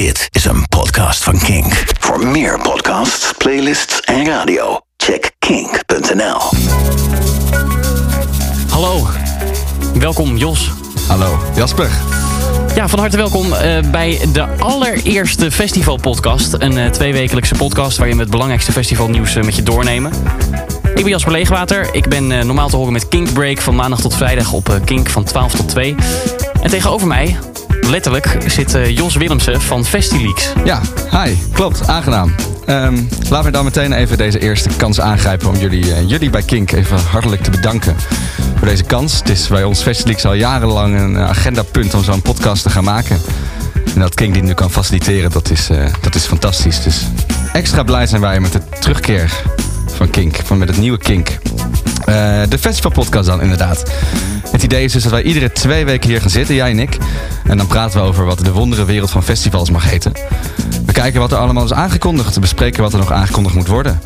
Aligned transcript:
Dit 0.00 0.28
is 0.30 0.44
een 0.44 0.68
podcast 0.68 1.24
van 1.24 1.38
Kink. 1.38 1.84
Voor 1.98 2.26
meer 2.26 2.60
podcasts, 2.60 3.32
playlists 3.38 4.00
en 4.00 4.26
radio, 4.26 4.80
check 4.96 5.30
kink.nl. 5.38 6.38
Hallo, 8.68 9.06
welkom 9.94 10.36
Jos. 10.36 10.70
Hallo, 11.08 11.38
Jasper. 11.56 11.90
Ja, 12.74 12.88
van 12.88 12.98
harte 12.98 13.16
welkom 13.16 13.52
eh, 13.52 13.90
bij 13.90 14.20
de 14.32 14.46
allereerste 14.58 15.50
festivalpodcast. 15.50 16.54
Een 16.58 16.76
uh, 16.76 16.86
tweewekelijkse 16.86 17.54
podcast 17.54 17.96
waarin 17.96 18.16
we 18.16 18.22
het 18.22 18.30
belangrijkste 18.30 18.72
festivalnieuws 18.72 19.36
uh, 19.36 19.44
met 19.44 19.56
je 19.56 19.62
doornemen. 19.62 20.12
Ik 20.82 21.02
ben 21.02 21.08
Jasper 21.08 21.32
Leegwater. 21.32 21.88
Ik 21.94 22.08
ben 22.08 22.26
normaal 22.26 22.68
te 22.68 22.76
horen 22.76 22.92
met 22.92 23.08
Kink 23.08 23.32
Break 23.32 23.60
van 23.60 23.74
maandag 23.74 24.00
tot 24.00 24.16
vrijdag 24.16 24.52
op 24.52 24.80
Kink 24.84 25.08
van 25.08 25.24
12 25.24 25.54
tot 25.54 25.68
2. 25.68 25.94
En 26.62 26.70
tegenover 26.70 27.06
mij, 27.06 27.36
letterlijk, 27.90 28.36
zit 28.46 28.78
Jos 28.86 29.14
Willemsen 29.14 29.60
van 29.60 29.84
Festileaks. 29.84 30.52
Ja, 30.64 30.80
hi. 31.10 31.34
Klopt, 31.52 31.88
aangenaam. 31.88 32.34
Um, 32.66 33.08
laten 33.28 33.44
we 33.44 33.50
dan 33.50 33.64
meteen 33.64 33.92
even 33.92 34.18
deze 34.18 34.38
eerste 34.38 34.68
kans 34.76 35.00
aangrijpen 35.00 35.48
om 35.48 35.56
jullie, 35.56 36.06
jullie 36.06 36.30
bij 36.30 36.42
Kink 36.42 36.72
even 36.72 36.98
hartelijk 36.98 37.42
te 37.42 37.50
bedanken 37.50 37.96
voor 38.56 38.66
deze 38.68 38.82
kans. 38.82 39.18
Het 39.18 39.28
is 39.28 39.48
bij 39.48 39.64
ons 39.64 39.82
Festileaks 39.82 40.24
al 40.24 40.34
jarenlang 40.34 41.00
een 41.00 41.18
agendapunt 41.18 41.94
om 41.94 42.04
zo'n 42.04 42.22
podcast 42.22 42.62
te 42.62 42.70
gaan 42.70 42.84
maken. 42.84 43.20
En 43.94 44.00
dat 44.00 44.14
Kink 44.14 44.34
die 44.34 44.42
nu 44.42 44.54
kan 44.54 44.70
faciliteren, 44.70 45.30
dat 45.30 45.50
is, 45.50 45.68
dat 46.00 46.14
is 46.14 46.24
fantastisch. 46.24 46.82
Dus 46.82 47.06
extra 47.52 47.82
blij 47.82 48.06
zijn 48.06 48.20
wij 48.20 48.40
met 48.40 48.52
de 48.52 48.60
terugkeer 48.80 49.42
van 50.00 50.10
Kink, 50.10 50.36
van 50.44 50.58
met 50.58 50.68
het 50.68 50.78
nieuwe 50.78 50.98
Kink. 50.98 51.28
Uh, 51.28 51.34
de 52.48 52.58
festivalpodcast 52.58 53.26
dan 53.26 53.42
inderdaad. 53.42 53.92
Het 54.50 54.62
idee 54.62 54.84
is 54.84 54.92
dus 54.92 55.02
dat 55.02 55.12
wij 55.12 55.22
iedere 55.22 55.52
twee 55.52 55.84
weken 55.84 56.08
hier 56.08 56.20
gaan 56.20 56.30
zitten, 56.30 56.54
jij 56.54 56.70
en 56.70 56.78
ik. 56.78 56.98
En 57.44 57.56
dan 57.56 57.66
praten 57.66 58.00
we 58.00 58.06
over 58.06 58.24
wat 58.24 58.44
de 58.44 58.52
wondere 58.52 58.84
wereld 58.84 59.10
van 59.10 59.22
festivals 59.22 59.70
mag 59.70 59.90
heten. 59.90 60.12
We 60.86 60.92
kijken 60.92 61.20
wat 61.20 61.32
er 61.32 61.38
allemaal 61.38 61.64
is 61.64 61.72
aangekondigd. 61.72 62.34
We 62.34 62.40
bespreken 62.40 62.82
wat 62.82 62.92
er 62.92 62.98
nog 62.98 63.12
aangekondigd 63.12 63.54
moet 63.54 63.66
worden. 63.66 64.00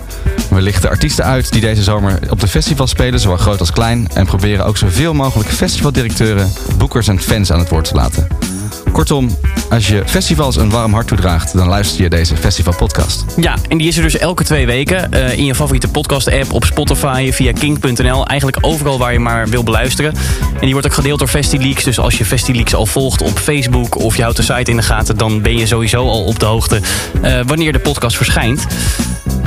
We 0.50 0.60
lichten 0.60 0.90
artiesten 0.90 1.24
uit 1.24 1.52
die 1.52 1.60
deze 1.60 1.82
zomer 1.82 2.18
op 2.28 2.40
de 2.40 2.48
festival 2.48 2.86
spelen, 2.86 3.20
zowel 3.20 3.36
groot 3.36 3.60
als 3.60 3.72
klein. 3.72 4.08
En 4.14 4.26
proberen 4.26 4.66
ook 4.66 4.76
zoveel 4.76 5.14
mogelijk 5.14 5.48
festivaldirecteuren, 5.48 6.52
boekers 6.78 7.08
en 7.08 7.20
fans 7.20 7.52
aan 7.52 7.58
het 7.58 7.68
woord 7.68 7.88
te 7.88 7.94
laten. 7.94 8.53
Kortom, 8.94 9.38
als 9.70 9.88
je 9.88 10.02
festivals 10.06 10.56
een 10.56 10.70
warm 10.70 10.92
hart 10.92 11.06
toedraagt, 11.06 11.56
dan 11.56 11.68
luister 11.68 12.02
je 12.02 12.10
deze 12.10 12.36
festivalpodcast. 12.36 13.24
Ja, 13.36 13.56
en 13.68 13.78
die 13.78 13.88
is 13.88 13.96
er 13.96 14.02
dus 14.02 14.16
elke 14.18 14.44
twee 14.44 14.66
weken 14.66 15.10
uh, 15.14 15.32
in 15.38 15.44
je 15.44 15.54
favoriete 15.54 15.88
podcast-app, 15.88 16.52
op 16.52 16.64
Spotify, 16.64 17.30
via 17.32 17.52
kink.nl. 17.52 18.26
Eigenlijk 18.26 18.58
overal 18.60 18.98
waar 18.98 19.12
je 19.12 19.18
maar 19.18 19.48
wil 19.48 19.62
beluisteren. 19.62 20.14
En 20.54 20.60
die 20.60 20.72
wordt 20.72 20.86
ook 20.86 20.92
gedeeld 20.92 21.18
door 21.18 21.28
Festileaks. 21.28 21.84
Dus 21.84 21.98
als 21.98 22.18
je 22.18 22.24
Festileaks 22.24 22.74
al 22.74 22.86
volgt 22.86 23.22
op 23.22 23.38
Facebook 23.38 23.98
of 23.98 24.16
je 24.16 24.22
houdt 24.22 24.36
de 24.36 24.42
site 24.42 24.70
in 24.70 24.76
de 24.76 24.82
gaten, 24.82 25.16
dan 25.16 25.42
ben 25.42 25.58
je 25.58 25.66
sowieso 25.66 26.08
al 26.08 26.24
op 26.24 26.38
de 26.38 26.46
hoogte 26.46 26.80
uh, 27.24 27.40
wanneer 27.46 27.72
de 27.72 27.78
podcast 27.78 28.16
verschijnt. 28.16 28.66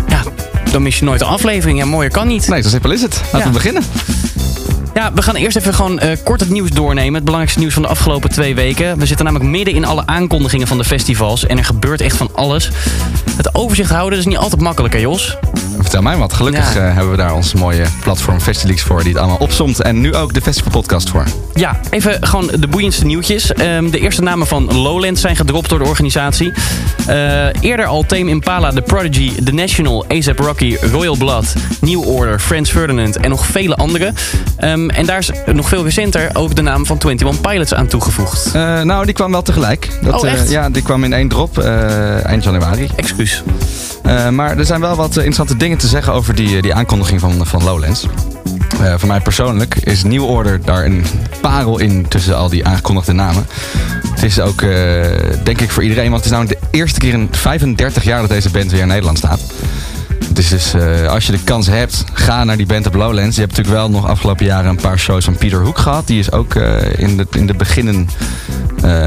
Ja, 0.07 0.23
dan 0.71 0.81
mis 0.81 0.99
je 0.99 1.05
nooit 1.05 1.21
een 1.21 1.27
aflevering. 1.27 1.77
Ja, 1.79 1.85
mooier 1.85 2.11
kan 2.11 2.27
niet. 2.27 2.47
Nee, 2.47 2.61
zo 2.61 2.69
simpel 2.69 2.91
is 2.91 3.01
het. 3.01 3.21
Laten 3.23 3.39
Ja. 3.39 3.45
we 3.45 3.51
beginnen. 3.51 3.83
Ja, 4.97 5.13
we 5.13 5.21
gaan 5.21 5.35
eerst 5.35 5.57
even 5.57 5.73
gewoon 5.73 5.99
eh, 5.99 6.17
kort 6.23 6.39
het 6.39 6.49
nieuws 6.49 6.69
doornemen. 6.69 7.13
Het 7.13 7.23
belangrijkste 7.23 7.59
nieuws 7.59 7.73
van 7.73 7.81
de 7.81 7.87
afgelopen 7.87 8.29
twee 8.29 8.55
weken. 8.55 8.99
We 8.99 9.05
zitten 9.05 9.25
namelijk 9.25 9.49
midden 9.49 9.73
in 9.73 9.85
alle 9.85 10.05
aankondigingen 10.05 10.67
van 10.67 10.77
de 10.77 10.83
festivals. 10.83 11.45
En 11.45 11.57
er 11.57 11.65
gebeurt 11.65 12.01
echt 12.01 12.17
van 12.17 12.29
alles. 12.33 12.71
Het 13.35 13.55
overzicht 13.55 13.89
houden 13.89 14.19
is 14.19 14.25
niet 14.25 14.37
altijd 14.37 14.61
makkelijk, 14.61 14.93
hè 14.93 14.99
Jos? 14.99 15.37
Vertel 15.87 16.05
mij 16.05 16.17
wat. 16.17 16.33
Gelukkig 16.33 16.73
Ja. 16.73 16.87
eh, 16.87 16.93
hebben 16.93 17.11
we 17.11 17.17
daar 17.17 17.33
ons 17.33 17.53
mooie 17.53 17.85
platform 18.01 18.41
Festileaks 18.41 18.81
voor, 18.81 18.99
die 18.99 19.07
het 19.11 19.17
allemaal 19.17 19.37
opsomt. 19.37 19.81
En 19.81 20.01
nu 20.01 20.15
ook 20.15 20.33
de 20.33 20.41
festivalpodcast 20.41 21.09
voor. 21.09 21.23
Ja, 21.53 21.79
even 21.89 22.17
gewoon 22.27 22.51
de 22.59 22.67
boeiendste 22.67 23.05
nieuwtjes. 23.05 23.53
Ehm, 23.53 23.89
de 23.89 23.99
eerste 23.99 24.21
namen 24.21 24.47
van 24.47 24.73
Lowlands 24.73 25.21
zijn 25.21 25.35
gedropt 25.35 25.69
door 25.69 25.79
de 25.79 25.85
organisatie. 25.85 26.51
Eh, 27.07 27.45
eerder 27.59 27.85
al 27.85 28.03
Tame 28.03 28.29
Impala, 28.29 28.71
The 28.71 28.81
Prodigy, 28.81 29.43
The 29.43 29.51
National, 29.53 30.05
A$AP 30.11 30.39
Rocky, 30.39 30.77
Royal 30.91 31.15
Blood, 31.17 31.53
New 31.81 32.07
Order, 32.07 32.39
Franz 32.39 32.71
Ferdinand 32.71 33.17
en 33.17 33.29
nog 33.29 33.45
vele 33.45 33.75
andere. 33.75 34.13
Ehm, 34.57 34.89
en 34.89 35.05
daar 35.05 35.17
is 35.19 35.31
nog 35.53 35.67
veel 35.67 35.83
recenter 35.83 36.29
ook 36.33 36.55
de 36.55 36.61
naam 36.61 36.85
van 36.85 36.97
21 37.05 37.41
Pilots 37.51 37.73
aan 37.73 37.87
toegevoegd. 37.87 38.45
Eh, 38.53 38.81
nou, 38.81 39.05
die 39.05 39.13
kwam 39.13 39.31
wel 39.31 39.41
tegelijk. 39.41 39.89
Dat, 40.01 40.23
Oh, 40.23 40.29
echt? 40.29 40.49
ja, 40.49 40.69
die 40.69 40.81
kwam 40.81 41.03
in 41.03 41.13
één 41.13 41.27
drop 41.27 41.57
eind 42.23 42.43
januari. 42.43 42.89
Excuus. 42.95 43.43
Eh, 44.07 44.29
maar 44.29 44.57
er 44.57 44.65
zijn 44.65 44.81
wel 44.81 44.95
wat 44.95 45.09
eh, 45.09 45.15
interessante 45.15 45.57
dingen 45.57 45.77
te 45.77 45.87
zeggen 45.87 46.13
over 46.13 46.35
die, 46.35 46.55
eh, 46.55 46.61
die 46.61 46.73
aankondiging 46.73 47.19
van, 47.19 47.45
van 47.45 47.63
Lowlands. 47.63 48.07
Voor 48.97 49.07
mij 49.07 49.19
persoonlijk 49.19 49.75
is 49.75 50.03
New 50.03 50.23
Order 50.23 50.61
daar 50.65 50.85
een 50.85 51.05
parel 51.41 51.79
in 51.79 52.07
tussen 52.07 52.37
al 52.37 52.49
die 52.49 52.65
aangekondigde 52.65 53.13
namen. 53.13 53.47
Het 54.13 54.23
is 54.23 54.39
ook, 54.39 54.59
denk 55.43 55.61
ik, 55.61 55.71
voor 55.71 55.83
iedereen, 55.83 56.11
want 56.11 56.23
het 56.23 56.25
is 56.25 56.31
namelijk 56.31 56.59
de 56.59 56.77
eerste 56.77 56.99
keer 56.99 57.13
in 57.13 57.27
35 57.31 58.03
jaar 58.03 58.19
dat 58.19 58.29
deze 58.29 58.49
band 58.49 58.71
weer 58.71 58.81
in 58.81 58.87
Nederland 58.87 59.17
staat. 59.17 59.39
Is 60.35 60.49
dus, 60.49 60.73
eh, 60.73 61.07
als 61.07 61.25
je 61.25 61.31
de 61.31 61.39
kans 61.43 61.67
hebt, 61.67 62.03
ga 62.13 62.43
naar 62.43 62.57
die 62.57 62.65
band 62.65 62.87
op 62.87 62.93
Lowlands. 62.93 63.35
Je 63.35 63.41
hebt 63.41 63.57
natuurlijk 63.57 63.77
wel 63.81 63.89
nog 63.89 64.07
afgelopen 64.07 64.45
jaren 64.45 64.69
een 64.69 64.75
paar 64.81 64.99
shows 64.99 65.25
van 65.25 65.35
Peter 65.37 65.61
Hoek 65.61 65.77
gehad. 65.77 66.07
Die 66.07 66.19
is 66.19 66.31
ook 66.31 66.55
eh, 66.55 66.99
in, 66.99 67.17
de, 67.17 67.27
in 67.31 67.47
de 67.47 67.53
beginnen 67.53 68.09
eh, 68.83 69.03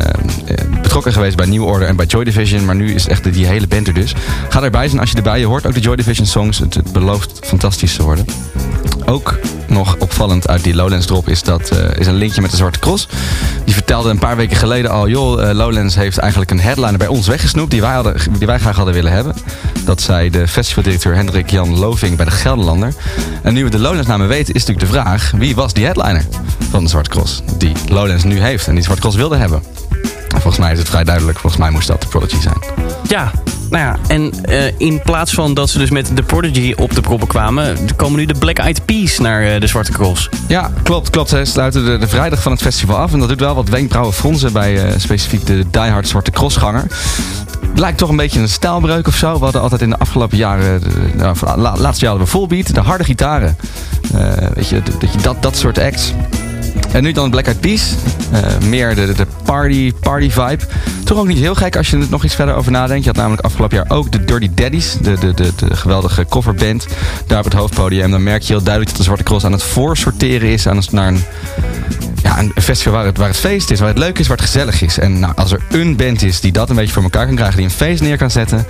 betrokken 0.82 1.12
geweest 1.12 1.36
bij 1.36 1.46
New 1.46 1.64
Order 1.64 1.88
en 1.88 1.96
bij 1.96 2.06
Joy 2.06 2.24
Division. 2.24 2.64
Maar 2.64 2.74
nu 2.76 2.94
is 2.94 3.06
echt 3.08 3.24
de- 3.24 3.30
die 3.30 3.46
hele 3.46 3.66
band 3.66 3.86
er 3.88 3.94
dus. 3.94 4.14
Ga 4.48 4.62
erbij 4.62 4.88
zijn 4.88 5.00
als 5.00 5.10
je 5.10 5.16
erbij 5.16 5.38
je 5.38 5.46
hoort. 5.46 5.66
Ook 5.66 5.74
de 5.74 5.80
Joy 5.80 5.96
Division 5.96 6.26
songs. 6.26 6.58
Het 6.58 6.92
belooft 6.92 7.38
fantastisch 7.42 7.94
te 7.96 8.02
worden. 8.02 8.24
Ook 9.10 9.38
nog 9.68 9.96
opvallend 9.98 10.48
uit 10.48 10.64
die 10.64 10.74
Lowlands 10.74 11.06
drop 11.06 11.28
is 11.28 11.42
dat 11.42 11.70
eh, 11.70 11.98
is 11.98 12.06
een 12.06 12.14
linkje 12.14 12.40
met 12.40 12.50
de 12.50 12.56
Zwarte 12.56 12.78
Cross. 12.78 13.08
Die 13.64 13.74
vertelde 13.74 14.10
een 14.10 14.18
paar 14.18 14.36
weken 14.36 14.56
geleden 14.56 14.90
al, 14.90 15.08
joh, 15.08 15.48
eh, 15.48 15.54
Lowlands 15.54 15.94
heeft 15.94 16.18
eigenlijk 16.18 16.50
een 16.50 16.60
headliner 16.60 16.98
bij 16.98 17.06
ons 17.06 17.26
weggesnoept 17.26 17.70
die 17.70 17.80
wij, 17.80 17.94
hadden, 17.94 18.14
die 18.38 18.46
wij 18.46 18.58
graag 18.58 18.76
hadden 18.76 18.94
willen 18.94 19.12
hebben. 19.12 19.34
Dat 19.84 20.00
zei 20.00 20.30
de 20.30 20.48
festivaldirecteur 20.48 21.14
Hendrik 21.14 21.50
Jan 21.50 21.78
Loving 21.78 22.16
bij 22.16 22.24
de 22.24 22.30
Gelderlander. 22.30 22.94
En 23.42 23.54
nu 23.54 23.64
we 23.64 23.70
de 23.70 23.78
Lowlands 23.78 24.08
namen 24.08 24.28
weten, 24.28 24.54
is 24.54 24.64
natuurlijk 24.64 24.92
de 24.92 24.98
vraag, 24.98 25.32
wie 25.36 25.54
was 25.54 25.72
die 25.72 25.84
headliner 25.84 26.24
van 26.70 26.82
de 26.82 26.90
Zwarte 26.90 27.10
Cross? 27.10 27.42
Die 27.58 27.72
Lowlands 27.88 28.24
nu 28.24 28.40
heeft 28.40 28.66
en 28.66 28.74
die 28.74 28.82
Zwarte 28.82 29.02
Cross 29.02 29.16
wilde 29.16 29.36
hebben. 29.36 29.62
En 30.34 30.40
volgens 30.40 30.58
mij 30.58 30.72
is 30.72 30.78
het 30.78 30.88
vrij 30.88 31.04
duidelijk, 31.04 31.38
volgens 31.38 31.62
mij 31.62 31.70
moest 31.70 31.88
dat 31.88 32.02
de 32.02 32.08
Prodigy 32.08 32.40
zijn. 32.40 32.62
Ja, 33.08 33.32
nou 33.70 33.84
ja, 33.84 33.96
en 34.08 34.44
eh, 34.44 34.78
in 34.78 35.02
plaats 35.02 35.34
van 35.34 35.54
dat 35.54 35.70
ze 35.70 35.78
dus 35.78 35.90
met 35.90 36.16
The 36.16 36.22
Prodigy 36.22 36.74
op 36.76 36.94
de 36.94 37.00
proppen 37.00 37.28
kwamen... 37.28 37.76
komen 37.96 38.18
nu 38.18 38.26
de 38.26 38.34
Black 38.38 38.58
Eyed 38.58 38.84
Peas 38.84 39.18
naar 39.18 39.42
eh, 39.42 39.60
de 39.60 39.66
Zwarte 39.66 39.92
Cross. 39.92 40.28
Ja, 40.48 40.70
klopt, 40.82 41.10
klopt. 41.10 41.28
Ze 41.28 41.44
sluiten 41.44 41.84
de, 41.84 41.98
de 41.98 42.08
vrijdag 42.08 42.42
van 42.42 42.52
het 42.52 42.60
festival 42.62 42.96
af. 42.96 43.12
En 43.12 43.18
dat 43.18 43.28
doet 43.28 43.40
wel 43.40 43.54
wat 43.54 43.68
wenkbrauwen 43.68 44.14
fronsen 44.14 44.52
bij 44.52 44.84
eh, 44.84 44.98
specifiek 44.98 45.46
de 45.46 45.64
diehard 45.70 46.08
Zwarte 46.08 46.30
Crossganger. 46.30 46.86
Lijkt 47.74 47.98
toch 47.98 48.08
een 48.08 48.16
beetje 48.16 48.40
een 48.40 48.48
stijlbreuk 48.48 49.06
of 49.06 49.14
zo. 49.14 49.32
We 49.38 49.44
hadden 49.44 49.62
altijd 49.62 49.82
in 49.82 49.90
de 49.90 49.98
afgelopen 49.98 50.36
jaren, 50.36 50.80
de, 50.80 50.88
nou, 51.16 51.36
laatste 51.56 52.04
jaar 52.04 52.10
hadden 52.10 52.18
we 52.18 52.26
Fullbeat, 52.26 52.74
de 52.74 52.80
harde 52.80 53.04
gitaren. 53.04 53.56
Weet 54.54 54.68
je 54.68 54.82
dat, 55.22 55.42
dat 55.42 55.56
soort 55.56 55.78
acts. 55.78 56.12
En 56.92 57.02
nu 57.02 57.12
dan 57.12 57.30
Black 57.30 57.44
Eyed 57.44 57.60
Peas. 57.60 57.94
Eh, 58.32 58.68
meer 58.68 58.94
de, 58.94 59.12
de- 59.12 59.26
party, 59.44 59.92
party 60.00 60.30
vibe. 60.30 60.64
Toch 61.04 61.18
ook 61.18 61.26
niet 61.26 61.38
heel 61.38 61.54
gek 61.54 61.76
als 61.76 61.90
je 61.90 61.96
er 61.96 62.06
nog 62.10 62.24
iets 62.24 62.34
verder 62.34 62.54
over 62.54 62.72
nadenkt. 62.72 63.02
Je 63.04 63.08
had 63.10 63.18
namelijk 63.18 63.42
afgelopen 63.44 63.76
jaar 63.76 63.90
ook 63.96 64.12
de 64.12 64.24
Dirty 64.24 64.50
Daddies. 64.54 64.96
De, 65.02 65.18
de, 65.18 65.34
de, 65.34 65.52
de 65.56 65.76
geweldige 65.76 66.26
coverband 66.28 66.86
daar 67.26 67.38
op 67.38 67.44
het 67.44 67.52
hoofdpodium. 67.54 68.10
Dan 68.10 68.22
merk 68.22 68.42
je 68.42 68.52
heel 68.52 68.62
duidelijk 68.62 68.88
dat 68.90 68.98
de 68.98 69.04
Zwarte 69.06 69.24
Cross 69.24 69.44
aan 69.44 69.52
het 69.52 69.62
voorsorteren 69.62 70.48
is 70.48 70.66
aan 70.66 70.76
een, 70.76 70.84
naar 70.90 71.08
een, 71.08 71.22
ja, 72.22 72.38
een 72.38 72.52
festival 72.62 72.92
waar 72.92 73.04
het, 73.04 73.16
waar 73.16 73.28
het 73.28 73.36
feest 73.36 73.70
is. 73.70 73.78
Waar 73.78 73.88
het 73.88 73.98
leuk 73.98 74.18
is, 74.18 74.26
waar 74.26 74.36
het 74.36 74.46
gezellig 74.46 74.82
is. 74.82 74.98
En 74.98 75.18
nou, 75.18 75.32
als 75.36 75.52
er 75.52 75.60
een 75.70 75.96
band 75.96 76.22
is 76.22 76.40
die 76.40 76.52
dat 76.52 76.70
een 76.70 76.76
beetje 76.76 76.92
voor 76.92 77.02
elkaar 77.02 77.26
kan 77.26 77.34
krijgen. 77.34 77.56
Die 77.56 77.64
een 77.64 77.70
feest 77.70 78.02
neer 78.02 78.16
kan 78.16 78.30
zetten. 78.30 78.66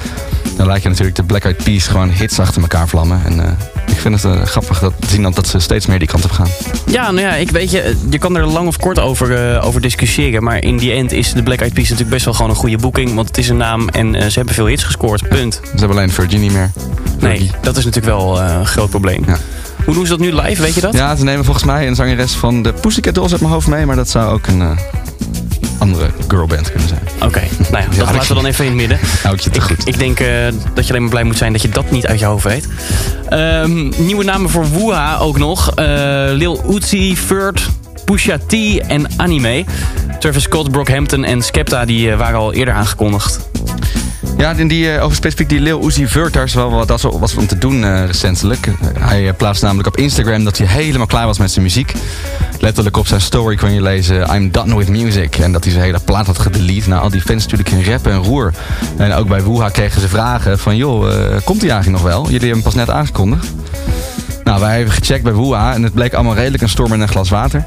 Dan 0.56 0.66
lijkt 0.66 0.83
je 0.83 0.88
natuurlijk 0.88 1.16
de 1.16 1.22
Black 1.22 1.44
Eyed 1.44 1.65
Peas 1.65 1.87
gewoon 1.87 2.11
hits 2.11 2.38
achter 2.38 2.62
elkaar 2.62 2.88
vlammen. 2.88 3.21
En 3.25 3.41
eh, 3.41 3.53
ik 3.87 3.97
vind 3.97 4.22
het 4.22 4.34
eh, 4.34 4.43
grappig 4.43 4.78
dat, 4.78 4.93
zien 5.06 5.22
dat, 5.22 5.34
dat 5.34 5.47
ze 5.47 5.59
steeds 5.59 5.87
meer 5.87 5.99
die 5.99 6.09
kant 6.09 6.25
op 6.25 6.31
gaan. 6.31 6.49
Ja, 6.87 7.11
nou 7.11 7.27
ja, 7.27 7.34
ik 7.34 7.50
weet 7.50 7.71
je, 7.71 7.97
je 8.11 8.19
kan 8.19 8.37
er 8.37 8.47
lang 8.47 8.66
of 8.66 8.77
kort 8.77 8.99
over, 8.99 9.55
eh, 9.55 9.67
over 9.67 9.81
discussiëren. 9.81 10.43
Maar 10.43 10.65
in 10.65 10.77
die 10.77 10.93
end 10.93 11.12
is 11.12 11.32
de 11.32 11.43
Black 11.43 11.61
Eyed 11.61 11.75
Peas 11.75 11.88
natuurlijk 11.88 12.15
best 12.15 12.25
wel 12.25 12.34
gewoon 12.34 12.50
een 12.50 12.56
goede 12.56 12.78
boeking. 12.78 13.15
Want 13.15 13.28
het 13.28 13.38
is 13.38 13.49
een 13.49 13.56
naam 13.56 13.88
en 13.88 14.32
ze 14.32 14.38
hebben 14.38 14.55
veel 14.55 14.67
hits 14.67 14.85
gescoord. 14.85 15.29
Punt. 15.29 15.55
Ze 15.55 15.70
hebben 15.70 15.96
alleen 15.96 16.11
Virgin 16.11 16.41
niet 16.41 16.53
meer. 16.53 16.70
Nee, 17.19 17.50
dat 17.61 17.76
is 17.76 17.85
natuurlijk 17.85 18.17
wel 18.17 18.41
een 18.41 18.67
groot 18.67 18.91
probleem. 18.91 19.23
Ja. 19.26 19.37
Hoe 19.85 19.94
doen 19.94 20.05
ze 20.05 20.11
dat 20.11 20.21
nu 20.21 20.35
live, 20.35 20.62
weet 20.62 20.75
je 20.75 20.81
dat? 20.81 20.94
Ja, 20.94 21.17
ze 21.17 21.25
nemen 21.25 21.44
volgens 21.44 21.65
mij 21.65 21.87
een 21.87 21.94
zangeres 21.94 22.32
van 22.32 22.62
de 22.62 22.73
Pussycat 22.73 23.15
Dolls 23.15 23.32
uit 23.32 23.41
mijn 23.41 23.53
hoofd 23.53 23.67
mee. 23.67 23.87
Maar 23.87 23.97
dat 23.97 24.09
zou 24.09 24.32
ook 24.32 24.47
een 24.47 24.61
eh, 24.61 24.71
andere 25.79 26.11
girlband 26.29 26.71
kunnen 26.71 26.88
zijn. 26.88 27.00
Oké, 27.23 27.43
nou 27.71 27.85
ja, 27.85 27.97
dat 27.97 28.15
laten 28.15 28.29
we 28.29 28.35
dan 28.35 28.47
even 28.47 28.65
in 28.65 28.71
het 28.71 28.81
midden. 28.81 28.99
Hou 29.23 29.35
ik 29.35 29.41
je 29.41 29.50
te 29.50 29.61
goed. 29.61 29.87
ik 29.87 29.99
denk 29.99 30.21
eh, 30.21 30.29
dat 30.75 30.85
je 30.85 30.91
alleen 30.91 31.03
maar 31.03 31.11
blij 31.11 31.25
moet 31.25 31.37
zijn 31.37 31.53
dat 31.53 31.62
je 31.62 31.69
dat 31.69 31.91
niet 31.91 32.06
uit 32.06 32.19
je 32.19 32.25
hoofd 32.25 32.44
weet. 32.44 32.69
Ehm, 33.29 33.93
nieuwe 34.05 34.25
namen 34.25 34.50
voor 34.50 34.71
Wuha 34.71 35.17
ook 35.17 35.38
nog. 35.38 35.75
Eh, 35.75 35.85
Lil 36.29 36.75
Uzi, 36.75 37.17
Furt, 37.17 37.69
Pusha 38.05 38.38
T 38.47 38.55
en 38.87 39.06
Anime. 39.17 39.65
Travis 40.19 40.43
Scott, 40.43 40.71
Brockhampton 40.71 41.25
en 41.25 41.43
Skepta 41.43 41.85
die 41.85 42.15
waren 42.15 42.38
al 42.38 42.53
eerder 42.53 42.75
aangekondigd. 42.75 43.41
Ja, 44.40 44.54
die, 44.54 44.94
uh, 44.94 45.04
over 45.04 45.16
specifiek 45.16 45.48
die 45.48 45.60
Lil 45.60 45.87
Uzi 45.87 46.06
Vert, 46.06 46.37
is 46.37 46.54
wel 46.54 46.70
wat, 46.70 46.88
dat 46.88 47.02
was 47.02 47.34
om 47.34 47.46
te 47.46 47.58
doen 47.58 47.82
uh, 47.82 48.04
recentelijk. 48.06 48.69
hij 48.98 49.32
plaatste 49.32 49.64
namelijk 49.64 49.88
op 49.88 49.96
Instagram 49.96 50.44
dat 50.44 50.58
hij 50.58 50.66
helemaal 50.66 51.06
klaar 51.06 51.26
was 51.26 51.38
met 51.38 51.50
zijn 51.50 51.64
muziek. 51.64 51.92
Letterlijk 52.58 52.96
op 52.96 53.06
zijn 53.06 53.20
story 53.20 53.56
kon 53.56 53.72
je 53.72 53.82
lezen, 53.82 54.34
I'm 54.34 54.50
done 54.50 54.76
with 54.76 54.88
music. 54.88 55.37
En 55.37 55.52
dat 55.52 55.64
hij 55.64 55.72
zijn 55.72 55.84
hele 55.84 56.00
plaat 56.04 56.26
had 56.26 56.38
gedelete. 56.38 56.88
Nou, 56.88 57.02
al 57.02 57.10
die 57.10 57.20
fans 57.20 57.42
natuurlijk 57.46 57.70
in 57.70 57.92
rap 57.92 58.06
en 58.06 58.16
roer. 58.16 58.54
En 58.96 59.12
ook 59.12 59.28
bij 59.28 59.44
Wuha 59.44 59.69
kregen 59.69 60.00
ze 60.00 60.08
vragen 60.08 60.58
van, 60.58 60.76
joh, 60.76 61.00
komt 61.44 61.60
hij 61.60 61.70
eigenlijk 61.70 62.02
nog 62.02 62.12
wel? 62.12 62.22
Jullie 62.22 62.38
hebben 62.38 62.50
hem 62.50 62.62
pas 62.62 62.75
net 62.75 62.90
aangekondigd. 62.90 63.52
Nou, 64.44 64.60
wij 64.60 64.76
hebben 64.76 64.94
gecheckt 64.94 65.22
bij 65.22 65.34
Wuha 65.34 65.75
en 65.75 65.82
het 65.82 65.94
bleek 65.94 66.14
allemaal 66.14 66.34
redelijk 66.34 66.62
een 66.62 66.69
storm 66.69 66.93
in 66.93 67.00
een 67.00 67.08
glas 67.08 67.28
water. 67.28 67.64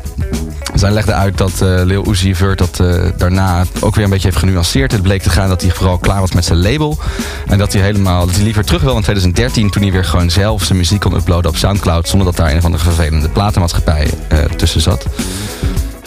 Zij 0.83 0.91
legde 0.91 1.13
uit 1.13 1.37
dat 1.37 1.61
uh, 1.63 1.81
Lil 1.83 2.09
Uzi 2.09 2.35
Vert 2.35 2.57
dat 2.57 2.79
uh, 2.81 3.03
daarna 3.17 3.65
ook 3.79 3.95
weer 3.95 4.03
een 4.03 4.09
beetje 4.09 4.27
heeft 4.27 4.39
genuanceerd. 4.39 4.91
Het 4.91 5.01
bleek 5.01 5.21
te 5.21 5.29
gaan 5.29 5.49
dat 5.49 5.61
hij 5.61 5.71
vooral 5.71 5.97
klaar 5.97 6.19
was 6.19 6.31
met 6.31 6.45
zijn 6.45 6.61
label. 6.61 6.97
En 7.45 7.57
dat 7.57 7.73
hij 7.73 7.81
helemaal, 7.81 8.25
dat 8.25 8.35
hij 8.35 8.43
liever 8.43 8.65
terug 8.65 8.81
wil 8.81 8.95
in 8.95 9.01
2013 9.01 9.69
toen 9.69 9.81
hij 9.81 9.91
weer 9.91 10.05
gewoon 10.05 10.29
zelf 10.29 10.63
zijn 10.63 10.77
muziek 10.77 10.99
kon 10.99 11.15
uploaden 11.15 11.51
op 11.51 11.57
Soundcloud. 11.57 12.07
Zonder 12.07 12.27
dat 12.27 12.37
daar 12.37 12.51
een 12.53 12.61
van 12.61 12.71
de 12.71 12.77
vervelende 12.77 13.29
platenmaatschappij 13.29 14.09
uh, 14.31 14.39
tussen 14.39 14.81
zat. 14.81 15.05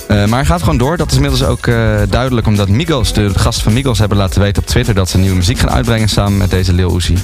Maar 0.09 0.29
hij 0.29 0.45
gaat 0.45 0.63
gewoon 0.63 0.79
door. 0.79 0.97
Dat 0.97 1.11
is 1.11 1.17
inmiddels 1.17 1.45
ook 1.45 1.65
duidelijk 2.09 2.47
omdat 2.47 2.69
Migos, 2.69 3.13
de 3.13 3.31
gasten 3.39 3.65
van 3.65 3.73
Migos, 3.73 3.99
hebben 3.99 4.19
laten 4.19 4.41
weten 4.41 4.63
op 4.63 4.69
Twitter 4.69 4.95
dat 4.95 5.09
ze 5.09 5.19
nieuwe 5.19 5.37
muziek 5.37 5.59
gaan 5.59 5.71
uitbrengen 5.71 6.09
samen 6.09 6.37
met 6.37 6.51
deze 6.51 6.73
Lil 6.73 6.97
Uzi. 6.97 7.17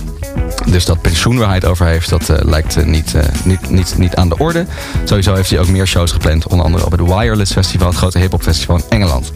Dus 0.67 0.85
dat 0.85 1.01
pensioen 1.01 1.39
waar 1.39 1.47
hij 1.47 1.57
het 1.57 1.65
over 1.65 1.87
heeft, 1.87 2.09
dat 2.09 2.29
uh, 2.29 2.37
lijkt 2.41 2.87
niet, 2.87 3.15
niet, 3.45 3.71
niet, 3.71 3.99
niet 3.99 4.15
aan 4.15 4.29
de 4.29 4.39
orde. 4.39 4.67
Sowieso 5.05 5.35
heeft 5.35 5.51
hij 5.51 5.59
ook 5.59 5.69
meer 5.69 5.87
shows 5.87 6.13
gepland, 6.13 6.47
onder 6.47 6.67
andere 6.67 6.85
op 6.85 6.93
het 6.93 7.01
Wireless 7.01 7.53
Festival, 7.53 7.89
het 7.89 7.97
grote 7.97 8.19
hip-hop 8.19 8.43
festival 8.43 8.77
in 8.77 8.85
Engeland. 8.89 9.33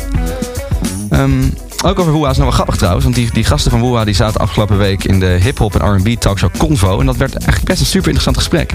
Um, 1.11 1.55
ook 1.85 1.99
over 1.99 2.13
Woeha 2.13 2.31
is 2.31 2.37
nou 2.37 2.49
wel 2.49 2.57
grappig 2.57 2.77
trouwens. 2.77 3.05
Want 3.05 3.17
die, 3.17 3.31
die 3.33 3.45
gasten 3.45 3.71
van 3.71 3.81
Woeha 3.81 4.05
die 4.05 4.15
zaten 4.15 4.41
afgelopen 4.41 4.79
week 4.79 5.05
in 5.05 5.21
de 5.21 5.27
hip-hop 5.27 5.77
en 5.77 5.97
RB 5.97 6.09
talkshow 6.19 6.51
Convo. 6.59 7.01
En 7.01 7.07
dat 7.07 7.17
werd 7.17 7.33
eigenlijk 7.33 7.65
best 7.65 7.81
een 7.81 7.87
super 7.87 8.11
interessant 8.11 8.37
gesprek. 8.37 8.75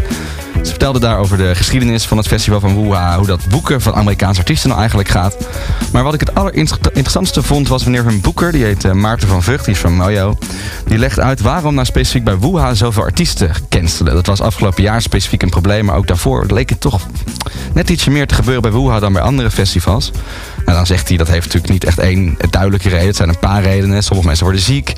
Ze 0.56 0.70
vertelden 0.70 1.02
daar 1.02 1.18
over 1.18 1.38
de 1.38 1.56
geschiedenis 1.56 2.06
van 2.06 2.18
het 2.18 2.28
festival 2.28 2.60
van 2.60 2.74
Woeha. 2.74 3.18
Hoe 3.18 3.28
dat 3.28 3.48
boeken 3.50 3.82
van 3.82 3.94
Amerikaanse 3.94 4.40
artiesten 4.40 4.68
nou 4.68 4.80
eigenlijk 4.80 5.10
gaat. 5.10 5.38
Maar 5.92 6.04
wat 6.04 6.14
ik 6.14 6.20
het 6.20 6.36
allerinteressantste 6.36 7.44
vond 7.44 7.68
was 7.68 7.84
wanneer 7.84 8.04
hun 8.04 8.22
boeker, 8.22 8.52
die 8.52 8.64
heet 8.64 8.84
uh, 8.84 8.92
Maarten 8.92 9.28
van 9.28 9.44
Vught, 9.44 9.66
die 9.66 9.74
is 9.74 9.80
van 9.80 9.96
Mojo. 9.96 10.38
Die 10.86 10.98
legt 10.98 11.20
uit 11.20 11.42
waarom 11.42 11.74
nou 11.74 11.86
specifiek 11.86 12.24
bij 12.24 12.36
Woeha 12.36 12.74
zoveel 12.74 13.04
artiesten 13.04 13.52
cancelen. 13.70 14.14
Dat 14.14 14.26
was 14.26 14.42
afgelopen 14.42 14.84
jaar 14.84 15.02
specifiek 15.02 15.42
een 15.42 15.50
probleem. 15.50 15.86
Maar 15.86 15.96
ook 15.96 16.08
daarvoor 16.08 16.46
leek 16.48 16.70
het 16.70 16.82
toch 16.82 17.08
net 17.74 17.90
ietsje 17.90 18.12
meer 18.12 18.28
te 18.28 18.36
gebeuren 18.36 18.62
bij 18.62 18.72
Woeha 18.72 19.00
dan 19.00 19.14
bij 19.14 19.22
andere 19.22 19.52
festivals. 19.52 20.12
En 20.66 20.74
dan 20.74 20.86
zegt 20.86 21.08
hij 21.08 21.18
dat 21.18 21.28
heeft 21.28 21.46
natuurlijk 21.46 21.74
niet 21.74 21.84
echt 21.84 22.00
één 22.00 22.38
duidelijke 22.50 22.90
reden. 22.90 23.01
Het 23.06 23.16
zijn 23.16 23.30
een 23.30 23.40
paar 23.40 23.64
redenen. 23.64 24.04
Sommige 24.04 24.28
mensen 24.28 24.46
worden 24.46 24.64
ziek. 24.64 24.94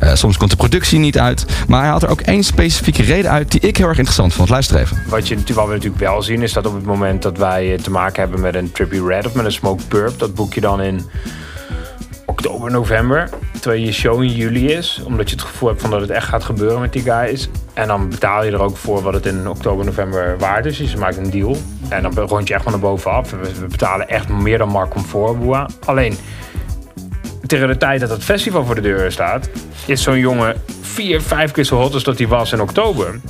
Uh, 0.00 0.14
soms 0.14 0.36
komt 0.36 0.50
de 0.50 0.56
productie 0.56 0.98
niet 0.98 1.18
uit. 1.18 1.44
Maar 1.68 1.80
hij 1.80 1.90
had 1.90 2.02
er 2.02 2.10
ook 2.10 2.20
één 2.20 2.42
specifieke 2.42 3.02
reden 3.02 3.30
uit 3.30 3.50
die 3.50 3.60
ik 3.60 3.76
heel 3.76 3.88
erg 3.88 3.96
interessant 3.96 4.32
vond. 4.32 4.48
Luister 4.48 4.76
even. 4.76 5.02
Wat, 5.08 5.28
je, 5.28 5.36
we 5.36 5.52
natuurlijk 5.54 5.98
wel 5.98 6.22
zien 6.22 6.42
is 6.42 6.52
dat 6.52 6.66
op 6.66 6.74
het 6.74 6.84
moment 6.84 7.22
dat 7.22 7.38
wij 7.38 7.78
te 7.82 7.90
maken 7.90 8.22
hebben 8.22 8.40
met 8.40 8.54
een 8.54 8.72
Trippy 8.72 9.00
Red 9.06 9.26
of 9.26 9.34
met 9.34 9.44
een 9.44 9.52
Smoke 9.52 9.82
Purp. 9.88 10.18
Dat 10.18 10.34
boek 10.34 10.54
je 10.54 10.60
dan 10.60 10.82
in 10.82 11.10
oktober, 12.26 12.70
november. 12.70 13.28
Terwijl 13.60 13.82
je 13.82 13.92
show 13.92 14.22
in 14.22 14.32
juli 14.32 14.66
is. 14.66 15.02
Omdat 15.04 15.30
je 15.30 15.36
het 15.36 15.44
gevoel 15.44 15.68
hebt 15.68 15.80
van 15.80 15.90
dat 15.90 16.00
het 16.00 16.10
echt 16.10 16.28
gaat 16.28 16.44
gebeuren 16.44 16.80
met 16.80 16.92
die 16.92 17.02
guys. 17.02 17.48
En 17.74 17.88
dan 17.88 18.08
betaal 18.08 18.44
je 18.44 18.50
er 18.50 18.62
ook 18.62 18.76
voor 18.76 19.02
wat 19.02 19.14
het 19.14 19.26
in 19.26 19.48
oktober, 19.48 19.84
november 19.84 20.38
waard 20.38 20.66
is. 20.66 20.76
Dus 20.76 20.92
je 20.92 20.98
maakt 20.98 21.16
een 21.16 21.30
deal. 21.30 21.56
En 21.88 22.02
dan 22.02 22.18
rond 22.18 22.48
je 22.48 22.54
echt 22.54 22.62
van 22.62 22.72
naar 22.72 22.80
bovenaf. 22.80 23.30
We, 23.30 23.66
betalen 23.68 24.08
echt 24.08 24.28
meer 24.28 24.58
dan 24.58 24.68
Mark 24.68 24.90
Comfort. 24.90 25.72
Alleen, 25.84 26.16
tegen 27.52 27.68
de 27.68 27.76
tijd 27.76 28.00
dat 28.00 28.10
het 28.10 28.24
festival 28.24 28.64
voor 28.64 28.74
de 28.74 28.80
deur 28.80 29.12
staat... 29.12 29.48
is 29.86 30.02
zo'n 30.02 30.18
jongen 30.18 30.62
vier, 30.80 31.20
vijf 31.20 31.50
keer 31.50 31.64
zo 31.64 31.76
hot 31.76 31.94
als 31.94 32.02
dat 32.02 32.18
hij 32.18 32.28
was 32.28 32.52
in 32.52 32.60
oktober. 32.60 33.20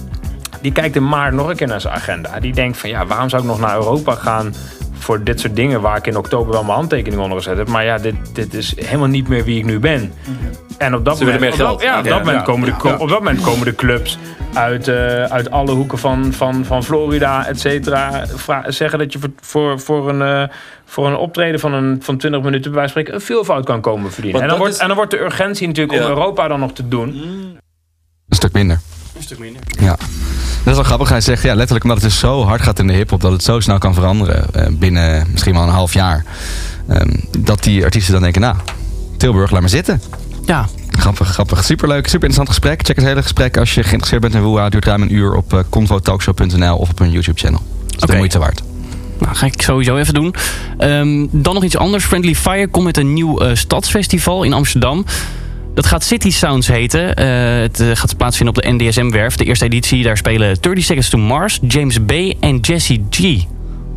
Die 0.61 0.73
kijkt 0.73 0.97
in 0.97 1.09
maart 1.09 1.35
nog 1.35 1.49
een 1.49 1.57
keer 1.57 1.67
naar 1.67 1.81
zijn 1.81 1.95
agenda. 1.95 2.41
Die 2.41 2.53
denkt 2.53 2.79
van, 2.79 2.91
ja, 2.91 3.07
waarom 3.07 3.29
zou 3.29 3.43
ik 3.43 3.49
nog 3.49 3.61
naar 3.61 3.77
Europa 3.77 4.15
gaan 4.15 4.55
voor 5.03 5.25
dit 5.25 5.41
soort 5.41 5.57
dingen 5.57 5.81
waar 5.81 5.97
ik 5.97 6.07
in 6.07 6.17
oktober 6.17 6.53
wel 6.53 6.65
mijn 6.65 6.77
handtekening 6.77 7.23
onder 7.23 7.39
gezet 7.39 7.57
heb. 7.57 7.69
Maar 7.69 7.85
ja, 7.85 7.99
dit, 7.99 8.15
dit 8.33 8.55
is 8.55 8.75
helemaal 8.77 9.09
niet 9.09 9.29
meer 9.29 9.45
wie 9.45 9.59
ik 9.59 9.65
nu 9.65 9.79
ben. 9.79 10.13
En 10.79 10.95
op 10.95 11.05
dat 11.05 11.19
Ze 11.19 11.25
moment. 11.25 11.53
Op 11.53 11.59
dat, 11.59 11.83
ja, 11.83 11.99
op, 11.99 12.05
dat 12.05 12.19
moment 12.19 12.43
komen 12.43 12.69
de, 12.69 12.99
op 12.99 13.09
dat 13.09 13.19
moment 13.19 13.41
komen 13.41 13.65
de 13.65 13.75
clubs 13.75 14.19
uit, 14.53 14.89
uh, 14.89 15.25
uit 15.25 15.51
alle 15.51 15.73
hoeken 15.73 15.99
van, 15.99 16.33
van, 16.33 16.65
van 16.65 16.85
Florida, 16.85 17.47
et 17.47 17.61
cetera. 17.61 18.25
Zeggen 18.67 18.99
dat 18.99 19.13
je 19.13 19.19
voor, 19.19 19.31
voor, 19.41 19.81
voor, 19.81 20.09
een, 20.09 20.21
uh, 20.21 20.55
voor 20.85 21.07
een 21.07 21.17
optreden 21.17 21.61
van, 21.61 21.73
een, 21.73 22.03
van 22.03 22.17
20 22.17 22.43
minuten 22.43 22.71
bij 22.71 22.81
wijze 22.81 22.93
van 22.93 23.03
spreken 23.03 23.15
een 23.15 23.27
veelvoud 23.27 23.65
kan 23.65 23.81
komen 23.81 24.13
verdienen. 24.13 24.43
En 24.43 24.49
dan, 24.49 24.59
wordt, 24.59 24.75
is... 24.75 24.81
en 24.81 24.87
dan 24.87 24.97
wordt 24.97 25.11
de 25.11 25.21
urgentie 25.21 25.67
natuurlijk 25.67 25.99
ja. 25.99 26.05
om 26.05 26.11
Europa 26.11 26.49
dan 26.49 26.61
nog 26.61 26.73
te 26.73 26.89
doen. 26.89 27.09
Een 28.29 28.37
stuk 28.37 28.53
minder. 28.53 28.81
Een 29.17 29.23
stuk 29.23 29.39
minder. 29.39 29.63
Ja. 29.81 29.97
Dat 30.65 30.71
is 30.71 30.75
wel 30.75 30.85
grappig. 30.85 31.09
Hij 31.09 31.21
zegt 31.21 31.43
ja, 31.43 31.55
letterlijk 31.55 31.85
omdat 31.85 32.03
het 32.03 32.11
dus 32.11 32.19
zo 32.19 32.45
hard 32.45 32.63
gaat 32.63 32.79
in 32.79 32.87
de 32.87 32.93
hip-hop, 32.93 33.21
dat 33.21 33.33
het 33.33 33.43
zo 33.43 33.61
snel 33.61 33.79
kan 33.79 33.95
veranderen. 33.95 34.47
Uh, 34.57 34.67
binnen 34.71 35.27
misschien 35.31 35.55
wel 35.55 35.63
een 35.63 35.69
half 35.69 35.95
jaar. 35.95 36.25
Um, 36.91 37.21
dat 37.39 37.63
die 37.63 37.85
artiesten 37.85 38.13
dan 38.13 38.23
denken, 38.23 38.41
nou, 38.41 38.57
Tilburg, 39.17 39.51
laat 39.51 39.61
maar 39.61 39.71
zitten. 39.71 40.03
Ja. 40.47 40.69
Grappig, 40.91 41.29
grappig. 41.29 41.65
Superleuk, 41.65 42.07
super 42.07 42.29
interessant 42.29 42.49
gesprek. 42.49 42.87
Check 42.87 42.97
het 42.97 43.05
hele 43.05 43.23
gesprek 43.23 43.57
als 43.57 43.75
je 43.75 43.83
geïnteresseerd 43.83 44.23
bent 44.23 44.35
in 44.35 44.43
Woeha. 44.43 44.69
Duurt 44.69 44.85
ruim 44.85 45.03
een 45.03 45.15
uur 45.15 45.35
op 45.35 45.53
uh, 45.53 45.61
convotalkshow.nl 45.69 46.77
of 46.77 46.91
op 46.91 46.99
hun 46.99 47.11
YouTube-channel. 47.11 47.63
Dat 47.87 47.97
is 47.97 48.03
okay. 48.03 48.09
de 48.09 48.17
moeite 48.17 48.39
waard. 48.39 48.63
Nou, 49.19 49.35
ga 49.35 49.47
ik 49.47 49.63
sowieso 49.63 49.97
even 49.97 50.15
doen. 50.15 50.35
Um, 50.79 51.29
dan 51.33 51.55
nog 51.55 51.65
iets 51.65 51.77
anders. 51.77 52.05
Friendly 52.05 52.35
Fire 52.35 52.69
komt 52.69 52.85
met 52.85 52.97
een 52.97 53.13
nieuw 53.13 53.43
uh, 53.43 53.55
stadsfestival 53.55 54.43
in 54.43 54.53
Amsterdam. 54.53 55.05
Dat 55.75 55.87
gaat 55.87 56.05
City 56.05 56.31
Sounds 56.31 56.67
heten. 56.67 57.23
Uh, 57.23 57.63
het 57.63 57.81
uh, 57.81 57.91
gaat 57.95 58.17
plaatsvinden 58.17 58.57
op 58.57 58.63
de 58.63 58.71
NDSM-werf. 58.71 59.37
De 59.37 59.45
eerste 59.45 59.65
editie, 59.65 60.03
daar 60.03 60.17
spelen 60.17 60.57
30 60.61 60.85
Seconds 60.85 61.09
to 61.09 61.19
Mars, 61.19 61.59
James 61.69 61.99
B. 62.07 62.13
en 62.41 62.59
Jesse 62.59 63.01
G. 63.11 63.19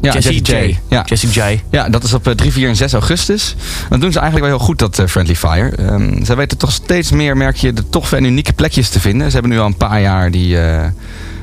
Ja, 0.02 0.14
Jesse, 0.14 0.34
J. 0.34 0.52
J. 0.52 0.78
Ja. 0.90 1.04
Jesse 1.06 1.28
J. 1.28 1.62
Ja, 1.72 1.90
dat 1.90 2.04
is 2.04 2.14
op 2.14 2.24
3, 2.36 2.52
4 2.52 2.70
en 2.70 2.76
6 2.76 2.94
augustus. 2.94 3.56
Dat 3.90 4.02
doen 4.02 4.12
ze 4.12 4.20
eigenlijk 4.20 4.50
wel 4.50 4.58
heel 4.58 4.68
goed, 4.68 4.80
dat 4.80 5.04
Friendly 5.08 5.36
Fire. 5.36 5.72
Um, 5.80 6.26
zij 6.26 6.36
weten 6.36 6.58
toch 6.58 6.72
steeds 6.72 7.12
meer, 7.12 7.38
merk 7.38 7.56
je, 7.56 7.74
de 7.74 7.90
toffe 7.90 8.16
en 8.16 8.24
unieke 8.24 8.54
plekjes 8.54 8.90
te 8.90 9.00
vinden. 9.00 9.28
Ze 9.28 9.34
hebben 9.34 9.52
nu 9.52 9.60
al 9.60 9.66
een 9.66 9.78
paar 9.78 10.02
jaar 10.02 10.32
die, 10.32 10.58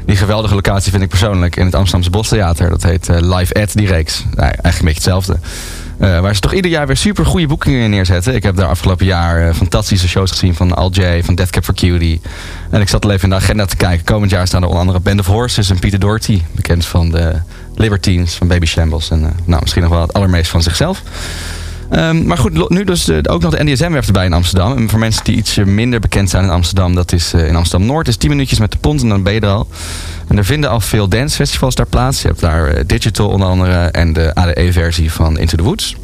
die 0.07 0.17
geweldige 0.17 0.55
locatie, 0.55 0.91
vind 0.91 1.03
ik 1.03 1.09
persoonlijk, 1.09 1.57
in 1.57 1.65
het 1.65 1.75
Amsterdamse 1.75 2.11
Bostheater. 2.11 2.71
Dat 2.71 2.83
heet 2.83 3.09
Live 3.09 3.55
At, 3.55 3.73
die 3.73 3.87
reeks. 3.87 4.25
Nou, 4.25 4.41
eigenlijk 4.41 4.79
een 4.79 4.85
beetje 4.85 5.11
hetzelfde. 5.11 5.39
Uh, 6.03 6.21
waar 6.21 6.35
ze 6.35 6.41
toch 6.41 6.55
ieder 6.55 6.71
jaar 6.71 6.87
weer 6.87 6.97
super 6.97 7.27
goede 7.27 7.47
boekingen 7.47 7.91
neerzetten. 7.91 8.35
Ik 8.35 8.43
heb 8.43 8.57
daar 8.57 8.69
afgelopen 8.69 9.07
jaar 9.07 9.47
uh, 9.47 9.55
fantastische 9.55 10.09
shows 10.09 10.31
gezien 10.31 10.55
van 10.55 10.75
Al 10.75 10.91
J, 10.93 11.23
van 11.23 11.35
Death 11.35 11.51
Cab 11.51 11.65
for 11.65 11.75
Cutie. 11.75 12.21
En 12.71 12.81
ik 12.81 12.89
zat 12.89 13.05
al 13.05 13.11
even 13.11 13.23
in 13.23 13.29
de 13.29 13.35
agenda 13.35 13.65
te 13.65 13.77
kijken. 13.77 14.05
Komend 14.05 14.31
jaar 14.31 14.47
staan 14.47 14.61
er 14.63 14.67
onder 14.67 14.81
andere 14.81 15.01
Band 15.01 15.21
of 15.21 15.27
Horses 15.27 15.71
en 15.71 15.79
Peter 15.79 15.99
Doherty. 15.99 16.43
Bekend 16.53 16.87
van 16.87 17.11
de 17.11 17.33
Libertines, 17.75 18.35
van 18.35 18.49
Baby 18.49 18.67
Shambles. 18.67 19.11
En 19.11 19.21
uh, 19.21 19.27
nou, 19.45 19.61
misschien 19.61 19.83
nog 19.83 19.91
wel 19.91 20.01
het 20.01 20.13
allermeest 20.13 20.51
van 20.51 20.63
zichzelf. 20.63 21.03
Um, 21.95 22.27
maar 22.27 22.39
goed, 22.39 22.69
nu 22.71 22.85
dus 22.85 23.09
uh, 23.09 23.19
ook 23.23 23.43
nog 23.43 23.55
de 23.55 23.65
NDSM-werf 23.65 24.07
erbij 24.07 24.25
in 24.25 24.33
Amsterdam. 24.33 24.77
En 24.77 24.89
voor 24.89 24.99
mensen 24.99 25.25
die 25.25 25.37
iets 25.37 25.57
minder 25.57 26.01
bekend 26.01 26.31
zijn 26.31 26.45
in 26.45 26.51
Amsterdam, 26.51 26.95
dat 26.95 27.13
is 27.13 27.35
uh, 27.35 27.49
in 27.49 27.57
Amsterdam-Noord. 27.57 28.09
is 28.09 28.17
10 28.17 28.31
minuutjes 28.31 28.59
met 28.59 28.73
de 28.73 28.79
pont 28.79 29.03
en 29.03 29.09
dan 29.09 29.23
ben 29.23 29.33
je 29.33 29.41
er 29.41 29.49
al. 29.49 29.69
En 30.29 30.39
er 30.39 30.45
vinden 30.45 30.71
al 30.71 30.81
veel 30.81 31.09
dancefestivals 31.09 31.75
daar 31.75 31.87
plaats. 31.87 32.23
Je 32.23 32.29
hebt 32.29 32.41
daar 32.41 32.75
uh, 32.75 32.81
Digital 32.87 33.29
onder 33.29 33.49
andere 33.49 33.75
en 33.75 34.13
de 34.13 34.35
ADE-versie 34.35 35.13
van 35.13 35.39
Into 35.39 35.57
the 35.57 35.63
Woods. 35.63 35.97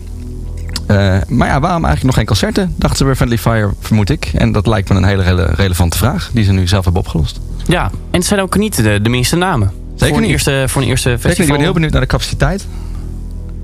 maar 1.28 1.48
ja, 1.48 1.60
waarom 1.60 1.84
eigenlijk 1.84 2.04
nog 2.04 2.14
geen 2.14 2.26
concerten? 2.26 2.74
Dachten 2.76 2.98
ze 2.98 3.04
bij 3.04 3.14
Friendly 3.14 3.38
Fire, 3.38 3.70
vermoed 3.80 4.10
ik. 4.10 4.30
En 4.34 4.52
dat 4.52 4.66
lijkt 4.66 4.88
me 4.88 4.96
een 4.96 5.04
hele, 5.04 5.22
hele 5.22 5.44
relevante 5.44 5.96
vraag 5.96 6.30
die 6.32 6.44
ze 6.44 6.52
nu 6.52 6.66
zelf 6.66 6.84
hebben 6.84 7.02
opgelost. 7.02 7.40
Ja, 7.66 7.84
en 7.84 8.18
het 8.18 8.26
zijn 8.26 8.40
ook 8.40 8.56
niet 8.56 8.76
de, 8.76 8.98
de 9.02 9.08
minste 9.08 9.36
namen. 9.36 9.72
Zeker 9.94 10.08
voor 10.08 10.16
niet. 10.16 10.24
Een 10.24 10.30
eerste, 10.30 10.64
voor 10.66 10.82
een 10.82 10.88
eerste 10.88 11.08
festival. 11.08 11.30
Zeker 11.30 11.44
niet. 11.44 11.48
Ik 11.48 11.56
ben 11.56 11.64
heel 11.64 11.72
benieuwd 11.72 11.92
naar 11.92 12.00
de 12.00 12.06
capaciteit. 12.06 12.66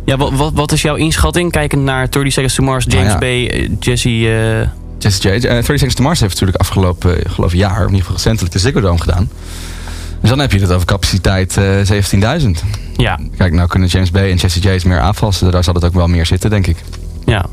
Ja, 0.05 0.17
wat, 0.17 0.33
wat, 0.33 0.53
wat, 0.55 0.73
is 0.73 0.83
jouw 0.83 0.95
inschatting? 0.95 1.53
Kijkend 1.53 1.83
naar 1.83 2.11
30 2.11 2.33
Seconds 2.33 2.55
to 2.55 2.65
Mars, 2.65 2.85
James 2.89 3.13
Ah, 3.13 3.19
B, 3.19 3.25
Jesse... 3.85 4.11
Uh... 4.11 4.69
Jesse 4.99 5.29
J. 5.29 5.35
Uh, 5.35 5.41
30 5.41 5.65
Seconds 5.65 5.95
to 5.95 6.03
Mars 6.03 6.21
heeft 6.21 6.33
natuurlijk 6.33 6.61
afgelopen 6.61 7.19
uh, 7.19 7.33
geloof 7.33 7.53
jaar, 7.53 7.71
of 7.71 7.79
in 7.79 7.85
ieder 7.85 7.99
geval 8.01 8.15
recentelijk, 8.15 8.53
de 8.53 8.59
Ziggo 8.59 8.81
Dome 8.81 9.01
gedaan. 9.01 9.29
Dus 10.21 10.31
dan 10.31 10.39
heb 10.39 10.53
je 10.53 10.61
het 10.61 10.73
over 10.73 10.87
capaciteit 10.87 11.59
17.000. 12.41 12.51
Ja. 12.97 13.19
Kijk, 13.37 13.53
nou 13.53 13.69
kunnen 13.69 13.89
James 13.89 14.11
B 14.11 14.17
en 14.17 14.37
Jesse 14.37 14.61
J's 14.61 14.85
meer 14.85 15.01
aanvassen. 15.01 15.51
Daar 15.51 15.65
zal 15.65 15.75
het 15.75 15.85
ook 15.85 15.95
wel 15.95 16.07
meer 16.09 16.27
zitten, 16.27 16.51
denk 16.51 16.67
ik. 16.67 16.77
Ja. 17.25 17.47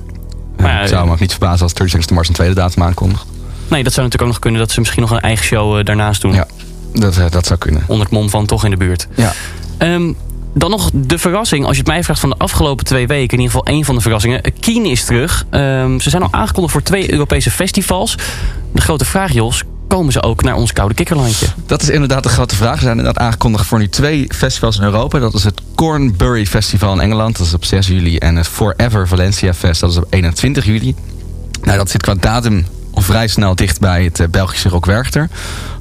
Maar, 0.57 0.81
ik 0.81 0.87
zou 0.87 1.05
me 1.05 1.11
ook 1.11 1.19
niet 1.19 1.31
verbazen 1.31 1.63
als 1.63 1.73
30 1.73 1.87
Seconds 1.87 2.07
to 2.07 2.15
Mars 2.15 2.27
een 2.27 2.33
tweede 2.33 2.53
datum 2.53 2.83
aankondigt. 2.83 3.25
Nee, 3.67 3.83
dat 3.83 3.93
zou 3.93 4.05
natuurlijk 4.05 4.21
ook 4.21 4.27
nog 4.27 4.39
kunnen 4.39 4.59
dat 4.59 4.71
ze 4.71 4.79
misschien 4.79 5.01
nog 5.01 5.11
een 5.11 5.19
eigen 5.19 5.45
show 5.45 5.85
daarnaast 5.85 6.21
doen. 6.21 6.33
Ja, 6.33 6.47
dat, 6.93 7.21
dat 7.29 7.45
zou 7.45 7.59
kunnen. 7.59 7.83
Onder 7.87 8.05
het 8.05 8.15
mom 8.15 8.29
van 8.29 8.45
toch 8.45 8.63
in 8.65 8.71
de 8.71 8.77
buurt. 8.77 9.07
Ja. 9.15 9.33
Um, 9.77 10.15
dan 10.53 10.69
nog 10.69 10.89
de 10.93 11.17
verrassing, 11.17 11.65
als 11.65 11.75
je 11.75 11.81
het 11.81 11.91
mij 11.91 12.03
vraagt 12.03 12.19
van 12.19 12.29
de 12.29 12.35
afgelopen 12.37 12.85
twee 12.85 13.07
weken. 13.07 13.37
In 13.37 13.43
ieder 13.43 13.57
geval 13.57 13.73
één 13.73 13.85
van 13.85 13.95
de 13.95 14.01
verrassingen. 14.01 14.41
Keen 14.59 14.85
is 14.85 15.05
terug. 15.05 15.45
Um, 15.51 15.99
ze 15.99 16.09
zijn 16.09 16.21
al 16.21 16.31
aangekondigd 16.31 16.73
voor 16.73 16.83
twee 16.83 17.11
Europese 17.11 17.51
festivals. 17.51 18.15
De 18.71 18.81
grote 18.81 19.05
vraag, 19.05 19.33
Jos, 19.33 19.63
komen 19.87 20.13
ze 20.13 20.23
ook 20.23 20.43
naar 20.43 20.55
ons 20.55 20.73
koude 20.73 20.93
kikkerlandje? 20.93 21.45
Dat 21.65 21.81
is 21.81 21.89
inderdaad 21.89 22.23
de 22.23 22.29
grote 22.29 22.55
vraag. 22.55 22.75
Ze 22.75 22.83
zijn 22.83 22.97
inderdaad 22.97 23.23
aangekondigd 23.23 23.65
voor 23.65 23.79
nu 23.79 23.89
twee 23.89 24.27
festivals 24.35 24.77
in 24.77 24.83
Europa. 24.83 25.19
Dat 25.19 25.33
is 25.33 25.43
het 25.43 25.61
Cornbury 25.75 26.45
Festival 26.45 26.93
in 26.93 26.99
Engeland. 26.99 27.37
Dat 27.37 27.47
is 27.47 27.53
op 27.53 27.65
6 27.65 27.87
juli. 27.87 28.17
En 28.17 28.35
het 28.35 28.47
Forever 28.47 29.07
Valencia 29.07 29.53
Fest. 29.53 29.81
Dat 29.81 29.89
is 29.89 29.97
op 29.97 30.05
21 30.09 30.65
juli. 30.65 30.95
Nou, 31.61 31.77
dat 31.77 31.89
zit 31.89 32.01
qua 32.01 32.15
datum 32.15 32.65
vrij 32.93 33.27
snel 33.27 33.55
dicht 33.55 33.79
bij 33.79 34.03
het 34.03 34.31
Belgische 34.31 34.69
Rock 34.69 34.85
Werchter. 34.85 35.29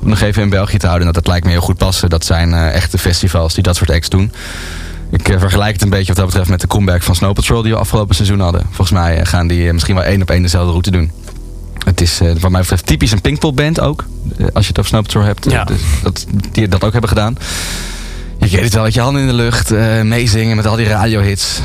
Om 0.02 0.08
nog 0.08 0.20
even 0.20 0.42
in 0.42 0.50
België 0.50 0.78
te 0.78 0.86
houden. 0.86 1.06
Dat, 1.06 1.14
dat 1.14 1.26
lijkt 1.26 1.44
me 1.44 1.50
heel 1.52 1.60
goed 1.60 1.76
passen. 1.76 2.10
Dat 2.10 2.24
zijn 2.24 2.54
echte 2.54 2.98
festivals 2.98 3.54
die 3.54 3.62
dat 3.62 3.76
soort 3.76 3.90
acts 3.90 4.08
doen. 4.08 4.32
Ik 5.10 5.34
vergelijk 5.38 5.72
het 5.72 5.82
een 5.82 5.90
beetje 5.90 6.06
wat 6.06 6.16
dat 6.16 6.26
betreft 6.26 6.48
met 6.48 6.60
de 6.60 6.66
comeback 6.66 7.02
van 7.02 7.14
Snow 7.14 7.32
Patrol 7.32 7.62
die 7.62 7.72
we 7.72 7.78
afgelopen 7.78 8.14
seizoen 8.14 8.40
hadden. 8.40 8.62
Volgens 8.66 8.90
mij 8.90 9.26
gaan 9.26 9.46
die 9.46 9.72
misschien 9.72 9.94
wel 9.94 10.04
één 10.04 10.22
op 10.22 10.30
één 10.30 10.42
dezelfde 10.42 10.70
route 10.70 10.90
doen. 10.90 11.12
Het 11.84 12.00
is 12.00 12.20
wat 12.40 12.50
mij 12.50 12.60
betreft 12.60 12.86
typisch 12.86 13.12
een 13.12 13.20
Pinkpop 13.20 13.56
band 13.56 13.80
ook. 13.80 14.04
als 14.52 14.64
je 14.64 14.68
het 14.68 14.78
over 14.78 14.90
Snow 14.90 15.02
Patrol 15.02 15.22
hebt. 15.22 15.50
Ja. 15.50 15.64
Dus 15.64 15.80
dat, 16.02 16.26
die 16.52 16.68
dat 16.68 16.84
ook 16.84 16.92
hebben 16.92 17.10
gedaan. 17.10 17.36
Je 18.38 18.56
weet 18.56 18.64
het 18.64 18.74
wel, 18.74 18.82
met 18.82 18.94
je 18.94 19.00
handen 19.00 19.22
in 19.22 19.28
de 19.28 19.34
lucht, 19.34 19.70
meezingen 20.02 20.56
met 20.56 20.66
al 20.66 20.76
die 20.76 20.86
radiohits 20.86 21.60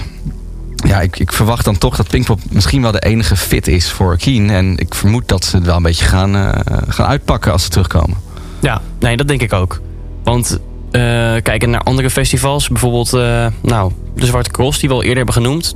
ja, 0.88 1.02
ik, 1.02 1.20
ik, 1.20 1.32
verwacht 1.32 1.66
dan 1.66 1.78
toch 1.78 1.96
dat 1.96 2.08
Pinkpop 2.08 2.40
misschien 2.50 2.82
wel 2.82 2.92
de 2.92 3.00
enige 3.00 3.36
fit 3.36 3.68
is 3.68 3.92
voor 3.92 4.18
Keen. 4.18 4.50
En 4.50 4.78
ik 4.78 4.96
vermoed 4.96 5.28
dat 5.28 5.46
ze 5.46 5.56
het 5.56 5.66
wel 5.66 5.76
een 5.76 5.84
beetje 5.84 6.06
gaan, 6.06 6.36
uh, 6.36 6.50
gaan 6.88 7.06
uitpakken 7.06 7.52
als 7.52 7.64
ze 7.64 7.70
terugkomen. 7.70 8.18
Ja, 8.62 8.82
nee, 9.00 9.18
dat 9.18 9.28
denk 9.28 9.42
ik 9.42 9.54
ook. 9.54 9.82
Want 10.24 10.60
uh, 10.92 11.02
kijken 11.42 11.70
naar 11.70 11.82
andere 11.82 12.10
festivals, 12.10 12.68
bijvoorbeeld 12.68 13.14
uh, 13.14 13.48
nou, 13.62 13.92
de 14.16 14.26
Zwarte 14.26 14.52
Cross, 14.52 14.80
die 14.80 14.90
we 14.90 14.96
al 14.96 15.02
eerder 15.02 15.18
hebben 15.18 15.34
genoemd. 15.34 15.76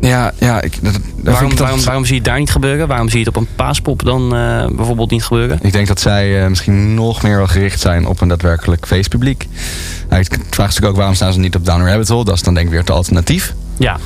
Ja, 0.00 0.32
ja. 0.38 0.60
Ik, 0.60 0.78
dat, 0.82 0.98
waarom, 1.22 1.50
ik 1.50 1.58
waarom, 1.58 1.84
waarom 1.84 2.04
zie 2.04 2.14
je 2.14 2.20
het 2.20 2.28
daar 2.28 2.38
niet 2.38 2.50
gebeuren? 2.50 2.88
Waarom 2.88 3.08
zie 3.08 3.18
je 3.18 3.24
het 3.24 3.36
op 3.36 3.42
een 3.42 3.48
paaspop 3.56 4.04
dan 4.04 4.28
bijvoorbeeld 4.76 5.10
niet 5.10 5.24
gebeuren? 5.24 5.58
Ik 5.62 5.72
denk 5.72 5.86
dat 5.86 6.00
zij 6.00 6.48
misschien 6.48 6.94
nog 6.94 7.22
meer 7.22 7.36
wel 7.36 7.46
gericht 7.46 7.80
zijn 7.80 8.06
op 8.06 8.20
een 8.20 8.28
daadwerkelijk 8.28 8.86
feestpubliek. 8.86 9.48
Nou, 10.08 10.20
ik 10.20 10.32
vraag 10.32 10.66
natuurlijk 10.66 10.92
ook 10.92 10.96
waarom 10.96 11.14
staan 11.14 11.32
ze 11.32 11.38
niet 11.38 11.54
op 11.54 11.64
Down 11.64 11.82
Rabbit 11.82 12.08
Hole. 12.08 12.24
Dat 12.24 12.34
is 12.34 12.42
dan 12.42 12.54
denk 12.54 12.66
ik 12.66 12.72
weer 12.72 12.80
het 12.80 12.90
alternatief. 12.90 13.54
Ja, 13.76 13.98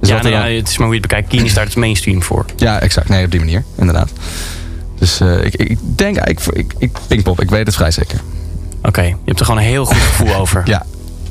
Dus 0.00 0.08
ja, 0.08 0.22
nou 0.22 0.28
ja, 0.34 0.56
het 0.56 0.68
is 0.68 0.78
maar 0.78 0.86
hoe 0.86 0.94
je 0.96 1.00
het 1.00 1.10
bekijkt. 1.10 1.28
Keen 1.28 1.44
is 1.44 1.54
daar 1.54 1.64
het 1.64 1.76
mainstream 1.76 2.22
voor. 2.22 2.44
ja, 2.56 2.80
exact. 2.80 3.08
Nee, 3.08 3.24
op 3.24 3.30
die 3.30 3.40
manier, 3.40 3.64
inderdaad. 3.78 4.12
Dus 4.98 5.20
eh, 5.20 5.44
ik, 5.44 5.54
ik 5.54 5.78
denk 5.96 6.16
eigenlijk, 6.16 6.58
ik, 6.58 6.74
ik, 6.78 6.90
Pinkpop, 7.06 7.40
ik 7.40 7.50
weet 7.50 7.66
het 7.66 7.74
vrij 7.76 7.90
zeker. 7.90 8.20
Oké, 8.82 9.02
je 9.02 9.14
hebt 9.24 9.38
er 9.40 9.46
gewoon 9.46 9.60
een 9.60 9.66
heel 9.68 9.84
goed 9.84 9.96
gevoel 9.96 10.34
over. 10.42 10.62
Ja, 10.64 10.86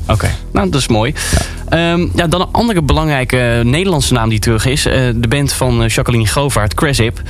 Oké, 0.08 0.28
nou 0.52 0.70
dat 0.70 0.80
is 0.80 0.86
mooi. 0.88 1.14
Ja. 1.70 1.96
ja, 2.14 2.26
dan 2.26 2.40
een 2.40 2.48
andere 2.52 2.82
belangrijke 2.82 3.60
Nederlandse 3.64 4.12
naam 4.12 4.28
die 4.28 4.38
terug 4.38 4.66
is. 4.66 4.86
eh, 4.86 4.94
de 5.16 5.28
band 5.28 5.52
van 5.52 5.82
eh, 5.82 5.88
Jacqueline 5.88 6.26
Govaert, 6.28 6.74
Cressip. 6.74 7.22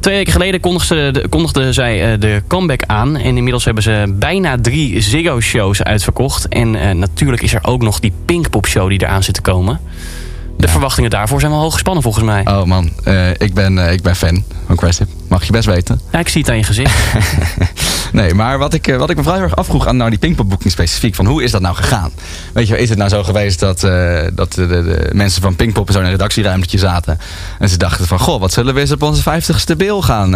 Twee 0.00 0.16
weken 0.16 0.32
geleden 0.32 0.60
kondigde, 0.60 1.10
de, 1.10 1.28
kondigde 1.28 1.72
zij 1.72 2.18
de 2.18 2.42
comeback 2.48 2.82
aan. 2.86 3.16
En 3.16 3.36
inmiddels 3.36 3.64
hebben 3.64 3.82
ze 3.82 4.14
bijna 4.18 4.56
drie 4.60 5.00
Ziggo-shows 5.00 5.82
uitverkocht. 5.82 6.48
En 6.48 6.98
natuurlijk 6.98 7.42
is 7.42 7.54
er 7.54 7.64
ook 7.64 7.82
nog 7.82 8.00
die 8.00 8.12
Pinkpop-show 8.24 8.88
die 8.88 9.02
eraan 9.02 9.22
zit 9.22 9.34
te 9.34 9.40
komen. 9.40 9.80
De 10.64 10.70
verwachtingen 10.70 11.10
daarvoor 11.10 11.40
zijn 11.40 11.52
wel 11.52 11.60
hoog 11.60 11.72
gespannen 11.72 12.02
volgens 12.02 12.24
mij. 12.24 12.46
oh 12.46 12.64
man, 12.64 12.90
eh, 13.02 13.30
ik, 13.30 13.54
ben, 13.54 13.86
eh, 13.86 13.92
ik 13.92 14.02
ben 14.02 14.16
fan 14.16 14.44
van 14.66 14.76
Crestip. 14.76 15.08
Mag 15.28 15.44
je 15.44 15.52
best 15.52 15.66
weten. 15.66 16.00
Ja, 16.12 16.18
ik 16.18 16.28
zie 16.28 16.40
het 16.40 16.50
aan 16.50 16.56
je 16.56 16.62
gezicht. 16.64 16.94
Nee, 18.12 18.34
maar 18.34 18.58
wat 18.58 18.74
ik, 18.74 18.86
eh, 18.86 18.96
wat 18.96 19.10
ik 19.10 19.16
me 19.16 19.22
heel 19.22 19.40
erg 19.40 19.56
afvroeg 19.56 19.86
aan 19.86 19.96
nou 19.96 20.10
die 20.10 20.18
Pinkpop-boeking 20.18 20.72
specifiek, 20.72 21.14
van 21.14 21.26
hoe 21.26 21.42
is 21.42 21.50
dat 21.50 21.60
nou 21.60 21.74
gegaan? 21.74 22.10
Weet 22.52 22.68
je, 22.68 22.78
is 22.78 22.88
het 22.88 22.98
nou 22.98 23.10
zo 23.10 23.22
geweest 23.22 23.60
dat, 23.60 23.80
dat 24.34 24.52
de, 24.52 24.66
de, 24.66 24.66
de 24.66 25.10
mensen 25.12 25.42
van 25.42 25.56
Pinkpop 25.56 25.90
zo 25.90 25.98
in 25.98 26.04
een 26.04 26.10
redactieruimtetje 26.10 26.78
zaten 26.78 27.18
en 27.58 27.68
ze 27.68 27.76
dachten 27.76 28.06
van, 28.06 28.18
goh, 28.18 28.40
wat 28.40 28.52
zullen 28.52 28.74
we 28.74 28.80
eens 28.80 28.92
op 28.92 29.02
onze 29.02 29.22
50ste 29.22 29.76
bil 29.76 30.02
gaan, 30.02 30.34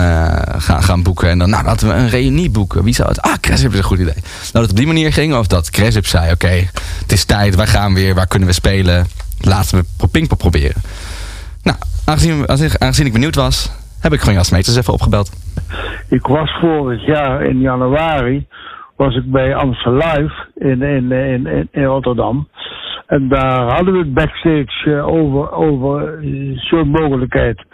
gaan, 0.60 0.82
gaan 0.82 1.02
boeken? 1.02 1.28
En 1.28 1.38
dan, 1.38 1.50
nou, 1.50 1.64
laten 1.64 1.88
we 1.88 1.94
een 1.94 2.08
reunie 2.08 2.50
boeken. 2.50 2.84
Wie 2.84 2.94
zou 2.94 3.08
het? 3.08 3.20
Ah, 3.20 3.34
Cresip 3.40 3.72
is 3.72 3.78
een 3.78 3.84
goed 3.84 3.98
idee. 3.98 4.14
Nou, 4.14 4.24
dat 4.52 4.62
het 4.62 4.70
op 4.70 4.76
die 4.76 4.86
manier 4.86 5.12
ging, 5.12 5.34
of 5.34 5.46
dat 5.46 5.70
Cresip 5.70 6.06
zei, 6.06 6.32
oké, 6.32 6.68
het 7.02 7.12
is 7.12 7.24
tijd, 7.24 7.54
wij 7.54 7.66
gaan 7.66 7.94
weer, 7.94 8.14
waar 8.14 8.26
kunnen 8.26 8.48
we 8.48 8.54
spelen? 8.54 9.06
Laten 9.40 9.78
we 9.98 10.08
Pinkpop 10.08 10.38
proberen. 10.38 10.82
Nou, 11.62 11.76
aangezien, 12.04 13.06
ik 13.06 13.12
benieuwd 13.12 13.34
was, 13.34 13.72
heb 14.00 14.12
ik 14.12 14.18
gewoon 14.18 14.34
Jan 14.34 14.44
Smeters 14.44 14.76
even 14.76 14.92
opgebeld. 14.92 15.32
Ik 16.08 16.26
was 16.26 16.50
vorig 16.60 17.06
jaar 17.06 17.42
in 17.42 17.60
januari 17.60 18.46
was 18.98 19.16
ik 19.16 19.30
bij 19.30 19.54
Amstel 19.54 19.92
Live 19.92 20.34
in, 20.54 20.82
in, 20.82 21.12
in, 21.12 21.68
in, 21.70 21.84
Rotterdam. 21.84 22.48
En 23.06 23.28
daar 23.28 23.72
hadden 23.74 23.92
we 23.92 23.98
het 23.98 24.14
backstage 24.14 24.94
eh, 24.94 25.06
over, 25.06 25.52
over 25.52 26.18
eh, 26.18 26.58
zo'n 26.58 26.88
mogelijkheid. 26.88 27.64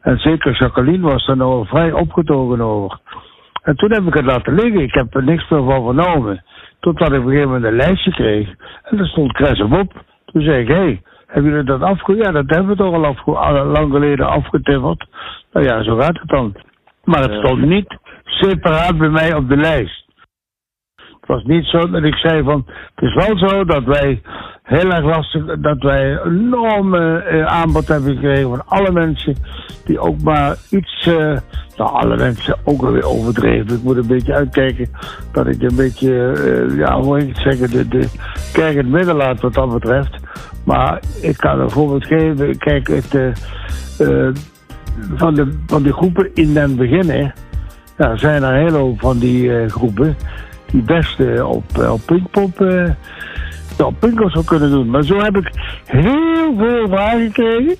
En 0.00 0.18
zeker 0.18 0.56
Jacqueline 0.58 1.10
was 1.10 1.26
daar 1.26 1.36
nou 1.36 1.66
vrij 1.66 1.92
opgetogen 1.92 2.60
over. 2.60 2.98
En 3.62 3.76
toen 3.76 3.92
heb 3.92 4.06
ik 4.06 4.14
het 4.14 4.24
laten 4.24 4.54
liggen. 4.54 4.80
Ik 4.80 4.94
heb 4.94 5.14
er 5.14 5.24
niks 5.24 5.48
meer 5.48 5.64
van 5.64 5.84
vernomen. 5.84 6.44
Totdat 6.80 7.12
ik 7.12 7.18
op 7.18 7.24
een 7.24 7.30
gegeven 7.30 7.50
moment 7.52 7.64
een 7.64 7.76
lijstje 7.76 8.10
kreeg. 8.10 8.48
En 8.82 8.96
daar 8.96 9.06
stond 9.06 9.32
Crescent 9.32 9.72
op. 9.72 10.04
Toen 10.24 10.42
zei 10.42 10.62
ik, 10.62 10.68
hé, 10.68 10.74
hey, 10.74 11.02
hebben 11.34 11.50
jullie 11.50 11.66
dat 11.66 11.82
afge... 11.82 12.14
Ja, 12.14 12.30
dat 12.30 12.44
hebben 12.46 12.66
we 12.68 12.76
toch 12.76 12.94
al, 12.94 13.04
afge... 13.04 13.30
al 13.30 13.64
lang 13.64 13.92
geleden 13.92 14.26
afgetiffeld. 14.26 15.04
Nou 15.52 15.66
ja, 15.66 15.82
zo 15.82 15.96
gaat 15.96 16.18
het 16.20 16.28
dan. 16.28 16.54
Maar 17.04 17.22
het 17.22 17.32
stond 17.32 17.60
niet 17.60 17.98
separaat 18.24 18.98
bij 18.98 19.08
mij 19.08 19.34
op 19.34 19.48
de 19.48 19.56
lijst. 19.56 20.04
Het 20.94 21.26
was 21.26 21.44
niet 21.44 21.64
zo 21.64 21.90
dat 21.90 22.02
ik 22.02 22.14
zei 22.14 22.42
van... 22.42 22.64
Het 22.94 23.04
is 23.04 23.14
wel 23.14 23.38
zo 23.38 23.64
dat 23.64 23.84
wij 23.84 24.22
heel 24.62 24.90
erg 24.90 25.04
lastig... 25.04 25.60
Dat 25.60 25.82
wij 25.82 26.12
een 26.12 26.38
enorme 26.38 27.18
eh, 27.18 27.46
aanbod 27.46 27.88
hebben 27.88 28.14
gekregen 28.14 28.48
van 28.48 28.66
alle 28.66 28.92
mensen... 28.92 29.36
Die 29.84 29.98
ook 29.98 30.22
maar 30.22 30.56
iets... 30.70 31.06
eh, 31.06 31.38
nou, 31.76 31.90
alle 31.90 32.16
mensen 32.16 32.56
ook 32.64 32.82
alweer 32.82 33.06
overdreven. 33.06 33.76
Ik 33.76 33.82
moet 33.82 33.96
een 33.96 34.06
beetje 34.06 34.34
uitkijken 34.34 34.88
dat 35.32 35.46
ik 35.46 35.62
een 35.62 35.76
beetje... 35.76 36.32
eh, 36.32 36.76
ja, 36.78 36.96
hoe 36.96 37.04
moet 37.04 37.22
ik 37.22 37.28
het 37.28 37.38
zeggen... 37.38 37.70
De, 37.70 37.88
de 37.88 38.08
kerk 38.52 38.72
in 38.72 38.78
het 38.78 38.88
midden 38.88 39.16
laat 39.16 39.40
wat 39.40 39.54
dat 39.54 39.72
betreft. 39.72 40.22
Maar 40.64 41.02
ik 41.20 41.36
kan 41.36 41.60
een 41.60 41.70
voorbeeld 41.70 42.06
geven. 42.06 42.58
Kijk, 42.58 42.88
het... 42.88 43.14
eh, 43.14 43.32
eh, 43.98 44.34
van 45.14 45.34
de, 45.34 45.58
van 45.66 45.82
de 45.82 45.92
groepen 45.92 46.30
in 46.34 46.54
den 46.54 46.76
beginnen 46.76 47.34
ja, 47.96 48.16
zijn 48.16 48.42
er 48.42 48.48
een 48.48 48.64
hele 48.64 48.76
hoop 48.76 49.00
van 49.00 49.18
die 49.18 49.58
eh, 49.58 49.70
groepen 49.70 50.16
die 50.70 50.82
best 50.82 51.20
op, 51.40 51.64
op 51.90 52.00
Pinkpop 52.06 52.60
eh, 52.60 52.86
ja, 53.78 53.84
op 53.84 53.94
Pinkpop 53.98 54.30
zou 54.30 54.44
kunnen 54.44 54.70
doen. 54.70 54.90
Maar 54.90 55.02
zo 55.02 55.18
heb 55.18 55.36
ik 55.36 55.50
heel 55.86 56.54
veel 56.58 56.88
vragen 56.88 57.20
gekregen 57.20 57.76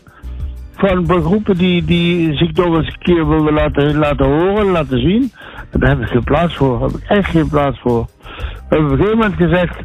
van 0.76 1.23
groepen 1.23 1.57
die, 1.57 1.85
die 1.85 2.37
zich 2.37 2.53
toch 2.53 2.76
eens 2.76 2.87
een 2.87 2.99
keer 2.99 3.29
willen 3.29 3.53
laten, 3.53 3.97
laten 3.97 4.26
horen, 4.26 4.67
laten 4.67 4.99
zien. 5.00 5.33
En 5.71 5.81
daar 5.81 5.88
heb 5.88 6.00
ik 6.00 6.07
geen 6.07 6.25
plaats 6.25 6.57
voor. 6.57 6.79
Daar 6.79 6.88
heb 6.88 7.00
ik 7.00 7.09
echt 7.09 7.31
geen 7.31 7.49
plaats 7.49 7.81
voor. 7.81 8.07
We 8.25 8.62
hebben 8.69 8.87
op 8.87 8.93
een 8.93 9.05
gegeven 9.05 9.19
moment 9.19 9.37
gezegd, 9.37 9.79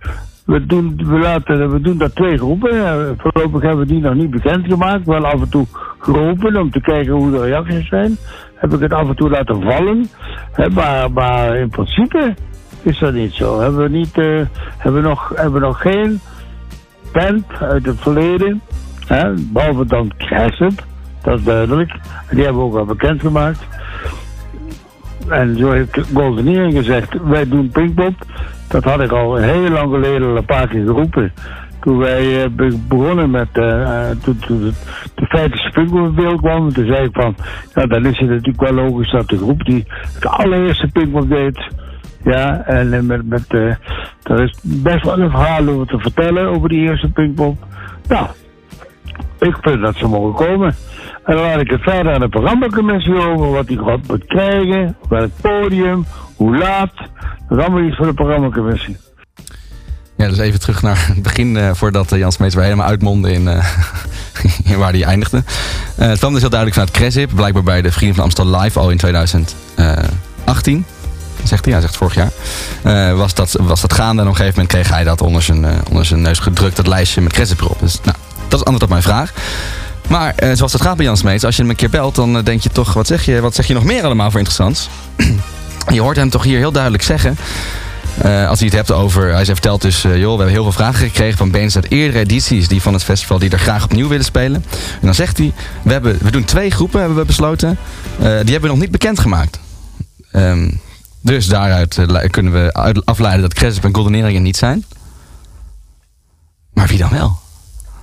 we 0.49 0.65
doen, 0.65 1.01
we 1.05 1.19
laten, 1.19 1.71
we 1.71 1.81
doen 1.81 1.97
dat 1.97 2.15
twee 2.15 2.37
groepen. 2.37 3.15
Voorlopig 3.17 3.61
hebben 3.61 3.79
we 3.79 3.93
die 3.93 4.01
nog 4.01 4.13
niet 4.13 4.29
bekendgemaakt. 4.29 5.05
Wel 5.05 5.25
af 5.25 5.41
en 5.41 5.49
toe 5.49 5.65
geroepen 5.99 6.57
om 6.57 6.71
te 6.71 6.81
kijken 6.81 7.13
hoe 7.13 7.31
de 7.31 7.41
reacties 7.41 7.87
zijn. 7.87 8.17
Heb 8.55 8.73
ik 8.73 8.79
het 8.79 8.93
af 8.93 9.07
en 9.07 9.15
toe 9.15 9.29
laten 9.29 9.61
vallen. 9.61 10.09
Maar, 10.73 11.11
maar 11.11 11.57
in 11.57 11.69
principe 11.69 12.33
is 12.81 12.99
dat 12.99 13.13
niet 13.13 13.33
zo. 13.33 13.59
Hebben 13.59 13.83
we, 13.83 13.89
niet, 13.89 14.17
eh, 14.17 14.41
hebben 14.77 15.01
we, 15.01 15.07
nog, 15.07 15.31
hebben 15.35 15.53
we 15.53 15.67
nog 15.67 15.81
geen 15.81 16.19
band 17.13 17.45
uit 17.59 17.85
het 17.85 17.99
verleden. 17.99 18.61
Hè, 19.07 19.33
behalve 19.53 19.85
dan 19.85 20.11
Crescent. 20.17 20.81
Dat 21.21 21.39
is 21.39 21.43
duidelijk. 21.45 21.95
Die 22.29 22.43
hebben 22.43 22.61
we 22.61 22.67
ook 22.67 22.77
al 22.77 22.85
bekendgemaakt. 22.85 23.67
En 25.27 25.57
zo 25.57 25.71
heeft 25.71 25.99
Golden 26.13 26.71
gezegd, 26.71 27.13
wij 27.23 27.47
doen 27.47 27.69
Pinkpop. 27.69 28.13
Dat 28.69 28.83
had 28.83 29.01
ik 29.01 29.11
al 29.11 29.35
heel 29.35 29.69
lang 29.69 29.93
geleden 29.93 30.35
een 30.35 30.45
paar 30.45 30.67
keer 30.67 30.85
geroepen. 30.85 31.33
Toen 31.81 31.97
wij 31.97 32.43
eh, 32.43 32.49
be- 32.49 32.79
begonnen 32.87 33.29
met, 33.29 33.47
eh, 33.51 34.09
eh, 34.09 34.17
de 35.15 35.25
feitelijke 35.27 35.71
Pinkpop 35.73 36.05
in 36.05 36.15
beeld 36.15 36.41
kwam, 36.41 36.73
toen 36.73 36.85
zei 36.85 37.05
ik 37.05 37.09
van, 37.11 37.35
ja, 37.73 37.85
dan 37.85 38.05
is 38.05 38.17
het 38.17 38.29
natuurlijk 38.29 38.61
wel 38.61 38.73
logisch 38.73 39.11
dat 39.11 39.29
de 39.29 39.37
groep 39.37 39.63
die 39.63 39.85
het 40.13 40.25
allereerste 40.25 40.87
Pinkpop 40.87 41.29
deed, 41.29 41.67
ja, 42.23 42.61
en 42.65 43.05
met, 43.05 43.27
met 43.27 43.45
eh, 43.47 43.75
er 44.23 44.43
is 44.43 44.59
best 44.63 45.03
wel 45.03 45.19
een 45.19 45.29
verhaal 45.29 45.67
over 45.67 45.87
te 45.87 45.99
vertellen 45.99 46.47
over 46.47 46.69
die 46.69 46.79
eerste 46.79 47.09
Pinkpop. 47.09 47.57
Nou, 48.07 48.27
ik 49.39 49.57
vind 49.61 49.81
dat 49.81 49.95
ze 49.95 50.07
mogen 50.07 50.45
komen. 50.47 50.75
En 51.23 51.35
dan 51.35 51.45
laat 51.45 51.59
ik 51.59 51.69
het 51.69 51.81
verder 51.81 52.13
aan 52.13 52.19
de 52.19 52.29
programmacommissie 52.29 53.15
over, 53.15 53.51
wat 53.51 53.67
die 53.67 53.77
god 53.77 54.07
moet 54.07 54.25
krijgen, 54.25 54.95
welk 55.09 55.29
podium, 55.41 56.05
hoe 56.39 56.57
laat. 56.57 56.91
Dat 57.47 57.57
is 57.57 57.63
allemaal 57.63 57.83
iets 57.83 57.95
voor 57.95 58.05
de 58.05 58.13
programmacommissie. 58.13 58.97
Ja, 60.17 60.27
dus 60.27 60.37
even 60.37 60.59
terug 60.59 60.81
naar 60.81 61.07
het 61.07 61.23
begin, 61.23 61.57
eh, 61.57 61.73
voordat 61.73 62.11
uh, 62.11 62.19
Jan 62.19 62.31
Smeets 62.31 62.55
weer 62.55 62.63
helemaal 62.63 62.87
uitmondde 62.87 63.31
in, 63.31 63.47
eh, 63.47 63.65
in 64.71 64.77
waar 64.77 64.91
hij 64.91 65.03
eindigde. 65.03 65.43
Eh, 65.95 66.07
het 66.07 66.17
kwam 66.19 66.31
dus 66.31 66.41
heel 66.41 66.49
duidelijk 66.49 66.79
vanuit 66.79 66.97
Cresip, 66.97 67.35
blijkbaar 67.35 67.63
bij 67.63 67.81
de 67.81 67.91
Vrienden 67.91 68.15
van 68.15 68.23
Amstel 68.23 68.59
Live 68.59 68.79
al 68.79 68.89
in 68.89 68.97
2018. 68.97 70.85
Zegt 71.43 71.65
hij, 71.65 71.73
hij 71.73 71.81
zegt 71.81 71.97
vorig 71.97 72.15
jaar. 72.15 72.31
Eh, 72.83 73.17
was, 73.17 73.33
dat, 73.33 73.51
was 73.51 73.81
dat 73.81 73.93
gaande 73.93 74.21
en 74.21 74.27
op 74.27 74.33
een 74.33 74.39
gegeven 74.39 74.59
moment 74.61 74.67
kreeg 74.67 74.89
hij 74.95 75.03
dat 75.03 75.21
onder 75.21 75.41
zijn, 75.41 75.65
eh, 75.65 75.71
onder 75.89 76.05
zijn 76.05 76.21
neus 76.21 76.39
gedrukt, 76.39 76.75
dat 76.75 76.87
lijstje 76.87 77.21
met 77.21 77.33
Cresip 77.33 77.61
erop. 77.61 77.79
Dus 77.79 77.99
nou, 78.03 78.17
dat 78.47 78.59
is 78.59 78.65
antwoord 78.65 78.83
op 78.83 78.89
mijn 78.89 79.01
vraag. 79.01 79.33
Maar 80.09 80.35
eh, 80.35 80.51
zoals 80.53 80.73
het 80.73 80.81
gaat 80.81 80.95
bij 80.95 81.05
Jan 81.05 81.17
Smeets, 81.17 81.43
als 81.43 81.55
je 81.55 81.61
hem 81.61 81.71
een 81.71 81.77
keer 81.77 81.89
belt, 81.89 82.15
dan 82.15 82.37
eh, 82.37 82.43
denk 82.43 82.61
je 82.61 82.69
toch, 82.69 82.93
wat 82.93 83.07
zeg 83.07 83.25
je, 83.25 83.41
wat 83.41 83.55
zeg 83.55 83.67
je 83.67 83.73
nog 83.73 83.83
meer 83.83 84.03
allemaal 84.03 84.31
voor 84.31 84.39
interessants? 84.39 84.89
je 85.87 86.01
hoort 86.01 86.15
hem 86.15 86.29
toch 86.29 86.43
hier 86.43 86.57
heel 86.57 86.71
duidelijk 86.71 87.03
zeggen. 87.03 87.37
Eh, 88.21 88.47
als 88.47 88.59
hij 88.59 88.67
het 88.67 88.77
hebt 88.77 88.91
over, 88.91 89.33
hij 89.33 89.45
vertelt 89.45 89.81
dus, 89.81 90.03
eh, 90.03 90.17
joh, 90.17 90.31
we 90.31 90.37
hebben 90.37 90.47
heel 90.47 90.63
veel 90.63 90.71
vragen 90.71 91.07
gekregen 91.07 91.37
van 91.37 91.51
bands 91.51 91.75
uit 91.75 91.91
eerdere 91.91 92.19
edities 92.19 92.67
die 92.67 92.81
van 92.81 92.93
het 92.93 93.03
festival 93.03 93.39
die 93.39 93.49
er 93.49 93.59
graag 93.59 93.83
opnieuw 93.83 94.07
willen 94.07 94.25
spelen. 94.25 94.65
En 94.71 95.05
dan 95.05 95.15
zegt 95.15 95.37
hij, 95.37 95.53
we, 95.81 95.91
hebben, 95.91 96.17
we 96.21 96.31
doen 96.31 96.43
twee 96.43 96.71
groepen, 96.71 96.99
hebben 96.99 97.17
we 97.17 97.25
besloten. 97.25 97.77
die 98.17 98.27
hebben 98.27 98.61
we 98.61 98.67
nog 98.67 98.79
niet 98.79 98.91
bekendgemaakt. 98.91 99.59
Ehm 100.31 100.69
dus 101.21 101.45
daaruit 101.45 101.99
kunnen 102.29 102.53
we 102.53 102.73
afleiden 103.03 103.41
dat 103.41 103.53
Cresip 103.53 103.83
en 103.83 103.95
Golden 103.95 104.41
niet 104.41 104.57
zijn. 104.57 104.85
Maar 106.73 106.87
wie 106.87 106.97
dan 106.97 107.09
wel? 107.09 107.39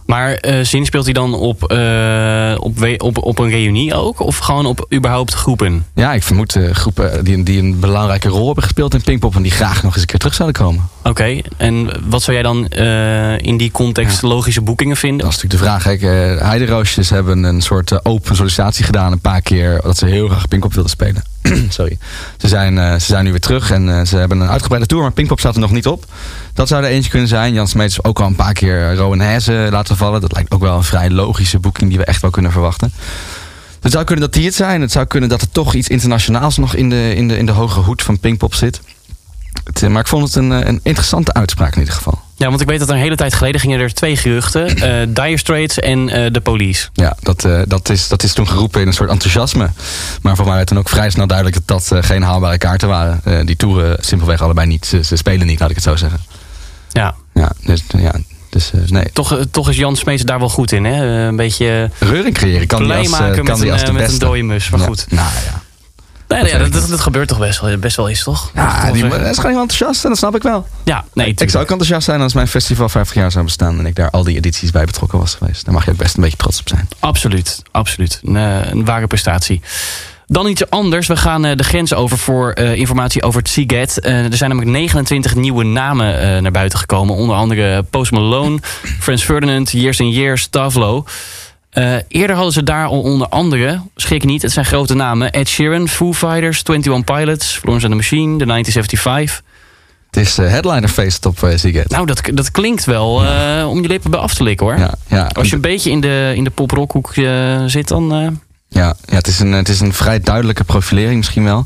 Maar 0.07 0.39
uh, 0.41 0.65
Zin 0.65 0.85
speelt 0.85 1.05
hij 1.05 1.13
dan 1.13 1.35
op, 1.35 1.73
uh, 1.73 2.55
op, 2.59 3.03
op, 3.03 3.19
op 3.23 3.39
een 3.39 3.49
reunie 3.49 3.95
ook? 3.95 4.21
Of 4.21 4.39
gewoon 4.39 4.67
op 4.67 4.87
überhaupt 4.95 5.35
groepen? 5.35 5.87
Ja, 5.95 6.13
ik 6.13 6.23
vermoed 6.23 6.57
uh, 6.57 6.71
groepen 6.71 7.25
die, 7.25 7.43
die 7.43 7.63
een 7.63 7.81
belangrijke 7.81 8.29
rol 8.29 8.47
hebben 8.47 8.63
gespeeld 8.63 8.95
in 8.95 9.03
Pinkpop... 9.03 9.37
en 9.37 9.43
die 9.43 9.51
graag 9.51 9.83
nog 9.83 9.93
eens 9.93 10.01
een 10.01 10.07
keer 10.07 10.19
terug 10.19 10.35
zouden 10.35 10.63
komen. 10.63 10.89
Oké, 11.03 11.41
en 11.57 11.91
wat 12.09 12.23
zou 12.23 12.37
jij 12.37 12.43
dan 12.43 12.67
in 13.37 13.57
die 13.57 13.71
context 13.71 14.23
logische 14.23 14.61
boekingen 14.61 14.97
vinden? 14.97 15.19
Dat 15.27 15.35
is 15.35 15.43
natuurlijk 15.43 15.63
de 15.63 15.69
vraag. 15.69 15.83
Kijk, 15.83 16.41
Heideroosjes 16.43 17.11
hebben 17.11 17.45
een 17.45 17.61
soort 17.61 18.05
open 18.05 18.37
sollicitatie 18.37 18.85
gedaan 18.85 19.13
een 19.13 19.21
paar 19.21 19.41
keer... 19.41 19.81
dat 19.83 19.97
ze 19.97 20.07
heel 20.07 20.29
graag 20.29 20.49
Pinkpop 20.49 20.73
wilden 20.73 20.91
spelen. 20.91 21.23
Sorry. 21.69 21.99
Ze 22.37 22.49
zijn, 22.49 23.01
ze 23.01 23.07
zijn 23.07 23.25
nu 23.25 23.31
weer 23.31 23.41
terug 23.41 23.71
en 23.71 24.07
ze 24.07 24.17
hebben 24.17 24.41
een 24.41 24.49
uitgebreide 24.49 24.89
tour... 24.89 25.03
maar 25.03 25.13
Pinkpop 25.13 25.39
staat 25.39 25.55
er 25.55 25.61
nog 25.61 25.73
niet 25.73 25.87
op. 25.87 26.05
Dat 26.55 26.69
zou 26.69 26.85
er 26.85 26.91
eentje 26.91 27.11
kunnen 27.11 27.29
zijn. 27.29 27.53
Jan 27.53 27.69
Smeets 27.69 28.05
ook 28.05 28.21
al 28.21 28.27
een 28.27 28.35
paar 28.35 28.53
keer 28.53 28.95
Rowan 28.95 29.21
Hesse 29.21 29.69
laten 29.71 29.97
vallen. 29.97 30.21
Dat 30.21 30.33
lijkt 30.33 30.51
ook 30.51 30.61
wel 30.61 30.77
een 30.77 30.85
vrij 30.85 31.11
logische 31.11 31.59
boeking 31.59 31.89
die 31.89 31.99
we 31.99 32.05
echt 32.05 32.21
wel 32.23 32.31
kunnen 32.31 32.53
verwachten. 32.53 32.93
Het 33.81 33.93
zou 33.93 34.05
kunnen 34.05 34.25
dat 34.25 34.35
die 34.35 34.45
het 34.45 34.55
zijn. 34.55 34.81
Het 34.81 34.93
zou 34.93 35.07
kunnen 35.07 35.29
dat 35.29 35.41
er 35.41 35.51
toch 35.51 35.75
iets 35.75 35.89
internationaals 35.89 36.57
nog 36.57 36.75
in 36.75 36.89
de, 36.89 37.15
in 37.15 37.29
de, 37.29 37.39
in 37.39 37.47
de 37.47 37.53
hoge 37.53 37.81
hoed 37.81 38.03
van 38.03 38.19
Pinkpop 38.19 38.55
zit. 38.55 38.81
Het, 39.65 39.83
eh, 39.83 39.89
maar 39.89 40.01
ik 40.01 40.07
vond 40.07 40.25
het 40.25 40.35
een, 40.35 40.53
eh, 40.53 40.67
een 40.67 40.81
interessante 40.83 41.33
uitspraak 41.33 41.73
in 41.75 41.79
ieder 41.79 41.95
geval. 41.95 42.21
Ja, 42.37 42.49
want 42.49 42.61
ik 42.61 42.67
weet 42.67 42.79
dat 42.79 42.89
een 42.89 42.97
hele 42.97 43.17
tijd 43.17 43.35
geleden 43.35 43.61
gingen 43.61 43.81
er 43.81 43.95
twee 43.95 44.17
geruchten. 44.17 44.79
Uh, 44.79 45.15
dire 45.15 45.39
Straits 45.39 45.79
en 45.79 46.09
uh, 46.09 46.27
de 46.33 46.41
Police. 46.41 46.89
Ja, 46.93 47.17
dat, 47.21 47.45
uh, 47.45 47.63
dat, 47.67 47.89
is, 47.89 48.09
dat 48.09 48.23
is 48.23 48.33
toen 48.33 48.49
geroepen 48.49 48.81
in 48.81 48.87
een 48.87 48.93
soort 48.93 49.11
enthousiasme. 49.11 49.71
Maar 50.23 50.37
voor 50.37 50.47
mij 50.47 50.55
werd 50.55 50.69
dan 50.69 50.79
ook 50.79 50.89
vrij 50.89 51.11
snel 51.11 51.27
duidelijk 51.27 51.57
dat 51.67 51.89
dat 51.89 52.05
geen 52.05 52.23
haalbare 52.23 52.59
kaarten 52.59 52.89
waren. 52.89 53.47
die 53.47 53.57
toeren 53.57 53.97
simpelweg 54.01 54.43
allebei 54.43 54.67
niet. 54.67 54.87
Ze, 54.87 55.05
ze, 55.05 55.17
spelen 55.17 55.47
niet, 55.47 55.61
laat 55.61 55.71
ik 55.71 55.75
het 55.75 55.85
zo 55.85 55.97
zeggen. 55.97 56.21
Ja. 56.93 57.15
Ja, 57.35 57.53
dus, 57.65 57.83
ja, 57.97 58.13
dus 58.51 58.73
nee. 58.91 59.11
Toch, 59.13 59.39
toch 59.51 59.69
is 59.69 59.77
Jan 59.77 59.97
Smeets 59.97 60.23
daar 60.23 60.39
wel 60.39 60.49
goed 60.49 60.73
in, 60.73 60.85
hè? 60.85 61.05
een 61.27 61.37
beetje... 61.37 61.91
Reuring 61.99 62.35
creëren. 62.35 62.67
Kan 62.67 62.83
die 62.83 62.93
als, 62.93 63.09
maken 63.09 63.35
kan 63.35 63.45
met, 63.45 63.61
die 63.61 63.73
als 63.73 63.81
een, 63.81 63.87
de 63.87 63.93
met 63.93 64.03
beste. 64.03 64.25
een 64.25 64.31
dode 64.31 64.43
mus, 64.43 64.71
maar 64.71 64.81
ja. 64.81 64.87
goed. 64.87 65.07
Nou 65.09 65.29
ja. 65.45 65.63
Nee, 66.29 66.43
nee, 66.43 66.53
ja, 66.53 66.59
dat, 66.59 66.89
dat, 66.89 67.01
gebeurt 67.01 67.29
toch 67.29 67.39
best 67.39 67.61
wel, 67.61 67.77
best 67.79 67.97
wel 67.97 68.09
eens, 68.09 68.23
toch? 68.23 68.51
Ja, 68.55 68.93
die, 68.93 69.09
dat 69.09 69.21
is 69.21 69.37
gewoon 69.37 69.51
heel 69.51 69.61
enthousiast 69.61 70.03
en 70.03 70.09
dat 70.09 70.19
snap 70.19 70.35
ik 70.35 70.43
wel. 70.43 70.67
Ja, 70.85 71.05
nee, 71.13 71.35
ik 71.37 71.51
zou 71.51 71.65
ook 71.65 71.71
enthousiast 71.71 72.05
zijn 72.05 72.21
als 72.21 72.35
mijn 72.35 72.49
festival 72.49 72.89
50 72.89 73.17
jaar 73.17 73.31
zou 73.31 73.45
bestaan 73.45 73.79
en 73.79 73.87
ik 73.87 73.95
daar 73.95 74.11
al 74.11 74.25
die 74.25 74.37
edities 74.37 74.71
bij 74.71 74.85
betrokken 74.85 75.19
was 75.19 75.35
geweest. 75.35 75.65
Daar 75.65 75.75
mag 75.75 75.85
je 75.85 75.91
ook 75.91 75.97
best 75.97 76.17
een 76.17 76.23
beetje 76.23 76.37
trots 76.37 76.61
op 76.61 76.69
zijn. 76.69 76.89
Absoluut, 76.99 77.63
absoluut. 77.71 78.21
Een, 78.25 78.35
een 78.35 78.85
ware 78.85 79.07
prestatie. 79.07 79.61
Dan 80.29 80.49
iets 80.49 80.71
anders. 80.71 81.07
We 81.07 81.17
gaan 81.17 81.43
de 81.43 81.65
grens 81.65 81.95
over 81.95 82.19
voor 82.19 82.57
uh, 82.59 82.75
informatie 82.75 83.23
over 83.23 83.43
het. 83.43 83.99
Uh, 84.03 84.25
er 84.25 84.37
zijn 84.37 84.51
namelijk 84.51 84.77
29 84.77 85.35
nieuwe 85.35 85.65
namen 85.65 86.15
uh, 86.15 86.41
naar 86.43 86.51
buiten 86.51 86.79
gekomen. 86.79 87.15
Onder 87.15 87.37
andere 87.37 87.83
Post 87.83 88.11
Malone, 88.11 88.59
Frans 89.01 89.25
Ferdinand, 89.25 89.71
Years 89.71 90.01
and 90.01 90.15
Years, 90.15 90.47
Tavlo. 90.47 91.05
Eerder 92.09 92.37
hadden 92.37 92.53
ze 92.53 92.63
daar 92.63 92.87
al 92.87 93.01
onder 93.01 93.29
andere, 93.29 93.81
schrik 93.97 94.25
niet, 94.25 94.43
het 94.43 94.53
zijn 94.53 94.65
grote 94.65 94.95
namen. 94.95 95.33
Ed 95.33 95.49
Sheeran, 95.49 95.89
Foo 95.89 96.13
Fighters, 96.13 96.63
21 96.65 97.17
Pilots, 97.17 97.57
Florence 97.57 97.87
and 97.87 97.95
the 97.95 98.01
Machine, 98.01 98.39
The 98.39 98.45
1975. 98.45 99.43
Het 100.11 100.25
is 100.27 100.37
headlinerfeest 100.37 101.27
op 101.27 101.39
Seagate. 101.39 101.95
Nou, 101.95 102.07
dat, 102.07 102.21
dat 102.35 102.51
klinkt 102.51 102.85
wel 102.85 103.25
ja. 103.25 103.69
om 103.69 103.83
je 103.83 103.89
lippen 103.89 104.11
bij 104.11 104.21
af 104.21 104.35
te 104.35 104.43
likken 104.43 104.67
hoor. 104.67 104.79
Ja, 104.79 104.95
ja. 105.09 105.31
Als 105.33 105.49
je 105.49 105.55
een 105.55 105.61
beetje 105.61 105.91
in 105.91 106.01
de, 106.01 106.33
in 106.35 106.45
de 106.45 106.51
pop-rockhoek 106.51 107.13
zit, 107.67 107.89
dan... 107.89 108.41
Ja, 108.69 108.95
ja 109.05 109.17
het, 109.17 109.27
is 109.27 109.39
een, 109.39 109.53
het 109.53 109.69
is 109.69 109.81
een 109.81 109.93
vrij 109.93 110.21
duidelijke 110.21 110.65
profilering 110.65 111.17
misschien 111.17 111.45
wel. 111.45 111.65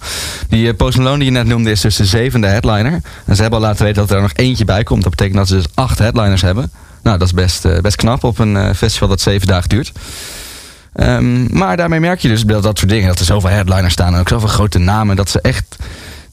Die 0.48 0.66
uh, 0.66 0.76
Post 0.76 0.96
Malone 0.96 1.16
die 1.16 1.24
je 1.24 1.30
net 1.30 1.46
noemde 1.46 1.70
is 1.70 1.80
dus 1.80 1.96
de 1.96 2.04
zevende 2.04 2.46
headliner. 2.46 3.00
En 3.26 3.36
ze 3.36 3.42
hebben 3.42 3.60
al 3.60 3.66
laten 3.66 3.84
weten 3.84 4.06
dat 4.06 4.16
er 4.16 4.22
nog 4.22 4.32
eentje 4.34 4.64
bij 4.64 4.82
komt. 4.82 5.02
Dat 5.02 5.10
betekent 5.10 5.36
dat 5.36 5.48
ze 5.48 5.54
dus 5.54 5.66
acht 5.74 5.98
headliners 5.98 6.42
hebben. 6.42 6.72
Nou, 7.02 7.18
dat 7.18 7.26
is 7.26 7.34
best, 7.34 7.64
uh, 7.64 7.78
best 7.78 7.96
knap 7.96 8.24
op 8.24 8.38
een 8.38 8.54
uh, 8.54 8.70
festival 8.74 9.08
dat 9.08 9.20
zeven 9.20 9.46
dagen 9.46 9.68
duurt. 9.68 9.92
Um, 10.94 11.48
maar 11.50 11.76
daarmee 11.76 12.00
merk 12.00 12.20
je 12.20 12.28
dus 12.28 12.42
dat 12.42 12.62
dat 12.62 12.78
soort 12.78 12.90
dingen. 12.90 13.08
Dat 13.08 13.18
er 13.18 13.24
zoveel 13.24 13.50
headliners 13.50 13.92
staan 13.92 14.14
en 14.14 14.20
ook 14.20 14.28
zoveel 14.28 14.48
grote 14.48 14.78
namen. 14.78 15.16
Dat 15.16 15.30
ze 15.30 15.40
echt 15.40 15.76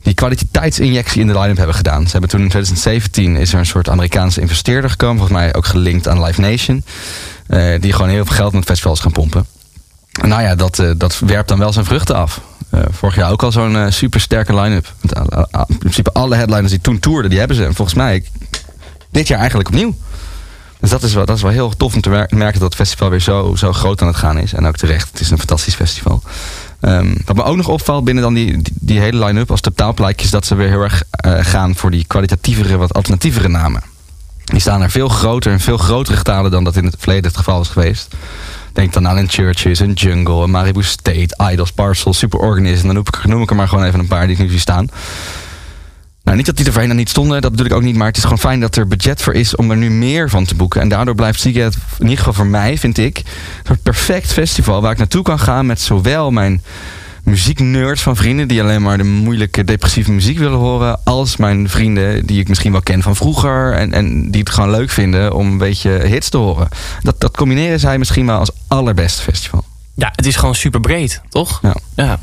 die 0.01 0.13
kwaliteitsinjectie 0.13 1.21
in 1.21 1.27
de 1.27 1.39
line-up 1.39 1.57
hebben 1.57 1.75
gedaan. 1.75 2.05
Ze 2.05 2.11
hebben 2.11 2.29
toen 2.29 2.42
in 2.42 2.50
2017 2.50 3.35
is 3.35 3.53
er 3.53 3.59
een 3.59 3.65
soort 3.65 3.89
Amerikaanse 3.89 4.42
investeerder 4.42 4.89
gekomen. 4.89 5.18
Volgens 5.18 5.39
mij 5.39 5.55
ook 5.55 5.65
gelinkt 5.65 6.07
aan 6.07 6.24
Live 6.24 6.42
Nation. 6.42 6.83
die 7.81 7.94
gewoon 7.94 8.09
heel 8.09 8.25
veel 8.25 8.35
geld 8.35 8.53
met 8.53 8.63
festivals 8.63 9.00
gaan 9.00 9.11
pompen. 9.11 9.46
Nou 10.22 10.42
ja, 10.42 10.55
dat, 10.55 10.83
dat 10.98 11.20
werpt 11.20 11.50
dan 11.50 11.59
wel 11.59 11.74
zijn 11.74 11.85
vruchten 11.85 12.15
af. 12.15 12.42
Vorig 12.89 13.15
jaar 13.15 13.31
ook 13.31 13.44
al 13.44 13.51
zo'n 13.51 13.74
uh, 13.74 13.85
super 13.89 14.20
sterke 14.20 14.55
line-up. 14.55 14.94
In 15.68 15.77
principe 15.77 16.11
alle 16.11 16.35
headliners 16.35 16.72
die 16.72 16.81
toen 16.81 17.00
toerden, 17.00 17.29
die 17.29 17.39
hebben 17.39 17.57
ze. 17.57 17.65
En 17.65 17.75
volgens 17.75 17.98
mij 17.98 18.24
dit 19.09 19.27
jaar 19.27 19.39
eigenlijk 19.39 19.70
opnieuw. 19.70 19.96
Dus 20.79 20.90
dat 20.90 21.03
is 21.03 21.13
wel, 21.13 21.25
dat 21.25 21.35
is 21.35 21.42
wel 21.42 21.51
heel 21.51 21.70
tof 21.70 21.96
om 21.96 22.01
te 22.01 22.09
merken 22.29 22.59
dat 22.59 22.61
het 22.61 22.75
festival 22.75 23.09
weer 23.09 23.20
zo, 23.20 23.55
zo 23.55 23.74
groot 23.74 24.01
aan 24.01 24.07
het 24.07 24.18
gaan 24.18 24.37
is. 24.37 24.53
En 24.53 24.66
ook 24.66 24.77
terecht, 24.77 25.09
het 25.09 25.20
is 25.20 25.29
een 25.29 25.37
fantastisch 25.37 25.75
festival. 25.75 26.22
Um, 26.81 27.18
wat 27.25 27.35
me 27.35 27.44
ook 27.44 27.55
nog 27.55 27.68
opvalt 27.68 28.03
binnen 28.03 28.24
dan 28.24 28.33
die, 28.33 28.61
die, 28.74 29.00
hele 29.00 29.25
line-up 29.25 29.51
als 29.51 29.61
totaalplaatje... 29.61 30.25
is 30.25 30.31
dat 30.31 30.46
ze 30.46 30.55
weer 30.55 30.70
heel 30.70 30.81
erg 30.81 31.03
gaan 31.46 31.75
voor 31.75 31.92
die 31.92 32.05
kwalitatievere, 32.05 32.77
wat 32.77 32.94
alternatievere 32.94 33.48
namen. 33.48 33.83
Die 34.44 34.59
staan 34.59 34.81
er 34.81 34.92
veel 34.92 35.07
groter 35.07 35.51
en 35.51 35.59
veel 35.59 35.77
grotere 35.77 36.18
getalen 36.18 36.51
dan 36.51 36.63
dat 36.63 36.75
in 36.75 36.85
het 36.85 36.96
verleden 37.00 37.25
het 37.25 37.37
geval 37.37 37.61
is 37.61 37.68
geweest. 37.68 38.16
Denk 38.74 38.94
dan 38.94 39.07
aan 39.07 39.18
een 39.18 39.29
Churches, 39.29 39.79
een 39.79 39.94
Jungle, 39.94 40.44
een 40.44 40.51
Maribu 40.51 40.83
State, 40.83 41.51
Idols, 41.51 41.72
Parcel, 41.72 42.13
Superorganism. 42.13 42.85
Dan 42.85 42.96
noem 42.96 43.03
ik, 43.07 43.25
noem 43.25 43.42
ik 43.42 43.50
er 43.50 43.55
maar 43.55 43.68
gewoon 43.68 43.83
even 43.83 44.00
een 44.00 44.07
paar 44.07 44.27
die 44.27 44.37
nu 44.37 44.57
staan. 44.57 44.90
Nou, 46.27 46.40
niet 46.40 46.48
dat 46.48 46.57
die 46.57 46.66
er 46.66 46.72
voorheen 46.72 46.90
dan 46.90 47.00
niet 47.00 47.09
stonden, 47.09 47.42
dat 47.42 47.51
bedoel 47.51 47.66
ik 47.66 47.74
ook 47.74 47.81
niet. 47.81 47.96
Maar 47.96 48.07
het 48.07 48.18
is 48.18 48.24
gewoon 48.24 48.40
fijn 48.40 48.59
dat 48.59 48.75
er 48.75 48.87
budget 48.87 49.22
voor 49.22 49.33
is 49.33 49.55
om 49.55 49.72
er 49.72 49.77
nu 49.77 49.90
meer 49.90 50.29
van 50.29 50.46
te 50.46 50.55
boeken. 50.55 50.81
En 50.81 50.90
daardoor 50.90 51.16
blijft 51.16 51.40
Seagate, 51.40 51.77
in 51.98 52.03
ieder 52.03 52.18
geval 52.18 52.33
voor 52.33 52.48
mij, 52.48 52.77
vind 52.77 52.98
ik... 52.98 53.22
een 53.63 53.79
perfect 53.83 54.33
festival 54.33 54.81
waar 54.81 54.92
ik 54.92 54.98
naartoe 54.98 55.24
kan 55.24 55.40
gaan 55.40 55.66
met 55.66 55.81
zowel 55.81 56.31
mijn 56.31 56.63
muzieknerds 57.24 58.01
van 58.01 58.16
vrienden... 58.16 58.48
die 58.48 58.61
alleen 58.61 58.81
maar 58.81 58.98
de 58.98 59.03
moeilijke, 59.03 59.63
depressieve 59.63 60.11
muziek 60.11 60.37
willen 60.37 60.57
horen... 60.57 61.00
als 61.03 61.37
mijn 61.37 61.70
vrienden 61.70 62.25
die 62.25 62.40
ik 62.40 62.48
misschien 62.48 62.72
wel 62.72 62.81
ken 62.81 63.01
van 63.01 63.16
vroeger... 63.16 63.74
en, 63.74 63.94
en 63.94 64.31
die 64.31 64.40
het 64.40 64.50
gewoon 64.50 64.72
leuk 64.72 64.90
vinden 64.90 65.33
om 65.33 65.51
een 65.51 65.57
beetje 65.57 65.90
hits 65.90 66.29
te 66.29 66.37
horen. 66.37 66.68
Dat, 67.01 67.20
dat 67.20 67.37
combineren 67.37 67.79
zij 67.79 67.98
misschien 67.98 68.25
wel 68.25 68.40
als 68.40 68.51
allerbeste 68.68 69.22
festival. 69.22 69.66
Ja, 69.94 70.11
het 70.16 70.25
is 70.25 70.35
gewoon 70.35 70.55
super 70.55 70.79
breed, 70.79 71.22
toch? 71.29 71.59
Ja. 71.61 71.75
ja. 71.96 72.20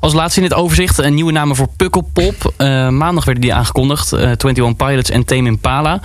Als 0.00 0.12
laatste 0.12 0.40
in 0.40 0.46
het 0.46 0.54
overzicht 0.54 0.98
een 0.98 1.14
nieuwe 1.14 1.32
namen 1.32 1.56
voor 1.56 1.68
Pukkelpop. 1.76 2.54
Uh, 2.58 2.88
maandag 2.88 3.24
werden 3.24 3.42
die 3.42 3.54
aangekondigd. 3.54 4.12
Uh, 4.12 4.20
21 4.20 4.76
Pilots 4.76 5.10
en 5.10 5.24
Tame 5.24 5.48
Impala. 5.48 6.00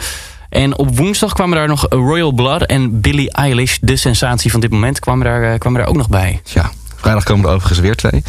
En 0.49 0.77
op 0.77 0.97
woensdag 0.97 1.33
kwamen 1.33 1.57
daar 1.57 1.67
nog 1.67 1.85
Royal 1.89 2.31
Blood 2.31 2.65
en 2.65 3.01
Billie 3.01 3.31
Eilish, 3.31 3.77
de 3.81 3.95
sensatie 3.95 4.51
van 4.51 4.59
dit 4.59 4.71
moment, 4.71 4.99
kwamen 4.99 5.25
daar, 5.25 5.53
uh, 5.53 5.57
kwamen 5.57 5.79
daar 5.79 5.89
ook 5.89 5.95
nog 5.95 6.09
bij. 6.09 6.41
Ja, 6.43 6.71
vrijdag 6.95 7.23
komen 7.23 7.45
er 7.45 7.51
overigens 7.51 7.79
weer 7.79 7.95
twee. 7.95 8.23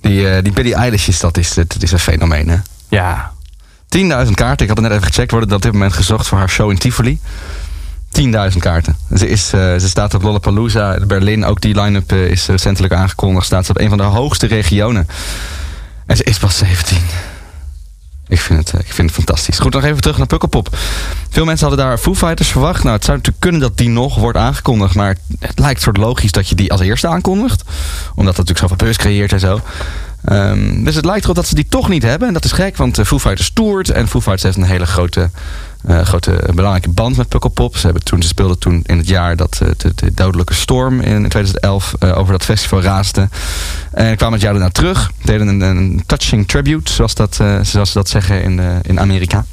Die, 0.00 0.42
die 0.42 0.52
Billie 0.52 0.74
Eilish 0.74 1.08
is, 1.08 1.20
dat 1.20 1.36
is, 1.36 1.54
dat 1.54 1.76
is 1.82 1.92
een 1.92 1.98
fenomeen, 1.98 2.48
hè? 2.48 2.56
Ja. 2.88 3.32
10.000 4.26 4.30
kaarten. 4.34 4.66
Ik 4.66 4.68
had 4.68 4.76
het 4.76 4.80
net 4.80 4.90
even 4.90 5.06
gecheckt. 5.06 5.30
Worden 5.30 5.52
op 5.52 5.62
dit 5.62 5.72
moment 5.72 5.92
gezocht 5.92 6.26
voor 6.26 6.38
haar 6.38 6.50
show 6.50 6.70
in 6.70 6.78
Tivoli. 6.78 7.18
10.000 8.52 8.58
kaarten. 8.58 8.96
Ze, 9.16 9.28
is, 9.28 9.54
uh, 9.54 9.60
ze 9.60 9.88
staat 9.88 10.14
op 10.14 10.22
Lollapalooza. 10.22 10.98
Berlin, 11.06 11.44
ook 11.44 11.60
die 11.60 11.80
line-up 11.80 12.12
uh, 12.12 12.30
is 12.30 12.46
recentelijk 12.46 12.92
aangekondigd. 12.92 13.46
Staat 13.46 13.64
ze 13.64 13.70
op 13.70 13.78
een 13.78 13.88
van 13.88 13.98
de 13.98 14.04
hoogste 14.04 14.46
regionen. 14.46 15.08
En 16.06 16.16
ze 16.16 16.24
is 16.24 16.38
pas 16.38 16.58
17. 16.58 16.98
Ik 18.28 18.40
vind, 18.40 18.58
het, 18.58 18.80
ik 18.80 18.92
vind 18.92 19.08
het 19.08 19.24
fantastisch. 19.24 19.58
Goed, 19.58 19.72
nog 19.72 19.84
even 19.84 20.00
terug 20.00 20.18
naar 20.18 20.26
Pukkelpop. 20.26 20.76
Veel 21.30 21.44
mensen 21.44 21.66
hadden 21.68 21.86
daar 21.86 21.98
Foo 21.98 22.14
Fighters 22.14 22.48
verwacht. 22.48 22.82
Nou, 22.82 22.94
het 22.94 23.04
zou 23.04 23.16
natuurlijk 23.16 23.44
kunnen 23.44 23.60
dat 23.60 23.78
die 23.78 23.88
nog 23.88 24.16
wordt 24.16 24.38
aangekondigd. 24.38 24.94
Maar 24.94 25.16
het 25.38 25.58
lijkt 25.58 25.82
soort 25.82 25.96
logisch 25.96 26.32
dat 26.32 26.48
je 26.48 26.54
die 26.54 26.72
als 26.72 26.80
eerste 26.80 27.08
aankondigt. 27.08 27.62
Omdat 28.14 28.36
dat 28.36 28.46
natuurlijk 28.46 28.58
zoveel 28.58 28.76
beurs 28.76 28.96
creëert 28.96 29.32
en 29.32 29.40
zo. 29.40 29.60
Um, 30.28 30.84
dus 30.84 30.94
het 30.94 31.04
lijkt 31.04 31.24
erop 31.24 31.36
dat 31.36 31.46
ze 31.46 31.54
die 31.54 31.66
toch 31.68 31.88
niet 31.88 32.02
hebben. 32.02 32.28
En 32.28 32.34
dat 32.34 32.44
is 32.44 32.52
gek, 32.52 32.76
want 32.76 33.00
Foo 33.04 33.18
Fighters 33.18 33.50
toert. 33.50 33.90
En 33.90 34.08
Foo 34.08 34.20
Fighters 34.20 34.42
heeft 34.42 34.56
een 34.56 34.62
hele 34.62 34.86
grote, 34.86 35.30
uh, 35.88 36.00
grote 36.00 36.40
belangrijke 36.54 36.90
band 36.90 37.16
met 37.16 37.28
Pukkelpop. 37.28 37.76
Ze, 37.76 37.84
hebben 37.84 38.04
toen, 38.04 38.22
ze 38.22 38.28
speelden 38.28 38.58
toen 38.58 38.82
in 38.86 38.96
het 38.96 39.08
jaar 39.08 39.36
dat 39.36 39.60
uh, 39.62 39.68
de, 39.76 39.92
de, 39.94 40.14
dodelijke 40.14 40.54
storm 40.54 41.00
in 41.00 41.28
2011 41.28 41.94
uh, 41.98 42.18
over 42.18 42.32
dat 42.32 42.44
festival 42.44 42.82
raasde. 42.82 43.28
En 43.92 44.16
kwamen 44.16 44.34
het 44.34 44.42
jaar 44.42 44.52
daarna 44.52 44.70
terug. 44.70 45.10
Deden 45.22 45.60
een, 45.60 46.02
touching 46.06 46.48
tribute, 46.48 46.92
zoals, 46.92 47.14
dat, 47.14 47.34
zoals 47.62 47.90
ze 47.90 47.98
dat 47.98 48.08
zeggen 48.08 48.42
in, 48.42 48.60
in 48.82 49.00
Amerika. 49.00 49.44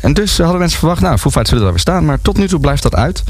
en 0.00 0.12
dus 0.12 0.38
hadden 0.38 0.58
mensen 0.58 0.78
verwacht, 0.78 1.00
nou, 1.00 1.18
Foo 1.18 1.30
Fighters 1.30 1.48
zullen 1.48 1.62
daar 1.62 1.72
weer 1.72 1.80
staan. 1.80 2.04
Maar 2.04 2.20
tot 2.22 2.36
nu 2.36 2.48
toe 2.48 2.60
blijft 2.60 2.82
dat 2.82 2.94
uit. 2.94 3.22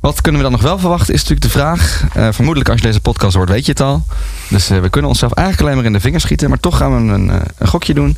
Wat 0.00 0.20
kunnen 0.20 0.40
we 0.40 0.48
dan 0.48 0.56
nog 0.56 0.66
wel 0.66 0.78
verwachten 0.78 1.14
is 1.14 1.20
natuurlijk 1.20 1.52
de 1.52 1.58
vraag. 1.58 2.04
Vermoedelijk 2.12 2.70
als 2.70 2.80
je 2.80 2.86
deze 2.86 3.00
podcast 3.00 3.34
hoort 3.34 3.48
weet 3.48 3.64
je 3.64 3.70
het 3.70 3.80
al. 3.80 4.04
Dus 4.50 4.68
we 4.68 4.88
kunnen 4.90 5.10
onszelf 5.10 5.32
eigenlijk 5.32 5.66
alleen 5.66 5.76
maar 5.76 5.92
in 5.92 5.98
de 5.98 6.04
vingers 6.04 6.22
schieten. 6.22 6.48
Maar 6.48 6.60
toch 6.60 6.76
gaan 6.76 7.06
we 7.06 7.12
een, 7.12 7.28
een 7.58 7.68
gokje 7.68 7.94
doen. 7.94 8.16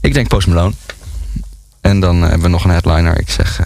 Ik 0.00 0.14
denk 0.14 0.28
Post 0.28 0.46
Malone. 0.46 0.72
En 1.82 2.00
dan 2.00 2.20
hebben 2.22 2.40
we 2.42 2.48
nog 2.48 2.64
een 2.64 2.70
headliner. 2.70 3.18
Ik 3.20 3.30
zeg 3.30 3.60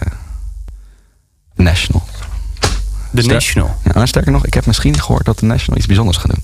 National. 1.55 2.07
De 3.11 3.21
Ster- 3.21 3.33
National. 3.33 3.75
Ja, 3.93 4.05
sterker 4.05 4.31
nog, 4.31 4.45
ik 4.45 4.53
heb 4.53 4.65
misschien 4.65 4.99
gehoord 4.99 5.25
dat 5.25 5.39
de 5.39 5.45
National 5.45 5.77
iets 5.77 5.85
bijzonders 5.87 6.17
gaat 6.17 6.29
doen. 6.29 6.43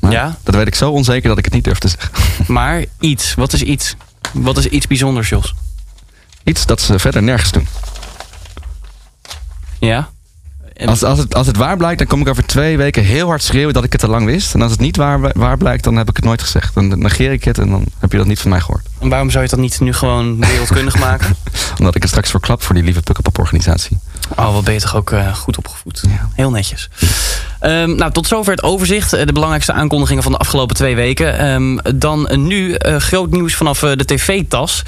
Maar 0.00 0.12
Ja? 0.12 0.36
Dat 0.42 0.54
weet 0.54 0.66
ik 0.66 0.74
zo 0.74 0.90
onzeker 0.90 1.28
dat 1.28 1.38
ik 1.38 1.44
het 1.44 1.54
niet 1.54 1.64
durf 1.64 1.78
te 1.78 1.88
zeggen. 1.88 2.10
Maar 2.54 2.84
iets. 3.00 3.34
Wat 3.34 3.52
is 3.52 3.62
iets? 3.62 3.96
Wat 4.32 4.58
is 4.58 4.66
iets 4.66 4.86
bijzonders, 4.86 5.28
Jos? 5.28 5.54
Iets 6.44 6.66
dat 6.66 6.80
ze 6.80 6.98
verder 6.98 7.22
nergens 7.22 7.52
doen. 7.52 7.68
Ja? 9.78 10.08
En- 10.74 10.88
Als, 10.88 11.02
als, 11.02 11.18
het, 11.18 11.34
als 11.34 11.46
het 11.46 11.56
waar 11.56 11.76
blijkt, 11.76 11.98
dan 11.98 12.06
kom 12.06 12.20
ik 12.20 12.28
over 12.28 12.46
twee 12.46 12.76
weken 12.76 13.02
heel 13.04 13.26
hard 13.28 13.42
schreeuwen 13.42 13.74
dat 13.74 13.84
ik 13.84 13.92
het 13.92 14.02
al 14.02 14.08
lang 14.10 14.26
wist. 14.26 14.54
En 14.54 14.62
als 14.62 14.70
het 14.70 14.80
niet 14.80 14.96
waar, 14.96 15.20
waar 15.34 15.56
blijkt, 15.56 15.84
dan 15.84 15.96
heb 15.96 16.08
ik 16.08 16.16
het 16.16 16.24
nooit 16.24 16.42
gezegd. 16.42 16.74
Dan 16.74 16.98
negeer 16.98 17.32
ik 17.32 17.44
het 17.44 17.58
en 17.58 17.70
dan 17.70 17.84
heb 17.98 18.12
je 18.12 18.18
dat 18.18 18.26
niet 18.26 18.40
van 18.40 18.50
mij 18.50 18.60
gehoord. 18.60 18.86
En 19.00 19.08
waarom 19.08 19.30
zou 19.30 19.44
je 19.44 19.50
dan 19.50 19.60
niet 19.60 19.80
nu 19.80 19.92
gewoon 19.92 20.38
wereldkundig 20.40 20.98
maken? 20.98 21.36
Omdat 21.78 21.94
ik 21.94 22.00
het 22.02 22.10
straks 22.10 22.30
verklap 22.30 22.62
voor 22.62 22.74
die 22.74 22.84
lieve 22.84 23.02
Pukkelpop-organisatie. 23.02 23.98
Oh, 24.36 24.52
wat 24.54 24.64
ben 24.64 24.74
je 24.74 24.80
toch 24.80 24.96
ook 24.96 25.10
eh, 25.10 25.34
goed 25.34 25.58
opgevoed. 25.58 26.02
Ja. 26.08 26.28
Heel 26.34 26.50
netjes. 26.50 26.88
Ehm, 27.60 27.94
nou, 27.94 28.12
tot 28.12 28.26
zover 28.26 28.52
het 28.52 28.62
overzicht. 28.62 29.12
Eh, 29.12 29.26
De 29.26 29.32
belangrijkste 29.32 29.72
aankondigingen 29.72 30.22
van 30.22 30.32
de 30.32 30.38
afgelopen 30.38 30.76
twee 30.76 30.94
weken. 30.94 31.38
Ehm, 31.38 31.96
dan 32.00 32.28
nu 32.46 32.72
eh, 32.74 32.96
groot 32.96 33.30
nieuws 33.30 33.54
vanaf 33.54 33.78
de 33.78 34.04
tv-tas. 34.04 34.82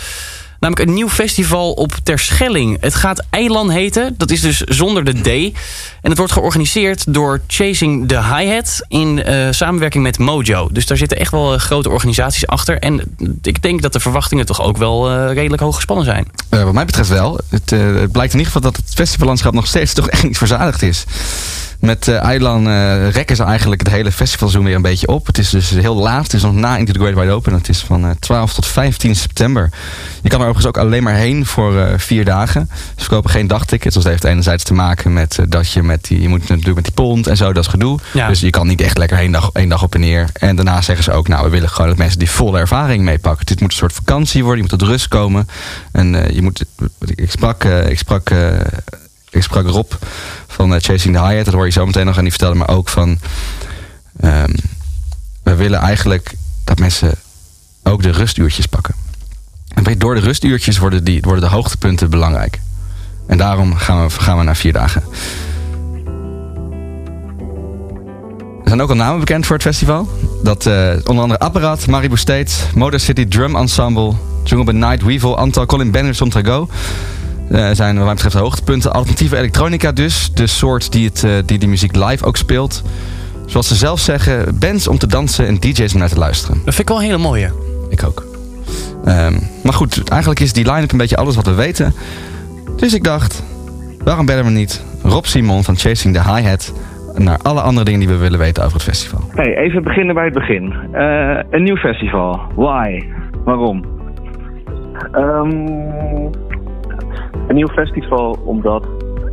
Namelijk 0.61 0.88
een 0.88 0.95
nieuw 0.95 1.09
festival 1.09 1.73
op 1.73 1.92
Terschelling. 2.03 2.77
Het 2.81 2.95
gaat 2.95 3.25
Eilan 3.31 3.71
heten. 3.71 4.14
Dat 4.16 4.31
is 4.31 4.40
dus 4.40 4.61
zonder 4.61 5.05
de 5.05 5.21
D. 5.21 5.57
En 6.03 6.11
het 6.11 6.19
wordt 6.19 6.33
georganiseerd 6.33 7.14
door 7.14 7.40
Chasing 7.47 8.09
the 8.09 8.23
Hi-Hat... 8.23 8.81
in 8.88 9.23
eh, 9.23 9.47
samenwerking 9.51 10.03
met 10.03 10.19
Mojo. 10.19 10.69
Dus 10.73 10.87
daar 10.87 10.97
zitten 10.97 11.19
echt 11.19 11.31
wel 11.31 11.53
eh, 11.53 11.59
grote 11.59 11.90
organisaties 11.90 12.47
achter. 12.47 12.79
En 12.79 13.16
ik 13.42 13.62
denk 13.62 13.83
dat 13.83 13.92
de 13.92 14.01
verwachtingen 14.01 14.47
toch 14.47 14.62
ook 14.62 14.77
wel 14.77 15.11
eh, 15.11 15.33
redelijk 15.33 15.62
hoog 15.62 15.75
gespannen 15.75 16.05
zijn. 16.05 16.27
Wat 16.49 16.73
mij 16.73 16.85
betreft 16.85 17.09
wel. 17.09 17.40
Het, 17.49 17.71
het 17.71 18.12
blijkt 18.12 18.33
in 18.33 18.38
ieder 18.38 18.53
geval 18.53 18.71
dat 18.71 18.77
het 18.77 18.95
festivallandschap 18.95 19.53
nog 19.53 19.66
steeds 19.66 19.92
toch 19.92 20.09
echt 20.09 20.23
niet 20.23 20.38
verzadigd 20.38 20.83
is. 20.83 21.05
Met 21.81 22.09
eh 22.09 22.23
Eilan 22.23 22.69
eh, 22.69 23.11
rekken 23.11 23.37
ze 23.37 23.43
eigenlijk 23.43 23.81
het 23.81 23.91
hele 23.93 24.12
festivalseizoen 24.12 24.65
weer 24.65 24.75
een 24.75 24.83
beetje 24.83 25.09
op. 25.09 25.27
Het 25.27 25.39
is 25.39 25.51
dus 25.51 25.71
heel 25.71 25.95
laat. 25.97 26.23
Het 26.23 26.33
is 26.33 26.43
nog 26.43 26.55
na 26.55 26.77
Into 26.77 26.93
the 26.93 26.99
Great 26.99 27.15
Wide 27.15 27.31
Open. 27.31 27.53
Het 27.53 27.69
is 27.69 27.81
van 27.81 28.05
eh, 28.05 28.11
12 28.19 28.55
tot 28.55 28.67
15 28.67 29.15
september. 29.17 29.71
Je 30.23 30.29
kan 30.29 30.41
er 30.41 30.47
overigens 30.47 30.67
ook 30.77 30.85
alleen 30.85 31.03
maar 31.03 31.15
heen 31.15 31.47
voor 31.47 31.79
eh, 31.79 31.93
vier 31.97 32.25
dagen. 32.25 32.69
Ze 32.73 33.03
verkopen 33.03 33.31
geen 33.31 33.47
dagtickets. 33.47 33.95
Dus 33.95 34.03
dat 34.03 34.12
heeft 34.12 34.25
enerzijds 34.25 34.65
te 34.65 34.75
maken 34.75 35.12
met 35.12 35.39
eh, 35.39 35.45
dat 35.49 35.71
je 35.71 35.83
met 35.83 36.05
die... 36.05 36.21
Je 36.21 36.29
moet 36.29 36.49
natuurlijk 36.49 36.75
met 36.75 36.85
die 36.85 36.95
pond 36.95 37.27
en 37.27 37.37
zo, 37.37 37.53
dat 37.53 37.65
is 37.65 37.71
gedoe. 37.71 37.99
Ja. 38.12 38.29
Dus 38.29 38.41
je 38.41 38.51
kan 38.51 38.67
niet 38.67 38.81
echt 38.81 38.99
lekker 38.99 39.19
één 39.19 39.33
dag, 39.33 39.51
één 39.53 39.69
dag 39.69 39.83
op 39.83 39.95
en 39.95 40.01
neer. 40.01 40.29
En 40.33 40.57
daarna 40.57 40.83
zeggen 40.83 41.05
ze 41.05 41.12
ook, 41.12 41.29
nou, 41.29 41.45
we 41.45 41.51
willen 41.51 41.69
gewoon 41.69 41.89
dat 41.89 41.99
mensen 41.99 42.19
die 42.19 42.31
volle 42.31 42.59
ervaring 42.59 43.03
meepakken. 43.05 43.47
Dit 43.47 43.61
moet 43.61 43.71
een 43.71 43.77
soort 43.77 43.93
vakantie 43.93 44.45
worden. 44.45 44.65
Je 44.65 44.69
moet 44.71 44.79
tot 44.79 44.89
rust 44.89 45.09
komen. 45.09 45.49
En 45.93 46.25
eh, 46.25 46.35
je 46.35 46.43
moet... 46.43 46.65
Ik 47.15 47.31
sprak... 47.31 47.65
eh, 47.65 47.89
ik 47.91 47.99
sprak 47.99 48.31
eh, 48.31 48.49
ik 49.37 49.42
sprak 49.42 49.66
Rob 49.66 49.92
van 50.46 50.75
eh, 50.75 50.81
Chasing 50.81 51.14
the 51.14 51.22
High-Hat. 51.22 51.44
Dat 51.44 51.55
hoor 51.55 51.64
je 51.64 51.72
zo 51.72 51.87
meteen 51.87 52.07
nog. 52.07 52.16
En 52.16 52.22
die 52.22 52.31
vertelde 52.31 52.59
me 52.59 52.66
ook 52.66 52.88
van... 52.88 53.18
ehm, 54.20 54.55
we 55.42 55.55
willen 55.55 55.81
eigenlijk 55.81 56.35
dat 56.64 56.79
mensen 56.79 57.14
ook 57.83 58.03
de 58.03 58.11
rustuurtjes 58.11 58.66
pakken. 58.66 58.94
En 59.75 59.99
door 59.99 60.14
de 60.14 60.20
rustuurtjes 60.20 60.79
worden, 60.79 61.05
die, 61.05 61.20
worden 61.20 61.40
de 61.40 61.55
hoogtepunten 61.55 62.11
belangrijk. 62.11 62.61
En 63.27 63.38
daarom 63.38 63.75
gaan 63.75 64.07
we, 64.07 64.11
gaan 64.11 64.38
we 64.38 64.44
naar 64.44 64.57
vier 64.57 64.72
dagen. 64.72 65.03
Er 68.62 68.72
zijn 68.72 68.83
ook 68.83 68.90
al 68.90 68.96
namen 68.96 69.18
bekend 69.18 69.46
voor 69.46 69.55
het 69.55 69.64
festival. 69.64 70.09
Dat 70.42 70.66
eh, 70.66 70.92
onder 71.05 71.22
andere 71.22 71.40
Apparaat, 71.40 71.87
Maribu 71.87 72.16
State, 72.16 72.53
Motor 72.75 73.01
City 73.01 73.27
Drum 73.27 73.57
Ensemble, 73.57 74.12
Jungle 74.44 74.72
by 74.72 74.79
Night, 74.79 75.03
Weevil, 75.03 75.38
Antal, 75.38 75.66
Colin 75.66 75.90
Bennett, 75.90 76.16
Sontrago. 76.16 76.68
Eh 77.50 77.70
zijn 77.72 77.96
wat 77.96 78.04
mij 78.04 78.14
betreft 78.14 78.35
hoogtepunten. 78.35 78.92
Alternatieve 78.92 79.37
elektronica 79.37 79.92
dus. 79.92 80.30
De 80.35 80.46
soort 80.46 80.92
die, 80.92 81.06
het, 81.06 81.24
eh, 81.24 81.30
die 81.44 81.59
die 81.59 81.68
muziek 81.68 81.96
live 81.96 82.24
ook 82.24 82.37
speelt. 82.37 82.82
Zoals 83.46 83.68
ze 83.68 83.74
zelf 83.74 84.00
zeggen, 84.00 84.59
bands 84.59 84.88
om 84.88 84.98
te 84.98 85.06
dansen 85.06 85.46
en 85.46 85.54
DJ's 85.61 85.92
om 85.92 85.98
naar 85.98 86.09
te 86.09 86.18
luisteren. 86.18 86.56
Dat 86.64 86.74
vind 86.74 86.78
ik 86.78 86.88
wel 86.88 86.96
een 86.96 87.04
hele 87.04 87.18
mooie. 87.18 87.52
Ik 87.88 88.04
ook. 88.04 88.24
Ehm, 89.04 89.35
maar 89.62 89.72
goed, 89.72 90.09
eigenlijk 90.09 90.40
is 90.40 90.52
die 90.52 90.72
line-up 90.72 90.92
een 90.92 90.98
beetje 90.98 91.16
alles 91.16 91.37
wat 91.37 91.46
we 91.46 91.54
weten. 91.54 91.94
Dus 92.76 92.94
ik 92.94 93.04
dacht, 93.04 93.44
waarom 94.04 94.26
bellen 94.26 94.44
we 94.44 94.50
niet 94.50 94.85
Rob 95.02 95.24
Simon 95.24 95.64
van 95.64 95.76
Chasing 95.76 96.14
the 96.14 96.35
Hi-Hat... 96.35 96.72
naar 97.14 97.38
alle 97.42 97.61
andere 97.61 97.85
dingen 97.85 98.00
die 98.00 98.09
we 98.09 98.16
willen 98.16 98.38
weten 98.38 98.62
over 98.62 98.74
het 98.74 98.87
festival. 98.87 99.20
Hey, 99.35 99.56
even 99.56 99.82
beginnen 99.82 100.14
bij 100.14 100.24
het 100.24 100.35
begin. 100.35 100.74
Eh, 100.92 101.38
een 101.50 101.62
nieuw 101.62 101.76
festival. 101.76 102.40
Why? 102.54 103.02
Waarom? 103.44 103.85
Ehm, 105.12 106.28
een 107.46 107.54
nieuw 107.54 107.68
festival, 107.68 108.38
omdat 108.44 108.87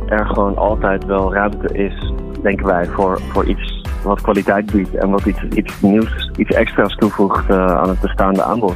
er 0.08 0.26
gewoon 0.26 0.56
altijd 0.56 1.04
wel 1.04 1.32
ruimte 1.34 1.74
is, 1.74 2.12
denken 2.42 2.66
wij, 2.66 2.86
voor, 2.86 3.20
voor 3.20 3.44
iets 3.44 3.82
wat 4.02 4.20
kwaliteit 4.20 4.72
biedt 4.72 4.94
en 4.94 5.10
wat 5.10 5.24
iets, 5.26 5.42
iets 5.42 5.80
nieuws, 5.80 6.30
iets 6.36 6.50
extra's 6.54 6.94
toevoegt 6.96 7.50
eh, 7.50 7.76
aan 7.76 7.88
het 7.88 8.00
bestaande 8.00 8.42
aanbod. 8.42 8.74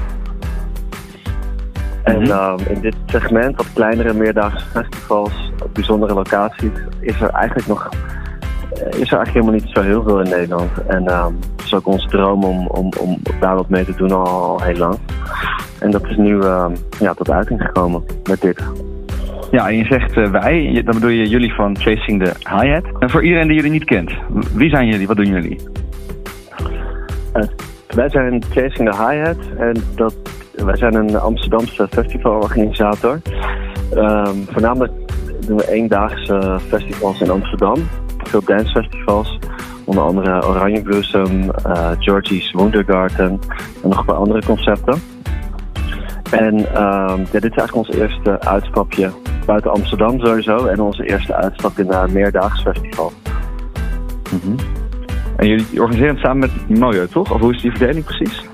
En 2.03 2.21
Mhm. 2.21 2.31
ehm, 2.31 2.59
in 2.69 2.81
dit 2.81 2.95
segment, 3.07 3.57
wat 3.57 3.73
kleinere 3.73 4.13
meerdaagse 4.13 4.65
festivals, 4.67 5.53
op 5.63 5.75
bijzondere 5.75 6.15
locaties, 6.15 6.71
is 7.01 7.21
er 7.21 7.29
eigenlijk 7.31 7.69
nog 7.69 7.89
eh, 7.89 8.77
is 8.79 9.11
er 9.11 9.17
eigenlijk 9.19 9.33
helemaal 9.33 9.55
niet 9.55 9.69
zo 9.69 9.81
heel 9.83 10.03
veel 10.03 10.21
in 10.21 10.31
Nederland. 10.31 10.71
En 10.87 11.07
ehm, 11.07 11.33
het 11.57 11.65
is 11.65 11.75
ook 11.75 11.87
onze 11.87 12.09
droom 12.09 12.45
om, 12.45 12.67
om, 12.67 12.91
om 13.01 13.19
daar 13.41 13.55
wat 13.55 13.69
mee 13.69 13.85
te 13.85 13.95
doen 13.97 14.13
al, 14.13 14.27
al 14.27 14.63
heel 14.63 14.77
lang. 14.77 14.99
En 15.79 15.91
dat 15.91 16.05
is 16.05 16.17
nu 16.17 16.41
ehm, 16.41 16.73
ja, 16.99 17.15
tot 17.15 17.31
uiting 17.31 17.63
gekomen 17.63 18.05
met 18.29 18.41
dit. 18.41 18.63
Ja, 19.51 19.69
en 19.69 19.77
je 19.77 19.85
zegt 19.85 20.17
eh, 20.17 20.31
wij, 20.31 20.83
dan 20.85 20.95
bedoel 20.95 21.11
je 21.11 21.29
jullie 21.29 21.55
van 21.55 21.77
Chasing 21.79 22.25
the 22.25 22.33
Hi-Hat. 22.39 22.85
En 22.99 23.11
voor 23.11 23.25
iedereen 23.25 23.47
die 23.47 23.57
jullie 23.57 23.71
niet 23.71 23.85
kent, 23.85 24.13
wie 24.55 24.71
zijn 24.71 24.87
jullie? 24.87 25.07
Wat 25.07 25.17
doen 25.17 25.27
jullie? 25.27 25.59
Wij 27.89 28.09
zijn 28.09 28.43
Chasing 28.51 28.91
the 28.91 28.97
Hi-Hat 28.97 29.37
en 29.59 29.77
dat, 29.95 30.15
wij 30.65 30.77
zijn 30.77 30.95
een 30.95 31.17
Amsterdamse 31.17 31.89
festivalorganisator. 31.91 33.21
Ehm, 33.95 34.37
voornamelijk 34.49 34.93
doen 35.47 35.57
we 35.57 35.71
eendaagse 35.71 36.59
festivals 36.69 37.21
in 37.21 37.31
Amsterdam. 37.31 37.77
Veel 38.19 38.43
dancefestivals, 38.45 39.39
onder 39.85 40.03
andere 40.03 40.47
Oranje 40.47 40.83
Bloesem, 40.83 41.51
eh 41.51 41.91
Georgie's 41.99 42.53
Wondergarten 42.53 43.41
en 43.83 43.89
nog 43.89 43.99
een 43.99 44.05
paar 44.05 44.17
andere 44.17 44.43
concepten. 44.45 45.18
En 46.31 46.75
ehm, 46.75 47.21
ja, 47.21 47.41
dit 47.41 47.45
is 47.45 47.57
eigenlijk 47.57 47.75
ons 47.75 47.91
eerste 47.91 48.41
uitstapje 48.41 49.11
buiten 49.47 49.71
Amsterdam 49.71 50.21
sowieso 50.21 50.67
en 50.67 50.81
onze 50.81 51.09
eerste 51.09 51.35
uitstap 51.35 51.79
in 51.79 51.93
een 51.93 52.13
meerdaags 52.13 52.63
festival. 52.63 53.13
En 55.37 55.49
jullie 55.49 55.81
organiseren 55.81 56.15
het 56.15 56.25
samen 56.25 56.39
met 56.39 56.79
Mojo, 56.79 57.07
toch? 57.07 57.33
Of 57.33 57.41
hoe 57.41 57.55
is 57.55 57.63
die 57.63 57.71
verdeling 57.71 58.05
precies? 58.05 58.47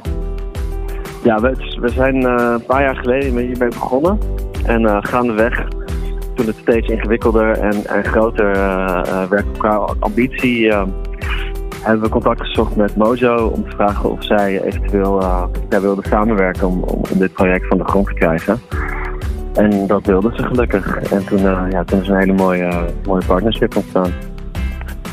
Ja, 1.23 1.41
we, 1.41 1.77
we 1.81 1.89
zijn 1.89 2.27
eh, 2.27 2.53
een 2.53 2.65
paar 2.67 2.83
jaar 2.83 2.97
geleden 2.97 3.37
hiermee 3.37 3.69
begonnen. 3.69 4.19
En 4.67 4.87
eh, 4.87 4.99
gaandeweg, 5.01 5.65
toen 6.35 6.47
het 6.47 6.57
steeds 6.57 6.89
ingewikkelder 6.89 7.59
en, 7.59 7.87
en 7.87 8.05
groter 8.05 8.53
eh, 8.53 9.03
eh, 9.07 9.29
werd 9.29 9.45
qua 9.59 9.95
ambitie, 9.99 10.71
eh, 10.71 10.83
hebben 11.85 12.03
we 12.03 12.09
contact 12.09 12.41
gezocht 12.41 12.77
met 12.77 12.97
Mojo 12.97 13.47
om 13.47 13.65
te 13.65 13.77
vragen 13.77 14.11
of 14.11 14.25
zij 14.25 14.63
eventueel 14.63 15.21
eh, 15.21 15.45
ja, 15.69 15.81
wilden 15.81 16.05
samenwerken 16.05 16.67
om, 16.67 17.03
dit 17.15 17.33
project 17.33 17.67
van 17.67 17.79
de 17.79 17.85
grond 17.85 18.07
te 18.07 18.15
krijgen. 18.15 18.61
En 19.55 19.87
dat 19.87 20.07
wilden 20.07 20.37
ze 20.37 20.43
gelukkig. 20.43 20.97
En 20.97 21.25
toen, 21.25 21.39
eh, 21.39 21.65
ja, 21.71 21.85
toen 21.85 22.01
is 22.01 22.09
een 22.09 22.19
hele 22.19 22.33
mooie, 22.33 22.85
mooie 23.07 23.25
partnership 23.27 23.77
ontstaan. 23.77 24.13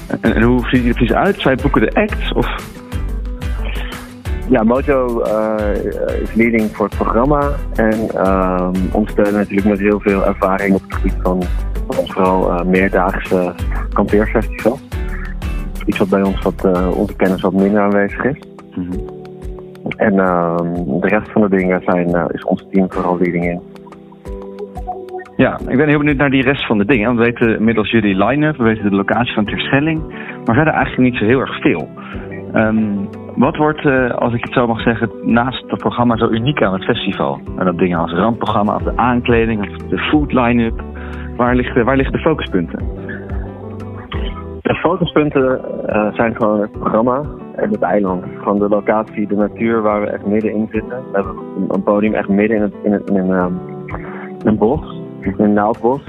En, 0.07 0.36
en 0.36 0.41
hoe 0.41 0.60
ziet 0.60 0.79
het 0.79 0.88
er 0.88 0.93
precies 0.93 1.13
uit? 1.13 1.41
Zij 1.41 1.55
boeken 1.55 1.81
de 1.81 1.93
acts? 1.93 2.34
Of... 2.34 2.79
Ja, 4.49 4.63
Mojo 4.63 5.21
eh, 5.21 6.21
is 6.21 6.34
leading 6.34 6.75
voor 6.75 6.86
het 6.86 6.95
programma 6.95 7.49
en 7.75 8.10
ehm 8.10 8.73
ondersteunen 8.91 9.34
natuurlijk 9.34 9.67
met 9.67 9.79
heel 9.79 9.99
veel 9.99 10.25
ervaring 10.25 10.75
op 10.75 10.81
het 10.81 10.93
gebied 10.93 11.15
van, 11.21 11.43
van 11.89 12.07
vooral 12.07 12.51
eh, 12.51 12.65
meerdaagse 12.65 13.53
kampeerfestivals. 13.93 14.79
Iets 15.86 15.98
wat 15.98 16.10
bij 16.10 16.24
ons 16.24 16.41
wat 16.41 16.65
eh, 16.65 16.98
onze 16.98 17.15
kennis 17.15 17.41
wat 17.41 17.54
minder 17.54 17.82
aanwezig 17.82 18.24
is. 18.24 18.39
En 19.98 20.20
ehm, 20.20 20.74
de 20.74 21.08
rest 21.08 21.32
van 21.32 21.41
de 21.41 21.50
dingen 21.50 21.82
zijn, 21.86 22.15
eh, 22.15 22.26
is 22.32 22.44
ons 22.44 22.67
team 22.72 22.91
vooral 22.91 23.17
leading 23.17 23.46
in. 23.46 23.62
Ja, 25.36 25.60
ik 25.67 25.78
ben 25.78 25.88
heel 25.88 25.98
benieuwd 25.98 26.17
naar 26.17 26.30
die 26.30 26.44
rest 26.44 26.65
van 26.65 26.78
de 26.78 26.86
dingen. 26.86 27.15
We 27.15 27.24
weten 27.24 27.58
inmiddels 27.58 27.91
jullie 27.91 28.26
line-up, 28.26 28.58
we 28.58 28.63
weten 28.63 28.89
de 28.89 28.96
locatie 28.96 29.34
van 29.34 29.46
Terschelling. 29.46 30.02
Maar 30.46 30.56
verder 30.56 30.74
eigenlijk 30.74 31.12
niet 31.12 31.20
zo 31.20 31.26
heel 31.26 31.39
erg 31.39 31.62
veel. 31.62 31.89
Ehm, 32.54 32.96
wat 33.36 33.58
wordt, 33.58 33.86
eh, 33.86 34.10
als 34.10 34.34
ik 34.34 34.44
het 34.44 34.54
zo 34.54 34.67
mag 34.67 34.82
zeggen, 34.82 35.10
naast 35.22 35.70
het 35.70 35.80
programma 35.80 36.17
zo 36.17 36.30
uniek 36.30 36.63
aan 36.63 36.74
het 36.74 36.84
festival? 36.84 37.39
En 37.58 37.65
dat 37.65 37.78
dingen 37.78 38.00
als 38.00 38.12
randprogramma, 38.12 38.76
of 38.76 38.84
de 38.84 38.98
aankleding, 38.98 39.62
of 39.62 39.88
de 39.88 39.98
food 39.98 40.34
line-up. 40.34 40.84
Waar, 41.36 41.56
ligt, 41.56 41.84
waar 41.84 41.96
liggen 41.96 42.13
de 42.13 42.22
focuspunten? 42.22 42.86
De 44.62 44.76
focuspunten 44.76 45.62
eh, 45.88 46.13
zijn 46.13 46.36
gewoon 46.36 46.62
het 46.62 46.71
programma 46.71 47.21
en 47.56 47.71
het 47.71 47.82
eiland. 47.82 48.24
Gewoon 48.38 48.60
de 48.60 48.69
locatie, 48.69 49.28
de 49.28 49.36
natuur 49.36 49.82
waar 49.82 50.02
we 50.02 50.08
echt 50.08 50.26
middenin 50.26 50.67
zitten. 50.71 50.89
We 50.89 51.12
hebben 51.12 51.36
een, 51.69 51.84
podium 51.84 52.13
echt 52.13 52.28
midden 52.28 52.58
in, 52.58 52.63
het, 52.63 52.74
in, 52.84 52.91
het, 52.91 53.10
een, 53.10 53.32
ehm, 53.32 53.54
een 54.45 54.58
bos, 54.58 55.02
in 55.19 55.34
een 55.38 55.54
naaldbos. 55.54 56.02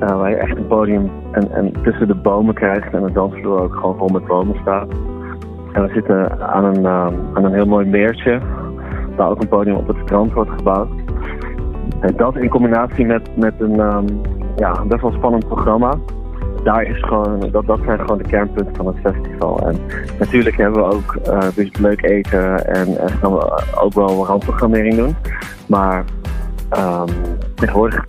Uh, 0.00 0.08
waar 0.08 0.30
je 0.30 0.36
echt 0.36 0.56
een 0.56 0.66
podium 0.66 1.10
en, 1.30 1.50
en 1.50 1.72
tussen 1.82 2.06
de 2.06 2.14
bomen 2.14 2.54
krijgt 2.54 2.94
en 2.94 3.02
de 3.02 3.12
dansvloer 3.12 3.62
ook 3.62 3.74
gewoon 3.74 3.98
vol 3.98 4.08
met 4.08 4.24
bomen 4.24 4.56
staat. 4.60 4.88
En 5.72 5.82
we 5.82 5.92
zitten 5.92 6.40
aan 6.48 6.64
een, 6.64 6.86
aan 6.86 7.44
een 7.44 7.52
heel 7.52 7.66
mooi 7.66 7.86
meertje, 7.86 8.40
waar 9.16 9.30
ook 9.30 9.42
een 9.42 9.48
podium 9.48 9.76
op 9.76 9.86
het 9.86 9.96
strand 10.02 10.32
wordt 10.32 10.50
gebouwd. 10.50 10.88
En 12.00 12.16
dat 12.16 12.36
in 12.36 12.48
combinatie 12.48 13.06
met, 13.06 13.36
met 13.36 13.54
een 13.58 13.76
ja, 14.56 14.84
best 14.86 15.02
wel 15.02 15.12
spannend 15.12 15.46
programma 15.46 15.94
daar 16.64 16.82
is 16.82 17.02
gewoon, 17.02 17.50
dat, 17.50 17.66
dat 17.66 17.78
zijn 17.84 18.00
gewoon 18.00 18.18
de 18.18 18.28
kernpunten 18.28 18.76
van 18.76 18.86
het 18.86 18.96
festival. 19.02 19.68
En 19.68 19.76
natuurlijk 20.18 20.56
hebben 20.56 20.82
we 20.82 20.94
ook 20.94 21.16
uh, 21.26 21.38
dus 21.54 21.70
leuk 21.78 22.02
eten 22.02 22.66
en, 22.66 22.98
en 22.98 23.08
gaan 23.08 23.32
we 23.32 23.62
ook 23.80 23.92
wel 23.92 24.26
randprogrammering 24.26 24.94
doen. 24.94 25.16
Maar 25.66 26.04
um, 26.78 27.06
tegenwoordig 27.54 28.04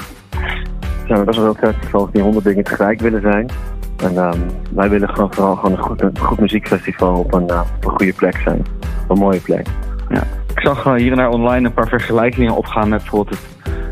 zijn 1.08 1.20
we 1.20 1.26
best 1.26 1.39
wel 1.39 1.54
veel 1.54 1.72
festivals 1.72 2.12
die 2.12 2.22
honderd 2.22 2.46
dingen 2.46 2.63
tegelijk 2.63 3.02
willen 3.02 3.22
zijn. 3.22 3.50
En 3.98 4.18
um, 4.18 4.46
wij 4.74 4.89
willen 4.89 5.10
gewoon 5.10 5.34
vooral 5.34 5.56
gewoon 5.56 5.72
een 5.72 5.84
goed, 5.84 6.02
een 6.02 6.20
goed 6.20 6.39
muziekfestival 6.39 7.20
op 7.20 7.34
een, 7.34 7.48
uh, 7.50 7.62
op 7.76 7.86
een 7.86 7.98
goede 7.98 8.13
plek 8.13 8.36
zijn. 8.36 8.66
Op 9.04 9.10
een 9.10 9.18
mooie 9.18 9.39
plek. 9.39 9.68
Ja. 10.10 10.24
Ik 10.56 10.60
zag 10.62 10.86
uh, 10.86 10.94
hier 10.94 11.12
en 11.12 11.18
daar 11.18 11.30
online 11.30 11.68
een 11.68 11.74
paar 11.74 11.88
vergelijkingen 11.88 12.56
opgaan 12.56 12.89
met 12.89 13.00
bijvoorbeeld 13.02 13.39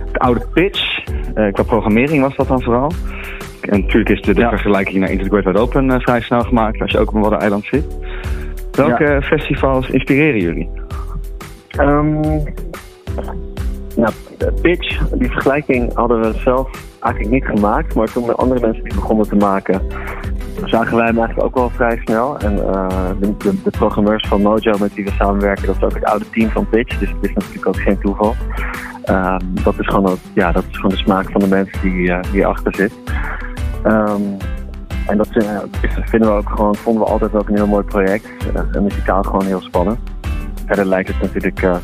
het, 0.06 0.19
oude 0.19 0.47
pitch. 0.54 1.04
Qua 1.52 1.63
programmering 1.63 2.21
was 2.21 2.36
dat 2.36 2.47
dan 2.47 2.62
vooral. 2.62 2.91
En 3.71 3.79
natuurlijk 3.79 4.10
is 4.10 4.21
de, 4.21 4.34
de 4.34 4.47
vergelijking 4.49 4.99
naar 4.99 5.10
Great 5.10 5.45
Wide 5.45 5.60
Open 5.60 5.86
uh, 5.86 5.99
vrij 5.99 6.21
snel 6.21 6.41
gemaakt 6.41 6.81
als 6.81 6.91
je 6.91 6.99
ook 6.99 7.07
op 7.07 7.15
een 7.15 7.21
Waddeneiland 7.21 7.65
zit. 7.65 7.86
Welke 8.71 9.03
ja. 9.03 9.21
festivals 9.21 9.89
inspireren 9.89 10.41
jullie? 10.41 10.69
Um, 11.79 12.19
nou, 13.95 14.13
Pitch, 14.62 15.10
die 15.10 15.31
vergelijking 15.31 15.93
hadden 15.93 16.21
we 16.21 16.34
zelf 16.39 16.69
eigenlijk 16.99 17.34
niet 17.34 17.45
gemaakt. 17.45 17.95
Maar 17.95 18.12
toen 18.12 18.25
met 18.25 18.38
andere 18.38 18.60
mensen 18.60 18.84
die 18.84 18.93
begonnen 18.93 19.27
te 19.27 19.36
maken, 19.36 19.81
zagen 20.65 20.97
wij 20.97 21.05
hem 21.05 21.17
eigenlijk 21.17 21.47
ook 21.47 21.55
wel 21.55 21.69
vrij 21.69 22.01
snel. 22.03 22.39
En 22.39 22.53
uh, 22.53 22.88
de, 23.19 23.38
de, 23.38 23.62
de, 23.63 23.69
programmeurs 23.69 24.27
van 24.27 24.41
Mojo 24.41 24.77
met 24.79 24.93
wie 24.93 25.05
we 25.05 25.12
samenwerken, 25.12 25.65
dat 25.65 25.75
is 25.75 25.84
ook 25.84 25.93
het 25.93 26.05
oude 26.05 26.29
team 26.29 26.49
van 26.49 26.69
Pitch. 26.69 26.99
Dus 26.99 27.10
het 27.10 27.29
is 27.29 27.34
natuurlijk 27.34 27.67
ook 27.67 27.79
geen 27.79 27.99
toeval. 27.99 28.36
Um, 29.10 29.63
dat, 29.63 29.79
is 29.79 29.88
gewoon 29.88 30.12
ook, 30.12 30.19
ja, 30.34 30.51
dat 30.51 30.63
is 30.69 30.75
gewoon 30.75 30.91
de 30.91 30.97
smaak 30.97 31.31
van 31.31 31.41
de 31.41 31.47
mensen 31.47 31.81
die, 31.81 32.10
uh, 32.10 32.19
die 32.31 32.41
erachter 32.41 32.75
zit. 32.75 32.91
Um, 33.86 34.38
en 35.08 35.17
dat 35.17 35.28
vinden 36.06 36.30
we 36.30 36.36
ook 36.36 36.50
gewoon, 36.50 36.76
vonden 36.76 37.04
we 37.04 37.10
altijd 37.10 37.36
ook 37.36 37.50
een 37.50 37.56
heel 37.56 37.67
mooi 37.67 37.84
project. 37.84 38.26
Uh, 38.56 38.76
en 38.76 38.84
muzikaal 38.84 39.24
gewoon 39.24 39.46
heel 39.46 39.62
spannend. 39.62 40.00
Verder 40.65 40.86
lijkt 40.86 41.08
het 41.08 41.22
natuurlijk 41.22 41.62
uh, 41.62 41.76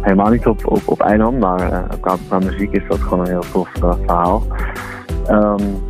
helemaal 0.00 0.30
niet 0.30 0.46
op, 0.46 0.80
op, 0.84 1.00
Eiland, 1.00 1.38
maar 1.38 1.72
uh, 1.72 1.78
qua, 2.00 2.16
qua, 2.28 2.38
muziek 2.38 2.72
is 2.72 2.82
dat 2.88 2.98
gewoon 2.98 3.20
een 3.20 3.26
heel 3.26 3.44
tof 3.52 3.68
verhaal. 3.78 4.42
Um, 5.30 5.84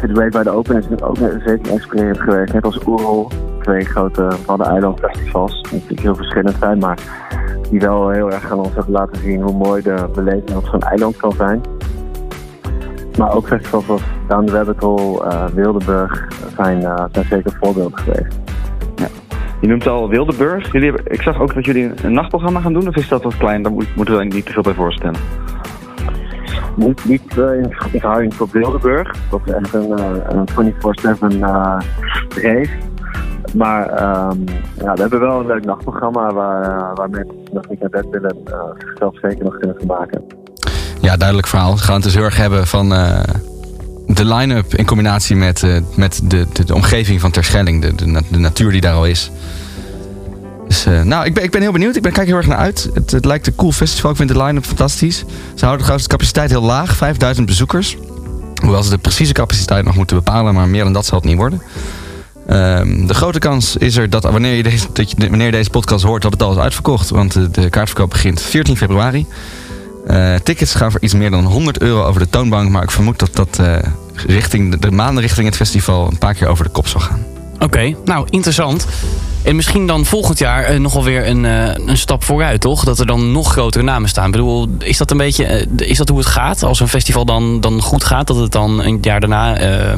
The 0.00 0.08
Great 0.12 0.32
by 0.32 0.42
the 0.42 0.50
Open 0.50 0.76
is 0.76 1.02
ook 1.02 1.16
zeker 1.16 1.70
inspirerend 1.70 2.20
geweest. 2.20 2.52
Net 2.52 2.64
als 2.64 2.86
Oerol, 2.86 3.28
twee 3.62 3.84
grote 3.84 4.28
Wadden-eiland 4.46 4.98
festivals. 4.98 5.62
Die 5.62 5.72
natuurlijk 5.72 6.00
heel 6.00 6.14
verschillend 6.14 6.56
zijn, 6.60 6.78
maar 6.78 6.98
die 7.70 7.80
wel 7.80 8.10
heel 8.10 8.32
erg 8.32 8.52
aan 8.52 8.58
ons 8.58 8.74
hebben 8.74 8.92
laten 8.92 9.22
zien 9.22 9.40
hoe 9.42 9.52
mooi 9.52 9.82
de 9.82 10.08
beleving 10.14 10.56
op 10.56 10.66
zo'n 10.66 10.80
eiland 10.80 11.16
kan 11.16 11.32
zijn. 11.32 11.60
Maar 13.18 13.34
ook 13.34 13.46
festivals 13.46 13.84
zoals 13.84 14.02
Down 14.28 14.44
the 14.44 14.52
Rabbit 14.52 14.80
Hole, 14.82 15.24
uh, 15.24 15.44
Wildeburg 15.46 16.28
zijn, 16.56 16.80
uh, 16.80 17.04
zijn 17.12 17.26
zeker 17.30 17.56
voorbeelden 17.60 17.98
geweest. 17.98 18.38
Ja. 18.96 19.06
Je 19.60 19.68
noemt 19.68 19.86
al 19.86 20.08
Wildeburg. 20.08 20.72
Jullie 20.72 20.92
hebben, 20.92 21.12
ik 21.12 21.22
zag 21.22 21.40
ook 21.40 21.54
dat 21.54 21.64
jullie 21.64 21.90
een 22.02 22.12
nachtprogramma 22.12 22.60
gaan 22.60 22.72
doen, 22.72 22.88
of 22.88 22.96
is 22.96 23.08
dat 23.08 23.22
wat 23.22 23.36
klein? 23.36 23.62
Daar 23.62 23.72
moet, 23.72 23.96
moeten 23.96 24.16
we 24.16 24.24
niet 24.24 24.46
te 24.46 24.52
veel 24.52 24.62
bij 24.62 24.74
voorstellen. 24.74 25.20
Niet, 26.74 27.04
niet 27.04 27.36
uh, 27.36 27.58
in 27.58 27.72
verhouding 27.72 28.34
tot 28.34 28.52
Wildeburg. 28.52 29.14
Dat 29.30 29.40
is 29.44 29.52
echt 29.52 29.74
een, 29.74 29.90
een 30.36 30.74
24-7 31.34 31.36
race. 32.42 32.70
Maar 33.54 33.88
um, 33.90 34.44
ja, 34.82 34.94
we 34.94 35.00
hebben 35.00 35.20
wel 35.20 35.40
een 35.40 35.46
leuk 35.46 35.64
nachtprogramma 35.64 36.32
waar, 36.32 36.94
waar 36.94 37.10
mensen 37.10 37.36
nog 37.52 37.68
niet 37.68 37.80
naar 37.80 37.90
bed 37.90 38.06
willen 38.10 38.36
zichzelf 38.78 39.18
zeker 39.18 39.44
nog 39.44 39.58
kunnen 39.58 39.76
vermaken. 39.76 40.35
Ja, 41.06 41.16
duidelijk 41.16 41.48
verhaal. 41.48 41.74
We 41.74 41.82
gaan 41.82 41.94
het 41.94 42.02
dus 42.02 42.14
heel 42.14 42.22
erg 42.22 42.36
hebben 42.36 42.66
van 42.66 42.92
uh, 42.92 43.20
de 44.06 44.24
line-up 44.24 44.74
in 44.74 44.86
combinatie 44.86 45.36
met, 45.36 45.62
uh, 45.62 45.76
met 45.94 46.20
de, 46.24 46.46
de, 46.66 46.74
omgeving 46.74 47.20
van 47.20 47.30
Terschelling. 47.30 47.82
De, 47.82 47.94
de, 47.94 48.22
de, 48.30 48.38
natuur 48.38 48.72
die 48.72 48.80
daar 48.80 48.94
al 48.94 49.06
is. 49.06 49.30
Dus 50.68 50.86
uh, 50.86 51.02
nou, 51.02 51.24
ik 51.24 51.34
ben, 51.34 51.42
ik 51.42 51.50
ben 51.50 51.60
heel 51.60 51.72
benieuwd. 51.72 51.96
Ik 51.96 52.02
ben, 52.02 52.12
kijk 52.12 52.26
heel 52.26 52.36
erg 52.36 52.46
naar 52.46 52.58
uit. 52.58 52.90
Het, 52.94 53.10
het 53.10 53.24
lijkt 53.24 53.46
een 53.46 53.54
cool 53.54 53.72
festival. 53.72 54.10
Ik 54.10 54.16
vind 54.16 54.28
de 54.28 54.42
line-up 54.42 54.64
fantastisch. 54.64 55.18
Ze 55.54 55.64
houden 55.64 55.78
trouwens 55.78 56.02
de 56.02 56.08
capaciteit 56.08 56.50
heel 56.50 56.62
laag. 56.62 56.96
5000 56.96 57.46
bezoekers. 57.46 57.96
Hoewel 58.62 58.82
ze 58.82 58.90
de 58.90 58.98
precieze 58.98 59.32
capaciteit 59.32 59.84
nog 59.84 59.96
moeten 59.96 60.16
bepalen. 60.16 60.54
Maar 60.54 60.68
meer 60.68 60.84
dan 60.84 60.92
dat 60.92 61.06
zal 61.06 61.18
het 61.18 61.26
niet 61.26 61.36
worden. 61.36 61.62
Um, 62.50 63.06
de 63.06 63.14
grote 63.14 63.38
kans 63.38 63.76
is 63.76 63.96
er 63.96 64.10
dat 64.10 64.22
wanneer 64.22 64.54
je, 64.54 64.62
deze, 64.62 64.86
dat 64.92 65.10
je, 65.10 65.28
wanneer 65.28 65.50
deze 65.50 65.70
podcast 65.70 66.04
hoort... 66.04 66.22
dat 66.22 66.32
het 66.32 66.42
al 66.42 66.52
is 66.52 66.58
uitverkocht. 66.58 67.10
Want 67.10 67.54
de 67.54 67.70
kaartverkoop 67.70 68.10
begint 68.10 68.42
14 68.42 68.76
februari. 68.76 69.26
Uh, 70.06 70.34
tickets 70.34 70.74
gaan 70.74 70.90
voor 70.90 71.00
iets 71.00 71.14
meer 71.14 71.30
dan 71.30 71.44
100 71.44 71.80
euro 71.80 72.04
over 72.04 72.20
de 72.20 72.28
toonbank. 72.28 72.70
Maar 72.70 72.82
ik 72.82 72.90
vermoed 72.90 73.18
dat 73.18 73.30
dat 73.32 73.58
uh, 73.60 73.76
richting 74.26 74.70
de, 74.70 74.78
de 74.78 74.90
maanden 74.90 75.22
richting 75.22 75.46
het 75.46 75.56
festival 75.56 76.06
een 76.06 76.18
paar 76.18 76.34
keer 76.34 76.48
over 76.48 76.64
de 76.64 76.70
kop 76.70 76.86
zal 76.86 77.00
gaan. 77.00 77.24
Oké, 77.58 77.94
nou 78.04 78.26
interessant. 78.30 78.86
En 79.42 79.56
misschien 79.56 79.86
dan 79.86 80.04
volgend 80.04 80.38
jaar 80.38 80.74
uh, 80.74 80.80
nogal 80.80 81.04
weer 81.04 81.28
een, 81.28 81.44
een 81.88 81.98
stap 81.98 82.24
vooruit, 82.24 82.60
toch? 82.60 82.84
Dat 82.84 82.98
er 82.98 83.06
dan 83.06 83.32
nog 83.32 83.52
grotere 83.52 83.84
namen 83.84 84.08
staan. 84.08 84.26
Ik 84.26 84.32
bedoel, 84.32 84.68
is 84.78 84.96
dat 84.96 85.10
een 85.10 85.16
beetje 85.16 85.66
is 85.76 85.98
dat 85.98 86.08
hoe 86.08 86.18
het 86.18 86.26
gaat? 86.26 86.62
Als 86.62 86.80
een 86.80 86.88
festival 86.88 87.24
dan, 87.24 87.60
dan 87.60 87.82
goed 87.82 88.04
gaat, 88.04 88.26
dat 88.26 88.36
het 88.36 88.52
dan 88.52 88.82
een 88.82 88.98
jaar 89.00 89.20
daarna 89.20 89.52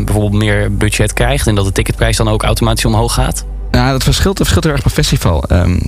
bijvoorbeeld 0.04 0.42
meer 0.42 0.76
budget 0.76 1.12
krijgt 1.12 1.46
en 1.46 1.54
dat 1.54 1.64
de 1.64 1.72
ticketprijs 1.72 2.16
dan 2.16 2.28
ook 2.28 2.42
automatisch 2.42 2.84
omhoog 2.84 3.14
gaat? 3.14 3.44
Nou, 3.70 3.92
dat 3.92 4.04
verschilt, 4.04 4.36
dat 4.36 4.46
verschilt 4.46 4.64
heel 4.64 4.72
erg 4.72 4.82
per 4.82 5.04
festival. 5.04 5.44
Um, 5.52 5.80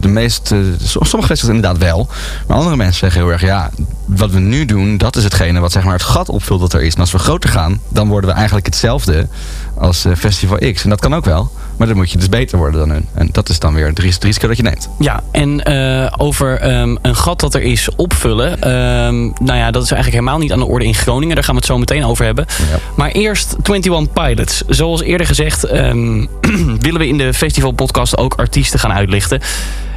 de 0.00 0.08
meeste, 0.08 0.74
sommige 0.82 1.26
festivals 1.26 1.56
inderdaad 1.56 1.78
wel. 1.78 2.08
Maar 2.46 2.56
andere 2.56 2.76
mensen 2.76 2.98
zeggen 2.98 3.20
heel 3.20 3.30
erg, 3.30 3.40
ja, 3.40 3.70
wat 4.04 4.30
we 4.30 4.38
nu 4.38 4.64
doen, 4.64 4.98
dat 4.98 5.16
is 5.16 5.24
hetgene 5.24 5.60
wat 5.60 5.72
zeg 5.72 5.84
maar, 5.84 5.92
het 5.92 6.02
gat 6.02 6.28
opvult 6.28 6.60
dat 6.60 6.72
er 6.72 6.82
is. 6.82 6.94
En 6.94 7.00
als 7.00 7.12
we 7.12 7.18
groter 7.18 7.50
gaan, 7.50 7.80
dan 7.88 8.08
worden 8.08 8.30
we 8.30 8.36
eigenlijk 8.36 8.66
hetzelfde 8.66 9.28
als 9.74 10.06
uh, 10.06 10.14
Festival 10.16 10.58
X. 10.72 10.82
En 10.82 10.90
dat 10.90 11.00
kan 11.00 11.14
ook 11.14 11.24
wel. 11.24 11.50
Maar 11.80 11.88
dan 11.88 11.98
moet 11.98 12.10
je 12.10 12.18
dus 12.18 12.28
beter 12.28 12.58
worden 12.58 12.80
dan 12.80 12.90
hun. 12.90 13.06
En 13.14 13.28
dat 13.32 13.48
is 13.48 13.58
dan 13.58 13.74
weer 13.74 13.86
het 13.86 13.98
risico 13.98 14.48
dat 14.48 14.56
je 14.56 14.62
neemt. 14.62 14.88
Ja, 14.98 15.22
en 15.32 15.70
uh, 15.70 16.12
over 16.16 16.76
um, 16.80 16.98
een 17.02 17.16
gat 17.16 17.40
dat 17.40 17.54
er 17.54 17.62
is 17.62 17.88
opvullen. 17.96 18.52
Um, 18.52 19.32
nou 19.40 19.58
ja, 19.58 19.70
dat 19.70 19.82
is 19.82 19.90
eigenlijk 19.90 20.10
helemaal 20.10 20.38
niet 20.38 20.52
aan 20.52 20.58
de 20.58 20.64
orde 20.64 20.84
in 20.84 20.94
Groningen. 20.94 21.34
Daar 21.34 21.44
gaan 21.44 21.54
we 21.54 21.60
het 21.60 21.70
zo 21.70 21.78
meteen 21.78 22.04
over 22.04 22.24
hebben. 22.24 22.46
Ja. 22.70 22.78
Maar 22.96 23.10
eerst 23.10 23.56
21 23.62 24.12
Pilots. 24.12 24.62
Zoals 24.66 25.02
eerder 25.02 25.26
gezegd 25.26 25.72
um, 25.72 26.28
willen 26.86 27.00
we 27.00 27.08
in 27.08 27.18
de 27.18 27.34
festival 27.34 27.72
podcast 27.72 28.16
ook 28.16 28.34
artiesten 28.34 28.78
gaan 28.78 28.92
uitlichten. 28.92 29.40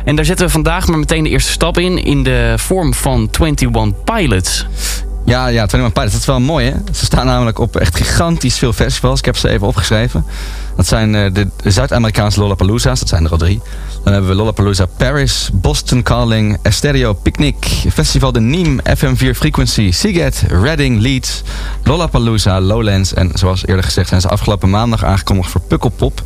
En 0.05 0.15
daar 0.15 0.25
zetten 0.25 0.45
we 0.45 0.51
vandaag 0.51 0.87
maar 0.87 0.99
meteen 0.99 1.23
de 1.23 1.29
eerste 1.29 1.51
stap 1.51 1.77
in. 1.77 2.03
In 2.03 2.23
de 2.23 2.53
vorm 2.57 2.93
van 2.93 3.29
21 3.39 4.03
Pilots. 4.03 4.65
Ja, 5.25 5.47
ja, 5.47 5.61
21 5.61 5.93
Pilots. 5.93 6.11
Dat 6.11 6.21
is 6.21 6.27
wel 6.27 6.39
mooi, 6.39 6.65
hè? 6.65 6.73
Ze 6.93 7.05
staan 7.05 7.25
namelijk 7.25 7.59
op 7.59 7.75
echt 7.75 7.95
gigantisch 7.95 8.57
veel 8.57 8.73
festivals. 8.73 9.19
Ik 9.19 9.25
heb 9.25 9.37
ze 9.37 9.49
even 9.49 9.67
opgeschreven. 9.67 10.25
Dat 10.75 10.87
zijn 10.87 11.13
uh, 11.13 11.33
de, 11.33 11.47
Zuid-Amerikaanse 11.63 12.39
Lollapalooza's. 12.39 12.99
Dat 12.99 13.09
zijn 13.09 13.25
er 13.25 13.31
al 13.31 13.37
drie. 13.37 13.61
Dan 14.03 14.13
hebben 14.13 14.31
we 14.31 14.37
Lollapalooza 14.37 14.85
Paris, 14.85 15.49
Boston 15.53 16.03
Calling, 16.03 16.57
Estereo 16.61 17.13
Picnic, 17.13 17.55
Festival 17.93 18.31
de 18.31 18.39
Nîmes, 18.39 18.97
FM4 18.97 19.29
Frequency, 19.35 19.91
Siget, 19.91 20.43
Reading, 20.47 20.99
Leeds, 20.99 21.41
Lollapalooza, 21.83 22.61
Lowlands. 22.61 23.13
En 23.13 23.31
zoals 23.33 23.67
eerder 23.67 23.83
gezegd 23.83 24.09
zijn 24.09 24.21
ze 24.21 24.27
afgelopen 24.27 24.69
maandag 24.69 25.03
aangekondigd 25.03 25.49
voor 25.49 25.61
Pukkelpop. 25.61 26.23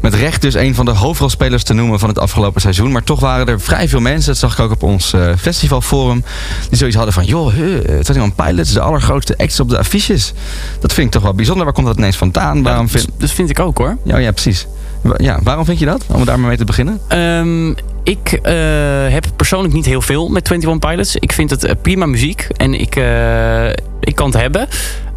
Met 0.00 0.14
recht 0.14 0.42
dus 0.42 0.54
een 0.54 0.74
van 0.74 0.84
de 0.84 0.90
hoofdrolspelers 0.90 1.62
te 1.62 1.74
noemen 1.74 1.98
van 1.98 2.08
het 2.08 2.18
afgelopen 2.18 2.60
seizoen. 2.60 2.92
Maar 2.92 3.04
toch 3.04 3.20
waren 3.20 3.46
er 3.46 3.60
vrij 3.60 3.88
veel 3.88 4.00
mensen, 4.00 4.26
dat 4.30 4.40
zag 4.40 4.52
ik 4.52 4.60
ook 4.64 4.70
op 4.70 4.82
ons 4.82 5.12
uh, 5.12 5.32
festivalforum... 5.38 6.24
die 6.68 6.78
zoiets 6.78 6.96
hadden 6.96 7.14
van, 7.14 7.24
joh, 7.24 7.54
is 7.54 8.08
een 8.08 8.34
Pilots, 8.34 8.72
de 8.72 8.80
allergrootste 8.80 9.38
acts 9.38 9.60
op 9.60 9.68
de 9.68 9.78
affiches. 9.78 10.32
Dat 10.80 10.92
vind 10.92 11.06
ik 11.06 11.12
toch 11.12 11.22
wel 11.22 11.34
bijzonder. 11.34 11.64
Waar 11.64 11.74
komt 11.74 11.86
dat 11.86 11.96
ineens 11.96 12.16
vandaan? 12.16 12.62
Waarom 12.62 12.88
vind... 12.88 13.08
Dat 13.18 13.30
vind 13.30 13.50
ik 13.50 13.60
ook 13.60 13.78
hoor. 13.78 13.96
Ja, 14.04 14.16
ja, 14.18 14.32
precies. 14.32 14.66
Ja, 15.16 15.38
waarom 15.42 15.64
vind 15.64 15.78
je 15.78 15.84
dat? 15.84 16.04
Om 16.06 16.24
daar 16.24 16.38
maar 16.38 16.48
mee 16.48 16.56
te 16.56 16.64
beginnen. 16.64 17.00
Um, 17.18 17.74
ik 18.02 18.32
uh, 18.32 18.52
heb 19.08 19.24
persoonlijk 19.36 19.74
niet 19.74 19.86
heel 19.86 20.02
veel 20.02 20.28
met 20.28 20.50
21 20.50 20.90
Pilots. 20.90 21.16
Ik 21.16 21.32
vind 21.32 21.50
het 21.50 21.64
uh, 21.64 21.70
prima 21.82 22.06
muziek 22.06 22.46
en 22.56 22.74
ik, 22.74 22.96
uh, 22.96 23.68
ik 24.00 24.14
kan 24.14 24.30
het 24.30 24.40
hebben. 24.40 24.68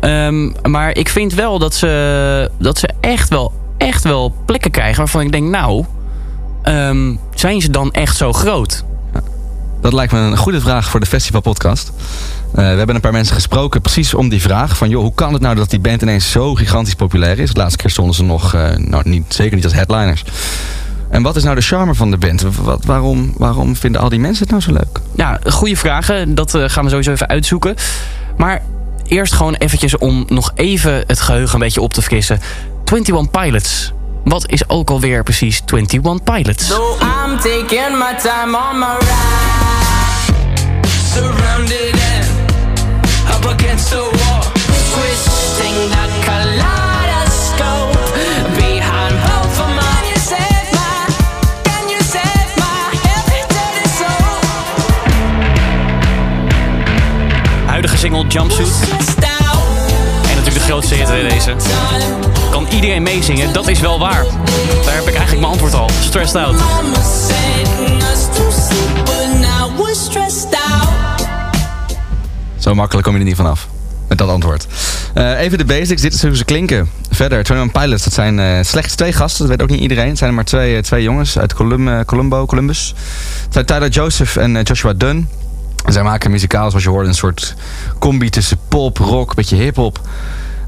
Um, 0.02 0.56
maar 0.62 0.98
ik 0.98 1.10
vind 1.10 1.34
wel 1.34 1.60
dat 1.60 1.76
ze, 1.76 2.52
dat 2.60 2.78
ze 2.78 2.90
echt 3.02 3.30
wel 3.30 3.63
echt 3.88 4.04
wel 4.04 4.36
plekken 4.46 4.72
krijgen 4.72 4.98
waarvan 4.98 5.22
ik 5.22 5.32
denk, 5.32 5.50
nou, 5.50 5.86
um, 6.64 7.20
zijn 7.34 7.62
ze 7.62 7.70
dan 7.70 7.92
echt 7.92 8.18
zo 8.18 8.34
groot? 8.34 8.84
Dat 9.82 9.94
lijkt 9.94 10.12
me 10.12 10.20
een 10.20 10.38
goede 10.38 10.62
vraag 10.62 10.90
voor 10.90 11.00
de 11.00 11.06
festivalpodcast. 11.06 11.92
Uh, 11.92 12.56
we 12.56 12.62
hebben 12.62 12.96
een 12.96 13.02
paar 13.02 13.12
mensen 13.12 13.36
gesproken 13.36 13.82
precies 13.82 14.14
om 14.14 14.30
die 14.30 14.42
vraag. 14.42 14.78
Van 14.78 14.90
joh, 14.90 15.02
hoe 15.02 15.14
kan 15.14 15.34
het 15.34 15.42
nou 15.42 15.56
dat 15.56 15.70
die 15.70 15.80
band 15.80 16.02
ineens 16.02 16.32
zo 16.32 16.56
gigantisch 16.56 16.96
populair 16.96 17.40
is? 17.40 17.54
De 17.54 17.60
laatste 17.60 17.78
keer 17.78 17.90
stonden 17.90 18.16
ze 18.16 18.24
nog, 18.24 18.56
uh, 18.56 18.70
nou 18.76 19.10
niet, 19.10 19.34
zeker 19.34 19.56
niet 19.56 19.64
als 19.64 19.74
headliners. 19.74 20.24
En 21.10 21.22
wat 21.22 21.36
is 21.36 21.44
nou 21.44 21.56
de 21.56 21.62
charme 21.62 21.96
van 21.96 22.12
de 22.12 22.18
band? 22.18 22.42
Wat, 22.42 22.86
waarom, 22.86 23.34
waarom 23.38 23.76
vinden 23.76 24.02
al 24.02 24.10
die 24.10 24.20
mensen 24.20 24.42
het 24.42 24.52
nou 24.52 24.62
zo 24.62 24.72
leuk? 24.72 25.00
Ja, 25.16 25.40
goede 25.52 25.76
vragen. 25.76 26.36
Dat 26.36 26.56
uh, 26.56 26.64
gaan 26.68 26.84
we 26.84 26.90
sowieso 26.90 27.12
even 27.12 27.28
uitzoeken. 27.28 27.76
Maar 28.38 28.62
eerst 29.08 29.34
gewoon 29.34 29.54
eventjes 29.54 29.98
om 29.98 30.26
nog 30.28 30.52
even 30.56 31.04
het 31.08 31.22
geheugen 31.22 31.54
een 31.54 31.60
beetje 31.60 31.82
op 31.82 31.94
te 31.94 32.02
frissen. 32.02 32.40
21 32.94 33.30
Pilots. 33.30 33.92
Wat 34.24 34.50
is 34.50 34.70
ook 34.70 34.90
alweer 34.90 35.24
precies 35.24 35.62
21 35.66 36.24
Pilots? 36.24 36.68
So 36.68 36.98
I'm 37.00 37.40
taking 37.40 37.98
my 37.98 38.16
time 38.22 38.56
on 38.56 38.80
my 38.80 38.98
ride. 39.00 40.30
Surrounded 41.14 41.96
and 42.14 42.26
up 43.36 43.46
against 43.52 43.90
the 43.90 43.98
wall. 43.98 44.42
Twisting 44.94 45.90
that 45.90 46.10
kaleidoscope. 46.26 47.98
Behind 48.56 49.16
both 49.26 49.60
of 49.60 49.68
my 49.76 49.82
Can 49.82 50.08
you 50.08 50.20
save 50.20 50.70
my, 50.72 51.08
can 51.64 51.90
you 51.90 52.02
save 52.02 52.56
my 52.56 52.94
everyday 53.18 53.84
soul? 53.98 54.38
Huidige 57.66 57.98
single 57.98 58.28
Jumpsuit. 58.28 58.74
En 60.22 60.36
natuurlijk 60.36 60.54
de 60.54 60.60
grootste 60.60 60.96
hit 60.96 61.10
in 61.10 61.30
deze. 61.30 61.56
Kan 62.54 62.68
iedereen 62.68 63.04
meezingen? 63.04 63.54
Dat 63.54 63.68
is 63.68 63.80
wel 63.80 64.00
waar. 64.00 64.24
Daar 64.86 64.96
heb 64.96 65.08
ik 65.08 65.16
eigenlijk 65.16 65.40
mijn 65.40 65.52
antwoord 65.52 65.74
al. 65.74 65.90
Stressed 66.02 66.36
out. 66.36 66.56
Zo 72.58 72.76
makkelijk 72.76 73.06
kom 73.06 73.14
je 73.14 73.20
er 73.20 73.26
niet 73.26 73.36
vanaf. 73.36 73.68
Met 74.08 74.18
dat 74.18 74.30
antwoord. 74.30 74.68
Eh, 75.14 75.40
even 75.40 75.58
de 75.58 75.66
basics. 75.66 76.02
Dit 76.02 76.14
is 76.14 76.22
hoe 76.22 76.36
ze 76.36 76.46
klinken. 76.46 76.90
Verder, 77.10 77.38
21 77.38 77.82
Pilots. 77.82 78.04
Dat 78.04 78.14
zijn 78.14 78.40
eh, 78.40 78.60
slechts 78.62 78.96
twee 78.96 79.14
gasten. 79.14 79.40
Dat 79.40 79.50
weet 79.50 79.62
ook 79.62 79.70
niet 79.70 79.82
iedereen. 79.82 80.08
Het 80.08 80.18
zijn 80.18 80.30
er 80.30 80.36
maar 80.36 80.46
twee, 80.46 80.76
eh, 80.76 80.82
twee 80.82 81.04
jongens 81.04 81.40
uit 81.40 81.54
Colum, 81.54 82.06
Columbo, 82.06 82.46
Columbus. 82.46 82.94
Het 83.44 83.54
zijn 83.54 83.66
Tyler 83.66 83.90
Joseph 83.90 84.36
en 84.36 84.62
Joshua 84.62 84.94
Dunn. 84.94 85.28
En 85.86 85.94
zij 85.94 86.04
maken 86.04 86.32
muzikaal, 86.32 86.70
zoals 86.70 86.84
je 86.84 86.90
hoorde, 86.90 87.08
een 87.08 87.16
soort 87.16 87.56
combi 88.00 88.30
tussen 88.30 88.58
pop, 88.68 88.98
rock, 88.98 89.36
beetje 89.36 89.56
hip-hop. 89.56 90.00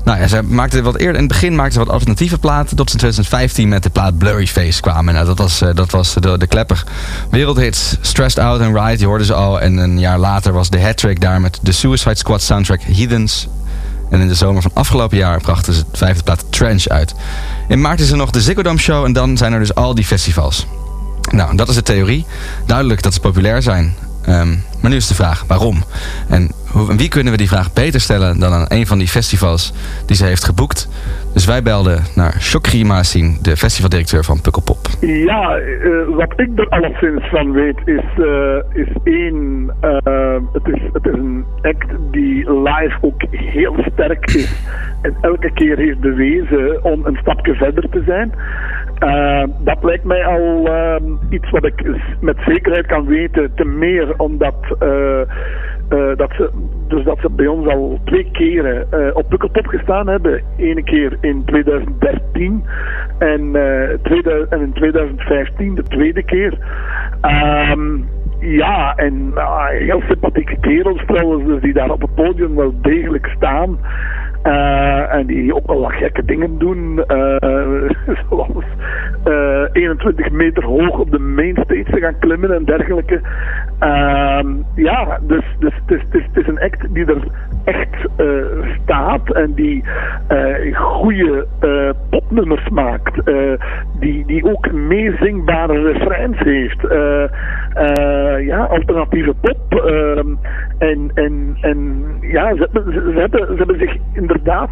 Nou 0.06 0.20
ja, 0.20 0.28
zij 0.28 0.42
maakten 0.42 0.84
wat 0.84 0.96
eerder, 0.96 1.16
in 1.16 1.20
het 1.20 1.28
begin 1.28 1.56
maakten 1.56 1.74
ze 1.74 1.80
wat 1.80 1.90
alternatieve 1.90 2.38
platen. 2.38 2.76
Tot 2.76 2.90
ze 2.90 2.94
in 2.94 3.00
2015 3.00 3.70
met 3.70 3.84
de 3.84 3.90
plaat 3.90 4.18
Blurry 4.18 4.48
Face 4.48 4.82
kwamen. 4.82 5.14
Nou, 5.14 5.26
dat 5.26 5.38
was, 5.38 5.62
eh, 5.62 5.70
dat 5.74 5.92
was 5.92 6.14
de, 6.14 6.38
de 6.38 6.48
klepper. 6.48 6.84
Wereldhits 7.30 7.98
Stressed 8.02 8.44
Out 8.44 8.62
and 8.62 8.78
Ride, 8.78 8.98
die 8.98 9.08
hoorden 9.08 9.28
ze 9.28 9.34
al. 9.34 9.62
En 9.62 9.78
een 9.78 10.00
jaar 10.00 10.20
later 10.20 10.54
was 10.54 10.70
de 10.70 10.82
hat-trick 10.82 11.22
daar 11.22 11.42
met 11.42 11.60
de 11.62 11.72
Suicide 11.72 12.16
Squad 12.16 12.42
soundtrack 12.42 12.82
Heathens. 12.82 13.48
En 14.10 14.20
in 14.20 14.28
de 14.28 14.36
zomer 14.36 14.62
van 14.62 14.72
afgelopen 14.74 15.18
jaar 15.18 15.42
brachten 15.42 15.74
ze 15.74 15.84
de 15.92 15.98
vijfde 15.98 16.24
plaat 16.24 16.46
Trench 16.50 16.88
uit. 16.88 17.14
In 17.68 17.82
maart 17.82 18.00
is 18.00 18.12
er 18.12 18.18
nog 18.18 18.32
de 18.32 18.42
Ziggo 18.42 18.62
Dome 18.62 18.80
Show 18.80 19.06
en 19.06 19.14
dan 19.14 19.38
zijn 19.38 19.54
er 19.54 19.60
dus 19.60 19.76
al 19.76 19.96
die 19.96 20.06
festivals. 20.06 20.68
Nou, 21.32 21.56
dat 21.56 21.70
is 21.70 21.76
de 21.76 21.84
theorie. 21.84 22.26
Duidelijk 22.66 23.02
dat 23.02 23.14
ze 23.14 23.20
populair 23.20 23.62
zijn. 23.62 23.96
Ehm, 24.22 24.56
maar 24.80 24.92
nu 24.92 24.96
is 24.96 25.08
de 25.08 25.16
vraag, 25.16 25.44
waarom? 25.48 25.84
En 26.28 26.52
en 26.65 26.65
wie 26.76 27.10
kunnen 27.10 27.32
we 27.32 27.38
die 27.38 27.48
vraag 27.48 27.74
beter 27.74 28.02
stellen 28.02 28.40
dan 28.40 28.52
aan 28.52 28.66
een 28.68 28.88
van 28.88 28.98
die 28.98 29.08
festivals 29.08 29.74
die 30.06 30.16
ze 30.16 30.26
heeft 30.26 30.44
geboekt? 30.44 30.90
Dus 31.34 31.46
wij 31.46 31.64
belden 31.64 32.04
naar 32.16 32.36
Shokri 32.40 32.86
Maasin, 32.86 33.38
de 33.42 33.58
festivaldirecteur 33.58 34.24
van 34.24 34.42
Pukkelpop. 34.42 34.88
Ja, 35.02 35.58
eh, 35.58 36.16
wat 36.16 36.34
ik 36.36 36.50
er 36.56 36.70
alleszins 36.70 37.30
van 37.30 37.52
weet 37.52 37.78
is, 37.86 38.04
eh, 38.18 38.82
is 38.82 38.88
één, 39.04 39.70
eh, 39.80 40.38
het, 40.54 40.68
is, 40.68 40.82
het 40.94 41.06
is 41.06 41.14
een 41.14 41.46
act 41.62 41.88
die 42.12 42.52
live 42.52 42.98
ook 43.02 43.22
heel 43.30 43.76
sterk 43.94 44.26
is 44.26 44.64
en 45.02 45.16
elke 45.22 45.52
keer 45.54 45.78
heeft 45.78 46.00
bewezen 46.00 46.84
om 46.84 47.06
een 47.06 47.18
stapje 47.22 47.56
verder 47.56 47.90
te 47.90 48.04
zijn. 48.06 48.32
Dat 49.64 49.84
lijkt 49.84 50.04
mij 50.04 50.26
al 50.26 50.70
iets 51.30 51.50
wat 51.50 51.66
ik 51.66 51.84
met 52.20 52.38
zekerheid 52.46 52.86
kan 52.86 53.06
weten, 53.06 53.52
te 53.56 53.66
meer 53.66 54.14
omdat 54.18 54.56
uh, 54.84 54.90
uh, 55.90 56.16
dat 56.16 56.32
ze, 56.32 56.50
dus 56.88 57.04
dat 57.04 57.18
ze 57.22 57.30
bij 57.30 57.48
ons 57.48 57.68
al 57.68 58.00
twee 58.04 58.30
keren 58.32 58.88
uh, 58.94 59.16
op 59.16 59.30
Pukkelpop 59.30 59.66
gestaan 59.66 60.08
hebben. 60.08 60.42
Ene 60.58 60.84
keer 60.84 61.18
in 61.22 61.44
2013 61.46 62.64
en, 63.18 63.52
2000, 64.04 64.52
en 64.52 64.62
in 64.62 64.74
2015 64.74 65.76
de 65.76 65.84
tweede 65.84 66.24
keer. 66.24 66.58
Um, 67.72 68.10
ja, 68.40 68.96
en 68.96 69.32
uh, 69.36 69.68
heel 69.68 70.02
sympathieke 70.08 70.58
kerels 70.60 71.04
trouwens, 71.06 71.46
dus 71.46 71.62
die 71.62 71.74
daar 71.74 71.92
op 71.92 72.02
het 72.02 72.16
podium 72.16 72.56
wel 72.56 72.74
degelijk 72.82 73.26
staan. 73.36 73.80
En 75.10 75.26
die 75.26 75.56
ook 75.56 75.68
wel 75.68 75.80
wat 75.80 75.94
gekke 75.94 76.26
dingen 76.26 76.58
doen. 76.58 77.04
Zoals 78.30 78.66
uh, 79.26 79.66
21 79.74 80.32
meter 80.32 80.64
hoog 80.64 81.00
op 81.00 81.12
de 81.12 81.20
mainstage 81.20 81.84
te 81.84 82.00
gaan 82.00 82.20
klimmen 82.20 82.56
en 82.56 82.66
dergelijke. 82.66 83.22
Ja, 84.76 85.20
dus, 85.22 85.44
dus 85.60 85.74
het, 85.76 85.92
is, 85.92 86.02
het, 86.02 86.16
is, 86.16 86.24
het 86.34 86.44
is 86.44 86.48
een 86.48 86.60
act 86.60 86.94
die 86.94 87.06
er 87.06 87.24
echt 87.64 88.08
staat 88.84 89.32
en 89.34 89.54
die 89.54 89.84
goede 90.74 91.48
popnummers 92.10 92.70
maakt. 92.70 93.22
die, 94.00 94.26
die 94.26 94.46
ook 94.46 94.72
meezingbare 94.72 95.92
refreins 95.92 96.38
heeft. 96.40 96.82
ja, 98.46 98.64
alternatieve 98.64 99.34
pop. 99.42 99.84
en, 100.78 101.12
en, 101.14 101.58
en 101.62 102.06
ja, 102.22 102.56
ze, 102.56 102.70
ze, 102.74 103.12
ze, 103.14 103.20
hebben, 103.20 103.48
ze 103.48 103.56
hebben 103.58 103.80
zich 103.80 103.98
inderdaad, 104.14 104.70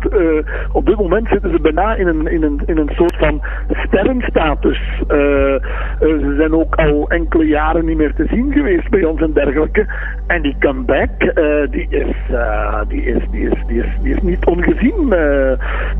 op 0.72 0.86
dit 0.86 0.98
moment 0.98 1.28
zitten 1.28 1.52
ze 1.52 1.60
bijna 1.62 1.96
in 1.96 2.08
een, 2.08 2.28
in 2.28 2.44
een, 2.44 2.62
in 2.66 2.78
een 2.78 2.92
soort 2.96 3.16
van 3.18 3.42
sterrenstatus. 3.70 5.02
Ze 6.00 6.34
zijn 6.38 6.54
ook 6.54 6.76
al 6.76 7.10
enkele 7.10 7.48
jaren 7.48 7.86
niet 7.86 7.98
meer 7.98 8.14
te 8.14 8.26
zien 8.30 8.52
geweest 8.52 8.90
bij 8.94 9.04
ons 9.04 9.22
en 9.22 9.34
dergelijke. 9.34 9.86
En 10.28 10.42
die 10.42 10.56
comeback, 10.60 11.20
die, 11.72 11.88
is, 11.90 12.16
die, 12.88 13.04
is, 13.04 13.22
die, 13.32 13.50
is, 13.50 13.58
die, 13.68 13.84
is, 13.84 13.90
die 14.02 14.16
is 14.16 14.22
niet 14.22 14.46
ongezien. 14.46 15.10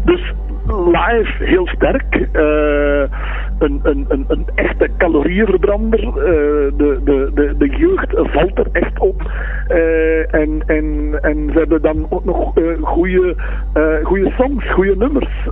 dus 0.06 0.34
live 0.68 1.44
heel 1.44 1.68
sterk. 1.68 2.28
Een, 3.60 3.80
een, 3.84 4.06
een, 4.08 4.26
een, 4.28 4.46
echte 4.56 4.90
calorieënverbrander. 4.98 6.00
de, 6.00 7.02
de, 7.04 7.32
de, 7.34 7.56
de 7.58 7.70
jeugd 7.78 8.08
valt 8.14 8.58
er 8.58 8.68
echt 8.72 9.00
op. 9.00 9.32
en, 10.32 10.64
en, 10.66 11.18
en 11.22 11.50
ze 11.52 11.58
hebben 11.58 11.82
dan 11.82 12.06
ook 12.10 12.26
nog 12.26 12.54
goede 12.82 13.36
goede 14.04 14.32
songs, 14.38 14.72
goede 14.72 14.96
nummers, 14.96 15.48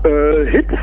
hits. 0.52 0.80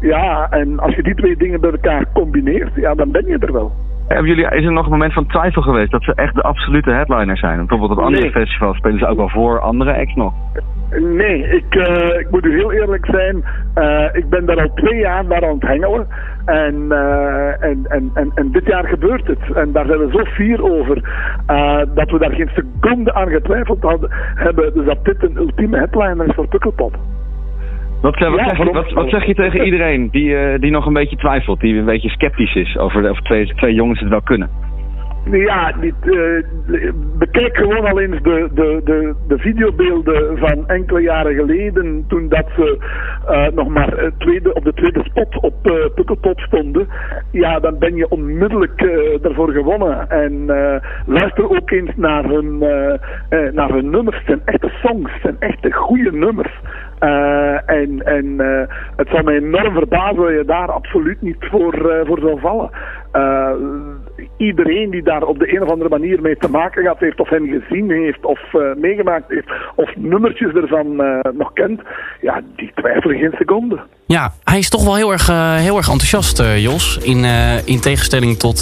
Ja, 0.00 0.50
en 0.50 0.78
als 0.78 0.94
je 0.94 1.02
die 1.02 1.14
twee 1.14 1.36
dingen 1.36 1.60
bij 1.60 1.70
elkaar 1.70 2.04
combineert, 2.12 2.74
ja, 2.74 2.94
dan 2.94 3.10
ben 3.10 3.26
je 3.26 3.38
er 3.38 3.52
wel. 3.52 3.72
Hebben 4.14 4.28
jullie, 4.28 4.56
is 4.56 4.64
er 4.64 4.72
nog 4.72 4.84
een 4.84 4.90
moment 4.90 5.12
van 5.12 5.26
twijfel 5.26 5.62
geweest 5.62 5.90
dat 5.90 6.02
ze 6.02 6.14
echt 6.14 6.34
de 6.34 6.42
absolute 6.42 6.90
headliner 6.90 7.36
zijn? 7.36 7.56
Bijvoorbeeld 7.56 7.90
op 7.90 7.98
andere 8.04 8.22
nee. 8.22 8.30
festivals 8.30 8.76
spelen 8.76 8.98
ze 8.98 9.06
ook 9.06 9.16
wel 9.16 9.28
voor 9.28 9.60
andere 9.60 9.96
acts 9.96 10.14
nog. 10.14 10.32
Nee, 10.98 11.48
ik, 11.48 11.74
uh, 11.74 12.18
ik 12.18 12.26
moet 12.30 12.44
u 12.44 12.54
heel 12.54 12.72
eerlijk 12.72 13.06
zijn. 13.06 13.44
Uh, 13.78 14.04
ik 14.12 14.28
ben 14.28 14.46
daar 14.46 14.60
al 14.60 14.74
twee 14.74 14.98
jaar 14.98 15.24
naar 15.24 15.44
aan 15.44 15.54
het 15.54 15.66
hengelen. 15.66 16.06
En, 16.44 16.74
uh, 16.74 17.62
en, 17.62 17.86
en, 17.88 18.10
en, 18.14 18.32
en, 18.34 18.52
dit 18.52 18.66
jaar 18.66 18.84
gebeurt 18.84 19.26
het. 19.26 19.52
En 19.54 19.72
daar 19.72 19.86
zijn 19.86 19.98
we 19.98 20.10
zo 20.12 20.24
fier 20.24 20.62
over. 20.62 20.94
dat 21.94 22.10
we 22.10 22.18
daar 22.18 22.32
geen 22.32 22.50
seconde 22.54 23.14
aan 23.14 23.28
getwijfeld 23.28 23.82
hadden, 23.82 24.10
hebben. 24.34 24.74
Dus 24.74 24.86
dat 24.86 25.04
dit 25.04 25.22
een 25.22 25.36
ultieme 25.36 25.78
headliner 25.78 26.26
is 26.26 26.34
voor 26.34 26.48
Pukkelpop. 26.48 26.96
Wat, 28.00 28.18
wat, 28.18 28.38
ja, 28.38 28.48
zeg, 28.48 28.58
je, 28.58 28.72
wat, 28.72 28.92
wat, 28.92 29.10
zeg 29.10 29.24
je 29.24 29.34
tegen 29.34 29.64
iedereen 29.64 30.08
die, 30.10 30.58
die 30.58 30.70
nog 30.70 30.86
een 30.86 30.92
beetje 30.92 31.16
twijfelt, 31.16 31.60
die 31.60 31.78
een 31.78 31.84
beetje 31.84 32.08
sceptisch 32.08 32.54
is 32.54 32.78
over 32.78 33.10
of 33.10 33.20
twee, 33.20 33.54
twee 33.54 33.74
jongens 33.74 34.00
het 34.00 34.08
wel 34.08 34.22
kunnen? 34.22 34.50
Ja, 35.24 35.74
niet, 35.80 35.94
uh, 36.02 36.42
bekijk 37.18 37.56
gewoon 37.56 37.86
al 37.86 38.00
eens 38.00 38.22
de, 38.22 38.48
de, 38.54 38.80
de, 38.84 39.14
de 39.28 39.38
videobeelden 39.38 40.38
van 40.38 40.68
enkele 40.68 41.00
jaren 41.00 41.34
geleden, 41.34 42.04
toen 42.08 42.28
dat 42.28 42.46
ze 42.56 42.78
uh, 43.30 43.46
nog 43.54 43.68
maar 43.68 44.12
tweede, 44.18 44.54
op 44.54 44.64
de 44.64 44.72
tweede 44.72 45.02
spot 45.04 45.40
op 45.40 45.54
uh, 45.66 45.72
Pukkelpop 45.94 46.40
stonden. 46.40 46.88
Ja, 47.32 47.60
dan 47.60 47.78
ben 47.78 47.96
je 47.96 48.08
onmiddellijk 48.08 48.80
ervoor 49.22 49.52
gewonnen. 49.52 50.10
En 50.10 50.46
luister 51.06 51.50
ook 51.50 51.70
eens 51.70 51.90
naar 51.96 52.24
hun, 52.24 52.58
naar 53.52 53.68
hun 53.68 53.90
nummers. 53.90 54.16
Het 54.16 54.26
zijn 54.26 54.42
echte 54.44 54.70
songs, 54.82 55.12
het 55.12 55.22
zijn 55.22 55.36
echte 55.38 55.72
goede 55.72 56.12
nummers. 56.12 56.60
Uh, 57.00 57.68
en 57.70 58.02
en 58.04 58.24
uh, 58.24 58.62
het 58.96 59.08
zal 59.08 59.22
mij 59.22 59.36
enorm 59.36 59.74
verbazen 59.74 60.22
dat 60.22 60.30
je 60.30 60.44
daar 60.46 60.70
absoluut 60.72 61.22
niet 61.22 61.36
voor, 61.38 61.74
uh, 61.74 62.06
voor 62.06 62.18
zou 62.18 62.40
vallen. 62.40 62.70
iedereen 64.36 64.90
die 64.90 65.02
daar 65.02 65.22
op 65.22 65.38
de 65.38 65.54
een 65.54 65.62
of 65.62 65.70
andere 65.70 65.88
manier 65.88 66.20
mee 66.20 66.36
te 66.36 66.50
maken 66.50 66.82
gehad 66.82 66.98
heeft, 66.98 67.20
of 67.20 67.28
hen 67.28 67.46
gezien 67.46 67.90
heeft, 67.90 68.24
of 68.24 68.40
meegemaakt 68.76 69.28
heeft, 69.28 69.50
of 69.76 69.96
nummertjes 69.96 70.52
ervan 70.52 70.96
nog 71.36 71.52
kent, 71.52 71.80
ja, 72.20 72.40
die 72.56 72.72
twijfelen 72.74 73.18
geen 73.18 73.34
seconde. 73.38 73.80
Ja, 74.06 74.32
hij 74.44 74.58
is 74.58 74.68
toch 74.68 74.84
wel 74.84 74.96
heel 74.96 75.12
erg, 75.12 75.26
heel 75.56 75.76
erg 75.76 75.88
enthousiast, 75.88 76.42
Jos. 76.56 76.98
In, 76.98 77.24
in 77.64 77.80
tegenstelling 77.80 78.38
tot, 78.38 78.60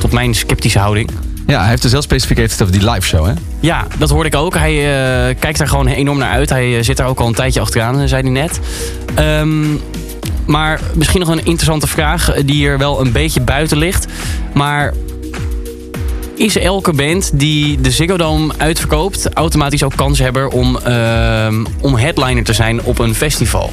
tot 0.00 0.12
mijn 0.12 0.34
sceptische 0.34 0.78
houding. 0.78 1.35
Ja, 1.46 1.60
hij 1.60 1.68
heeft 1.68 1.82
dus 1.82 1.92
heel 1.92 2.02
specifiek 2.02 2.38
over 2.40 2.72
die 2.72 2.90
live 2.90 3.06
show, 3.06 3.26
hè? 3.26 3.32
Ja, 3.60 3.86
dat 3.98 4.10
hoorde 4.10 4.28
ik 4.28 4.34
ook. 4.34 4.54
Hij 4.54 4.74
uh, 4.74 5.34
kijkt 5.38 5.58
daar 5.58 5.68
gewoon 5.68 5.86
enorm 5.86 6.18
naar 6.18 6.30
uit. 6.30 6.50
Hij 6.50 6.76
uh, 6.76 6.82
zit 6.82 6.96
daar 6.96 7.06
ook 7.06 7.20
al 7.20 7.26
een 7.26 7.34
tijdje 7.34 7.60
achteraan, 7.60 8.08
zei 8.08 8.22
hij 8.22 8.30
net. 8.30 8.60
Um, 9.18 9.80
maar 10.46 10.80
misschien 10.94 11.20
nog 11.20 11.28
een 11.28 11.44
interessante 11.44 11.86
vraag 11.86 12.34
die 12.34 12.54
hier 12.54 12.78
wel 12.78 13.00
een 13.00 13.12
beetje 13.12 13.40
buiten 13.40 13.78
ligt. 13.78 14.06
Maar 14.54 14.94
is 16.36 16.58
elke 16.58 16.92
band 16.92 17.30
die 17.34 17.80
de 17.80 17.90
Ziggo 17.90 18.16
Dome 18.16 18.54
uitverkoopt... 18.56 19.32
automatisch 19.32 19.82
ook 19.82 19.96
kans 19.96 20.18
hebben 20.18 20.50
om, 20.50 20.78
ehm, 20.78 21.64
om 21.80 21.94
headliner 21.94 22.44
te 22.44 22.52
zijn 22.52 22.82
op 22.82 22.98
een 22.98 23.14
festival. 23.14 23.72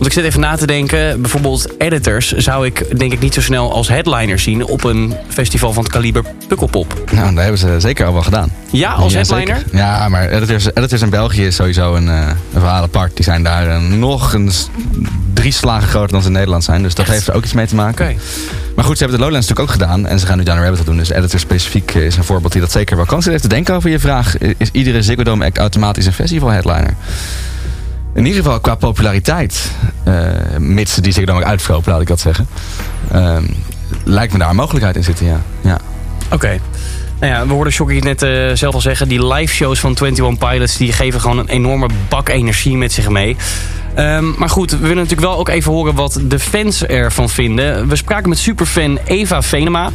Want 0.00 0.12
ik 0.12 0.18
zit 0.18 0.24
even 0.28 0.40
na 0.40 0.56
te 0.56 0.66
denken. 0.66 1.20
Bijvoorbeeld 1.20 1.66
Editors 1.78 2.32
zou 2.32 2.66
ik 2.66 2.98
denk 2.98 3.12
ik 3.12 3.20
niet 3.20 3.34
zo 3.34 3.40
snel 3.40 3.72
als 3.72 3.88
headliner 3.88 4.38
zien... 4.38 4.64
op 4.66 4.84
een 4.84 5.14
festival 5.28 5.72
van 5.72 5.82
het 5.82 5.92
kaliber 5.92 6.22
Pukkelpop. 6.48 7.02
Nou, 7.12 7.28
dat 7.34 7.42
hebben 7.42 7.58
ze 7.58 7.76
zeker 7.78 8.06
al 8.06 8.12
wel 8.12 8.22
gedaan. 8.22 8.52
Ja, 8.70 8.92
als 8.92 9.12
Ja, 9.12 9.18
headliner? 9.18 9.56
zeker. 9.56 9.76
Ja, 9.78 10.08
maar 10.08 10.28
editors, 10.28 10.66
editors 10.74 11.02
in 11.02 11.10
België 11.10 11.46
is 11.46 11.54
sowieso 11.56 11.94
een, 11.94 12.08
eh, 12.08 12.14
een 12.52 12.60
verhaal 12.60 12.82
apart. 12.82 13.16
Die 13.16 13.24
zijn 13.24 13.42
daar 13.42 13.68
eh, 13.68 13.80
nog 13.80 14.32
een 14.32 14.50
s- 14.52 14.68
drie 15.34 15.52
slagen 15.52 15.88
groter 15.88 16.10
dan 16.12 16.20
ze 16.20 16.26
in 16.26 16.32
Nederland 16.32 16.64
zijn. 16.64 16.82
Dus 16.82 16.94
dat 16.94 17.06
heeft 17.06 17.26
er 17.28 17.34
ook 17.34 17.44
iets 17.44 17.52
mee 17.52 17.66
te 17.66 17.74
maken. 17.74 18.16
Maar 18.76 18.84
goed, 18.84 18.98
ze 18.98 19.02
hebben 19.04 19.18
de 19.20 19.24
Lowlands 19.24 19.48
natuurlijk 19.48 19.76
ook 19.78 19.82
gedaan. 19.82 20.06
En 20.06 20.18
ze 20.18 20.26
gaan 20.26 20.38
nu 20.38 20.44
Down 20.44 20.60
Rabbit 20.62 20.84
doen. 20.86 20.96
Dus 20.96 21.10
editor 21.10 21.40
specifiek 21.40 21.94
eh, 21.94 22.02
is 22.06 22.16
een 22.16 22.24
voorbeeld 22.24 22.52
die 22.52 22.60
dat 22.60 22.72
zeker 22.72 22.96
wel 22.96 23.06
kan. 23.06 23.22
Zit 23.22 23.30
even 23.32 23.48
te 23.48 23.54
denken 23.54 23.74
over 23.74 23.90
je 23.90 23.98
vraag. 23.98 24.38
Is 24.38 24.68
iedere 24.72 25.02
Ziggo 25.02 25.22
Dome 25.22 25.44
act 25.44 25.58
automatisch 25.58 26.06
een 26.06 26.12
festival 26.12 26.48
headliner? 26.48 26.94
In 28.14 28.26
ieder 28.26 28.42
geval 28.42 28.60
qua 28.60 28.74
populariteit. 28.74 29.70
eh, 30.04 30.14
mits 30.58 30.94
die 30.94 31.12
Ziggo 31.12 31.26
Dome 31.26 31.40
ook 31.40 31.46
uitverkopen, 31.46 31.92
laat 31.92 32.00
ik 32.00 32.06
dat 32.06 32.20
zeggen. 32.20 32.46
Ehm, 33.12 33.44
lijkt 34.04 34.32
me 34.32 34.38
daar 34.38 34.50
een 34.50 34.56
mogelijkheid 34.56 34.96
in 34.96 35.04
zitten, 35.04 35.26
ja. 35.26 35.40
ja. 35.60 35.78
Oké. 36.32 36.60
Nou 37.20 37.32
ja, 37.32 37.46
we 37.46 37.52
hoorden 37.52 37.72
Shocky 37.72 37.98
net 37.98 38.22
eh, 38.22 38.50
zelf 38.54 38.74
al 38.74 38.80
zeggen. 38.80 39.08
Die 39.08 39.26
live 39.26 39.54
shows 39.54 39.80
van 39.80 39.96
21 40.00 40.48
Pilots 40.48 40.76
die 40.76 40.92
geven 40.92 41.20
gewoon 41.20 41.38
een 41.38 41.48
enorme 41.48 41.88
bak 42.08 42.28
energie 42.28 42.76
met 42.76 42.92
zich 42.92 43.08
mee. 43.08 43.36
Ehm, 43.94 44.38
maar 44.38 44.48
goed, 44.48 44.70
we 44.70 44.78
willen 44.78 44.96
natuurlijk 44.96 45.28
wel 45.28 45.38
ook 45.38 45.48
even 45.48 45.72
horen 45.72 45.94
wat 45.94 46.20
de 46.22 46.38
fans 46.38 46.84
ervan 46.84 47.30
vinden. 47.30 47.88
We 47.88 47.96
spraken 47.96 48.28
met 48.28 48.38
superfan 48.38 48.98
Eva 49.04 49.42
Venema. 49.42 49.90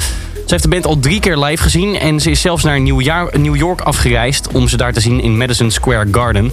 Ze 0.46 0.52
heeft 0.52 0.64
de 0.64 0.70
band 0.70 0.86
al 0.86 1.00
drie 1.00 1.20
keer 1.20 1.38
live 1.38 1.64
gezien 1.64 1.96
en 1.96 2.20
ze 2.20 2.32
is 2.32 2.41
zelfs 2.41 2.64
naar 2.64 2.82
New, 2.82 3.56
York 3.56 3.82
afgereisd 3.82 4.54
om 4.54 4.68
ze 4.68 4.78
daar 4.78 4.93
te 4.93 5.00
zien 5.00 5.22
in 5.22 5.38
Madison 5.38 5.72
Square 5.72 6.08
Garden. 6.12 6.52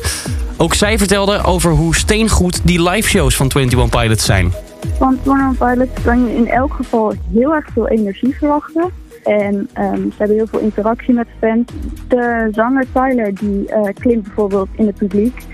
Ook 0.56 0.74
zij 0.74 0.98
vertelde 0.98 1.42
over 1.42 1.70
hoe 1.70 1.96
steengoed 1.96 2.60
die 2.64 2.82
live 2.82 3.08
shows 3.08 3.36
van 3.36 3.50
21 3.54 4.00
Pilots 4.00 4.24
zijn. 4.24 4.52
Van 4.98 5.18
Tornado 5.22 5.66
Pilots 5.66 6.02
kan 6.02 6.26
je 6.26 6.34
in 6.34 6.48
elk 6.48 6.74
geval 6.74 7.14
heel 7.32 7.54
erg 7.54 7.66
veel 7.72 7.88
energie 7.88 8.36
verwachten. 8.36 8.90
En 9.22 9.68
ehm, 9.72 9.96
ze 9.96 10.14
hebben 10.16 10.36
heel 10.36 10.46
veel 10.46 10.60
interactie 10.60 11.14
met 11.14 11.26
fans. 11.40 11.72
De 12.08 12.48
zanger 12.52 12.86
Tyler 12.92 13.34
die 13.34 13.68
eh, 13.68 13.82
klimt 13.94 14.22
bijvoorbeeld 14.22 14.68
in 14.76 14.86
het 14.86 14.96
publiek. 14.96 15.44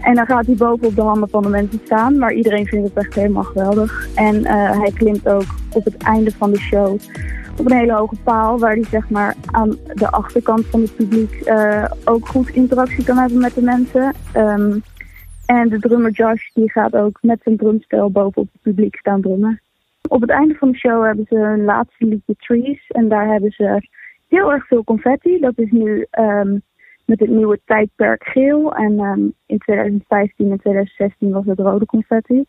En 0.00 0.14
dan 0.14 0.26
gaat 0.26 0.46
hij 0.46 0.54
boven 0.54 0.86
op 0.86 0.94
de 0.94 1.02
handen 1.02 1.28
van 1.28 1.42
de 1.42 1.48
mensen 1.48 1.80
staan. 1.84 2.18
Maar 2.18 2.32
iedereen 2.32 2.66
vindt 2.66 2.88
het 2.88 3.04
echt 3.04 3.14
helemaal 3.14 3.42
geweldig. 3.42 4.08
En 4.14 4.44
eh, 4.44 4.78
hij 4.78 4.90
klimt 4.94 5.28
ook 5.28 5.44
op 5.72 5.84
het 5.84 5.96
einde 5.96 6.30
van 6.38 6.50
de 6.50 6.58
show 6.58 6.98
op 7.58 7.70
een 7.70 7.76
hele 7.76 7.92
hoge 7.92 8.16
paal. 8.24 8.58
Waar 8.58 8.72
hij 8.72 8.84
zeg 8.84 9.10
maar 9.10 9.34
aan 9.46 9.76
de 9.94 10.10
achterkant 10.10 10.66
van 10.66 10.80
het 10.80 10.96
publiek 10.96 11.32
eh, 11.32 11.84
ook 12.04 12.28
goed 12.28 12.48
interactie 12.48 13.04
kan 13.04 13.16
hebben 13.16 13.38
met 13.38 13.54
de 13.54 13.62
mensen. 13.62 14.14
Ehm, 14.32 14.78
en 15.46 15.68
de 15.68 15.78
drummer 15.78 16.10
Josh 16.10 16.50
die 16.54 16.70
gaat 16.70 16.96
ook 16.96 17.18
met 17.22 17.40
zijn 17.42 17.56
drumstel 17.56 18.10
bovenop 18.10 18.48
het 18.52 18.62
publiek 18.62 18.96
staan 18.96 19.20
drummen. 19.20 19.60
Op 20.08 20.20
het 20.20 20.30
einde 20.30 20.54
van 20.54 20.70
de 20.70 20.78
show 20.78 21.04
hebben 21.04 21.26
ze 21.28 21.36
een 21.36 21.64
laatste 21.64 22.04
liedje 22.04 22.34
Trees. 22.38 22.86
En 22.88 23.08
daar 23.08 23.28
hebben 23.28 23.50
ze 23.50 23.88
heel 24.28 24.52
erg 24.52 24.66
veel 24.66 24.84
confetti. 24.84 25.38
Dat 25.40 25.58
is 25.58 25.70
nu 25.70 26.06
ehm, 26.10 26.58
met 27.04 27.20
het 27.20 27.28
nieuwe 27.28 27.60
tijdperk 27.64 28.24
geel. 28.24 28.74
En 28.74 28.98
ehm, 28.98 29.20
in 29.46 29.58
2015 29.58 30.50
en 30.50 30.58
2016 30.58 31.30
was 31.30 31.44
het 31.46 31.58
rode 31.58 31.86
confetti. 31.86 32.44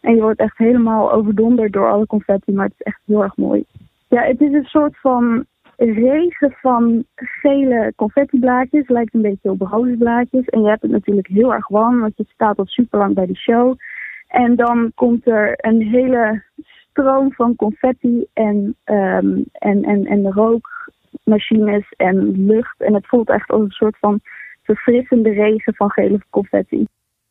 En 0.00 0.14
je 0.14 0.20
wordt 0.20 0.40
echt 0.40 0.58
helemaal 0.58 1.12
overdonderd 1.12 1.72
door 1.72 1.90
alle 1.90 2.06
confetti. 2.06 2.52
Maar 2.52 2.64
het 2.64 2.74
is 2.78 2.86
echt 2.86 3.00
heel 3.06 3.22
erg 3.22 3.36
mooi. 3.36 3.64
Ja, 4.10 4.22
het 4.22 4.40
is 4.40 4.52
een 4.52 4.64
soort 4.64 5.00
van 5.00 5.46
regen 5.76 6.52
van 6.60 7.04
gele 7.14 7.92
confettiblaadjes. 7.96 8.88
Lijkt 8.88 9.14
een 9.14 9.22
beetje 9.22 9.50
op 9.50 9.60
rozenblaadjes. 9.60 10.46
En 10.46 10.62
je 10.62 10.68
hebt 10.68 10.82
het 10.82 10.90
natuurlijk 10.90 11.26
heel 11.26 11.52
erg 11.52 11.68
warm, 11.68 12.00
want 12.00 12.16
je 12.16 12.24
staat 12.28 12.58
al 12.58 12.66
super 12.66 12.98
lang 12.98 13.14
bij 13.14 13.26
de 13.26 13.36
show. 13.36 13.76
En 14.28 14.56
dan 14.56 14.92
komt 14.94 15.26
er 15.26 15.54
een 15.56 15.82
hele 15.82 16.42
stroom 16.90 17.32
van 17.32 17.56
confetti 17.56 18.26
en, 18.32 18.76
ehm, 18.84 19.42
en, 19.52 19.82
en, 19.82 20.06
en 20.06 20.32
rookmachines 20.32 21.92
en 21.96 22.46
lucht. 22.46 22.80
En 22.80 22.94
het 22.94 23.06
voelt 23.06 23.28
echt 23.28 23.50
als 23.50 23.62
een 23.62 23.70
soort 23.70 23.98
van 23.98 24.20
verfrissende 24.62 25.30
regen 25.30 25.74
van 25.74 25.90
gele 25.90 26.20
confetti. 26.30 26.86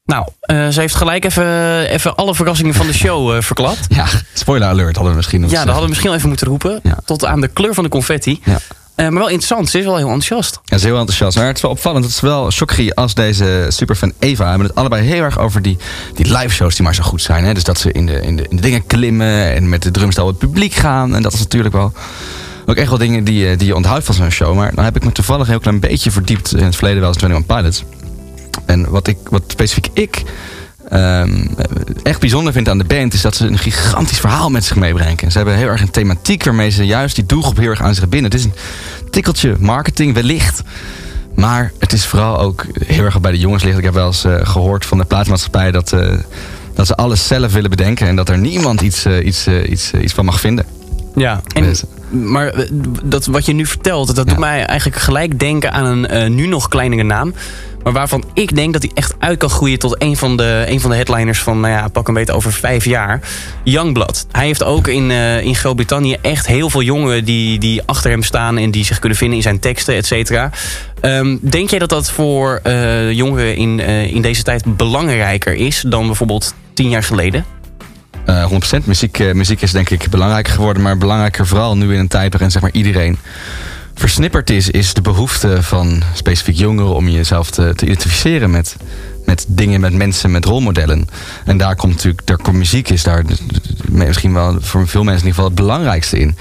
Nou, 0.10 0.28
eh, 0.42 0.68
ze 0.68 0.80
heeft 0.80 0.96
gelijk 0.96 1.26
even, 1.26 1.80
even 1.90 2.16
alle 2.16 2.36
verrassingen 2.36 2.74
van 2.74 2.88
de 2.88 2.94
show 2.94 3.36
eh, 3.36 3.42
verklapt. 3.42 3.80
Ja, 3.90 4.06
spoiler 4.34 4.68
alert 4.68 4.94
hadden 4.96 5.12
we 5.12 5.18
misschien 5.18 5.42
nog 5.42 5.50
Ja, 5.52 5.56
dat 5.58 5.66
hadden 5.66 5.84
we 5.84 5.90
misschien 5.90 6.08
wel 6.10 6.18
even 6.18 6.30
moeten 6.30 6.48
roepen. 6.48 6.80
Ja. 6.84 6.98
Tot 7.06 7.26
aan 7.26 7.42
de 7.42 7.48
kleur 7.48 7.74
van 7.74 7.84
de 7.84 7.90
confetti. 7.90 8.40
Ja. 8.44 8.60
Eh, 8.96 9.06
maar 9.08 9.14
wel 9.20 9.28
interessant, 9.28 9.70
ze 9.70 9.80
is 9.80 9.86
wel 9.86 9.96
heel 9.96 10.06
enthousiast. 10.06 10.54
Ja, 10.54 10.62
ze 10.66 10.76
is 10.76 10.84
heel 10.84 10.98
enthousiast. 11.00 11.38
Maar 11.38 11.46
het 11.48 11.56
is 11.56 11.62
wel 11.62 11.72
opvallend 11.72 12.04
dat 12.04 12.14
zowel 12.14 12.52
Shokri 12.52 12.92
als 12.92 13.14
deze 13.14 13.66
superfan 13.70 14.14
Eva 14.20 14.50
hebben 14.50 14.68
het 14.68 14.76
allebei 14.76 15.06
heel 15.08 15.24
erg 15.24 15.40
over 15.40 15.62
die, 15.62 15.78
die 16.16 16.26
live 16.38 16.50
shows 16.54 16.76
die 16.76 16.84
maar 16.84 16.96
zo 16.96 17.04
goed 17.04 17.22
zijn. 17.22 17.44
Hè? 17.44 17.54
Dus 17.54 17.64
dat 17.64 17.80
ze 17.80 17.92
in 17.92 18.06
de, 18.06 18.22
in, 18.22 18.36
de, 18.36 18.46
in 18.50 18.56
de 18.56 18.62
dingen 18.62 18.86
klimmen 18.86 19.54
en 19.56 19.70
met 19.70 19.82
de 19.84 19.92
drumstel 19.92 20.28
het 20.28 20.38
publiek 20.38 20.74
gaan. 20.74 21.16
En 21.16 21.22
dat 21.22 21.34
is 21.34 21.40
natuurlijk 21.40 21.74
wel 21.76 21.94
ook 22.66 22.76
echt 22.76 22.90
wel 22.90 22.98
dingen 22.98 23.24
die, 23.24 23.48
je- 23.48 23.56
die 23.56 23.68
je 23.68 23.76
onthoudt 23.76 24.06
van 24.06 24.14
zo'n 24.16 24.30
show. 24.30 24.56
Maar 24.56 24.76
dan 24.76 24.84
heb 24.84 24.96
ik 24.96 25.04
me 25.04 25.12
toevallig 25.12 25.44
een 25.46 25.52
heel 25.52 25.60
klein 25.60 25.80
beetje 25.80 26.12
verdiept 26.12 26.56
in 26.56 26.64
het 26.64 26.76
verleden 26.76 27.00
wel 27.00 27.10
eens 27.14 27.22
21 27.24 27.56
Pilots. 27.58 27.84
En 28.66 28.90
wat, 28.90 29.08
ik, 29.08 29.18
wat 29.30 29.44
specifiek 29.48 29.88
ik 29.94 30.24
ehm, 30.90 31.46
echt 32.04 32.20
bijzonder 32.20 32.54
vind 32.54 32.70
aan 32.70 32.78
de 32.78 32.84
band... 32.84 33.14
is 33.14 33.22
dat 33.22 33.36
ze 33.36 33.48
een 33.48 33.58
gigantisch 33.58 34.20
verhaal 34.20 34.50
met 34.50 34.66
zich 34.66 34.76
meebrengen. 34.76 35.32
Ze 35.32 35.38
hebben 35.38 35.56
heel 35.56 35.68
erg 35.68 35.82
een 35.82 35.92
thematiek 35.92 36.44
waarmee 36.44 36.70
ze 36.70 36.86
juist 36.86 37.16
die 37.16 37.26
doelgroep 37.26 37.58
heel 37.58 37.70
erg 37.70 37.82
aan 37.82 37.96
zich 37.96 38.10
binden. 38.10 38.32
Het 38.32 38.40
is 38.40 38.46
een 38.46 38.54
tikkeltje 39.10 39.56
marketing 39.60 40.14
wellicht... 40.14 40.64
Maar 41.40 41.72
het 41.80 41.94
is 41.94 42.06
vooral 42.06 42.40
ook 42.40 42.66
heel 42.86 43.04
erg 43.04 43.22
bij 43.22 43.32
de 43.32 43.40
jongens 43.40 43.64
ligt. 43.64 43.78
Ik 43.78 43.84
heb 43.84 43.94
wel 43.94 44.08
eens 44.08 44.24
eh, 44.24 44.36
gehoord 44.42 44.86
van 44.86 44.98
de 44.98 45.06
plaatsmaatschappij 45.06 45.72
dat, 45.72 45.94
eh, 45.94 46.18
dat 46.74 46.88
ze 46.88 46.96
alles 46.96 47.28
zelf 47.28 47.54
willen 47.54 47.70
bedenken. 47.70 48.08
En 48.08 48.16
dat 48.16 48.30
er 48.30 48.38
niemand 48.38 48.82
iets, 48.82 49.06
eh, 49.06 49.26
iets, 49.26 49.48
iets, 49.48 49.94
iets 49.94 50.14
van 50.14 50.26
mag 50.26 50.40
vinden. 50.40 50.66
Ja, 51.16 51.42
en, 51.56 51.76
maar 52.10 52.48
eh, 52.48 52.70
dat, 53.04 53.26
wat 53.26 53.46
je 53.46 53.54
nu 53.54 53.66
vertelt, 53.66 54.16
dat 54.16 54.28
doet 54.28 54.38
mij 54.38 54.66
eigenlijk 54.66 55.02
gelijk 55.02 55.40
denken 55.40 55.72
aan 55.72 55.86
een 55.86 56.08
eh, 56.08 56.30
nu 56.30 56.48
nog 56.48 56.68
kleinere 56.68 57.04
naam. 57.04 57.34
Maar 57.84 57.94
waarvan 57.94 58.24
ik 58.34 58.56
denk 58.56 58.74
dat 58.74 58.82
hij 58.82 58.92
echt 58.94 59.16
uit 59.20 59.38
kan 59.38 59.50
groeien 59.50 59.80
tot 59.80 60.02
een 60.02 60.18
van 60.18 60.38
de, 60.38 60.64
een 60.68 60.80
van 60.80 60.90
de 60.90 60.96
headliners 60.96 61.40
van, 61.40 61.60
nou 61.60 61.74
ja, 61.74 61.88
pak 61.88 62.08
een 62.08 62.14
beetje 62.14 62.34
over 62.34 62.54
vijf 62.54 62.86
jaar. 62.86 63.20
Youngblood. 63.64 64.26
Hij 64.32 64.46
heeft 64.46 64.64
ook 64.64 64.88
in, 64.88 65.12
eh, 65.12 65.42
in 65.42 65.56
Groot-Brittannië 65.56 66.18
echt 66.22 66.48
heel 66.48 66.70
veel 66.70 66.82
jongeren 66.82 67.26
die, 67.26 67.60
die 67.60 67.82
achter 67.86 68.12
hem 68.12 68.24
staan 68.24 68.58
en 68.58 68.72
die 68.72 68.86
zich 68.86 69.00
kunnen 69.00 69.18
vinden 69.18 69.38
in 69.38 69.44
zijn 69.44 69.60
teksten, 69.60 69.96
et 69.96 70.06
cetera. 70.06 70.52
Ehm, 71.02 71.38
denk 71.42 71.70
jij 71.70 71.80
dat 71.80 71.90
dat 71.90 72.12
voor 72.12 72.60
eh, 72.64 73.12
jongeren 73.12 73.56
in, 73.56 73.80
eh, 73.80 74.14
in 74.14 74.22
deze 74.22 74.44
tijd 74.44 74.78
belangrijker 74.78 75.54
is 75.54 75.84
dan 75.88 76.06
bijvoorbeeld 76.06 76.54
tien 76.74 76.90
jaar 76.90 77.04
geleden? 77.04 77.46
Eh 78.26 78.46
100% 78.46 78.86
muziek, 78.86 79.20
eh, 79.20 79.34
muziek 79.34 79.62
is 79.62 79.72
denk 79.72 79.90
ik 79.90 80.10
belangrijker 80.10 80.54
geworden. 80.54 80.84
Maar 80.84 80.98
belangrijker 80.98 81.48
vooral 81.48 81.78
nu 81.78 81.94
in 81.94 82.00
een 82.00 82.08
tijd 82.08 82.32
waarin 82.32 82.52
zeg 82.52 82.62
maar, 82.62 82.72
iedereen 82.72 83.18
versnipperd 83.94 84.50
is... 84.50 84.70
is 84.70 84.94
de 84.94 85.02
behoefte 85.02 85.64
van 85.64 86.04
specifiek 86.14 86.56
jongeren 86.56 86.96
om 86.96 87.10
jezelf 87.10 87.52
te, 87.52 87.74
te 87.76 87.86
identificeren 87.86 88.52
met, 88.52 88.76
met 89.30 89.46
dingen, 89.48 89.82
met 89.82 89.94
mensen, 89.94 90.32
met 90.32 90.46
rolmodellen. 90.46 91.08
En 91.46 91.58
daar 91.58 91.76
komt 91.76 91.94
natuurlijk, 91.94 92.28
daar 92.28 92.38
komt 92.38 92.58
muziek 92.58 92.90
is 92.90 93.04
daar 93.04 93.24
misschien 93.90 94.34
wel 94.34 94.58
voor 94.60 94.88
veel 94.88 95.04
mensen 95.04 95.28
in 95.28 95.28
ieder 95.28 95.44
geval 95.44 95.46
het 95.46 95.56
belangrijkste 95.56 96.20
in. 96.20 96.36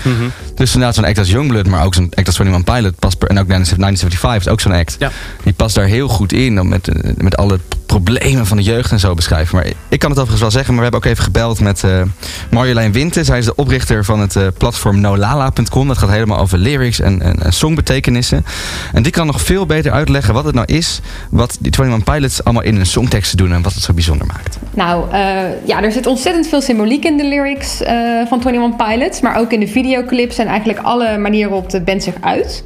Dus 0.54 0.72
inderdaad 0.72 0.94
zo'n 0.94 1.04
act 1.04 1.18
als 1.18 1.30
Youngblood, 1.30 1.66
maar 1.66 1.84
ook 1.84 1.94
zo'n 1.94 2.12
act 2.14 2.26
als 2.26 2.38
21 2.38 2.74
Pilot 2.74 2.98
past 2.98 3.18
per- 3.18 3.28
en 3.28 3.38
ook 3.38 3.48
1975 3.48 4.36
is 4.40 4.48
ook 4.48 4.60
zo'n 4.60 4.72
act. 4.72 4.96
Ja. 4.98 5.10
Die 5.42 5.52
past 5.52 5.74
daar 5.74 5.86
heel 5.86 6.08
goed 6.08 6.32
in, 6.32 6.60
om 6.60 6.68
met, 6.68 6.88
eh, 6.88 7.10
met 7.16 7.36
alle 7.36 7.58
problemen 7.88 8.46
van 8.46 8.56
de 8.56 8.62
jeugd 8.62 8.90
en 8.90 9.00
zo 9.00 9.14
beschrijven. 9.14 9.56
Maar 9.56 9.66
ik 9.88 9.98
kan 9.98 10.10
het 10.10 10.18
overigens 10.18 10.40
wel 10.40 10.50
zeggen, 10.50 10.74
maar 10.74 10.84
we 10.84 10.90
hebben 10.90 11.00
ook 11.00 11.12
even 11.12 11.24
gebeld 11.24 11.60
met 11.60 11.84
eh, 11.84 12.02
Marjolein 12.50 12.92
Winter. 12.92 13.24
Zij 13.24 13.38
is 13.38 13.44
de 13.44 13.54
oprichter 13.54 14.04
van 14.04 14.20
het 14.20 14.36
eh, 14.36 14.46
platform 14.58 15.00
nolala.com. 15.00 15.88
Dat 15.88 15.98
gaat 15.98 16.10
helemaal 16.10 16.38
over 16.38 16.58
lyrics 16.58 17.00
en, 17.00 17.22
en, 17.22 17.42
en 17.42 17.52
songbetekenissen. 17.52 18.44
En 18.92 19.02
die 19.02 19.12
kan 19.12 19.26
nog 19.26 19.40
veel 19.40 19.66
beter 19.66 19.92
uitleggen 19.92 20.34
wat 20.34 20.44
het 20.44 20.54
nou 20.54 20.66
is, 20.66 21.00
wat 21.30 21.56
die 21.60 21.72
21 21.78 22.14
Pilots 22.14 22.44
allemaal 22.44 22.62
in 22.62 22.77
een 22.80 22.86
songtekst 22.86 23.36
doen 23.36 23.52
en 23.52 23.62
wat 23.62 23.74
het 23.74 23.82
zo 23.82 23.92
bijzonder 23.92 24.26
maakt. 24.26 24.58
Nou, 24.74 25.12
eh, 25.12 25.66
ja, 25.66 25.82
er 25.82 25.92
zit 25.92 26.06
ontzettend 26.06 26.46
veel 26.46 26.60
symboliek 26.60 27.04
in 27.04 27.16
de 27.16 27.24
lyrics 27.24 27.82
eh, 27.82 27.94
van 28.28 28.42
21 28.44 28.86
Pilots. 28.86 29.20
Maar 29.20 29.36
ook 29.36 29.52
in 29.52 29.60
de 29.60 29.68
videoclips 29.68 30.38
en 30.38 30.46
eigenlijk 30.46 30.78
alle 30.78 31.18
manieren 31.18 31.50
waarop 31.50 31.70
de 31.70 31.80
band 31.80 32.02
zich 32.02 32.14
uit. 32.20 32.64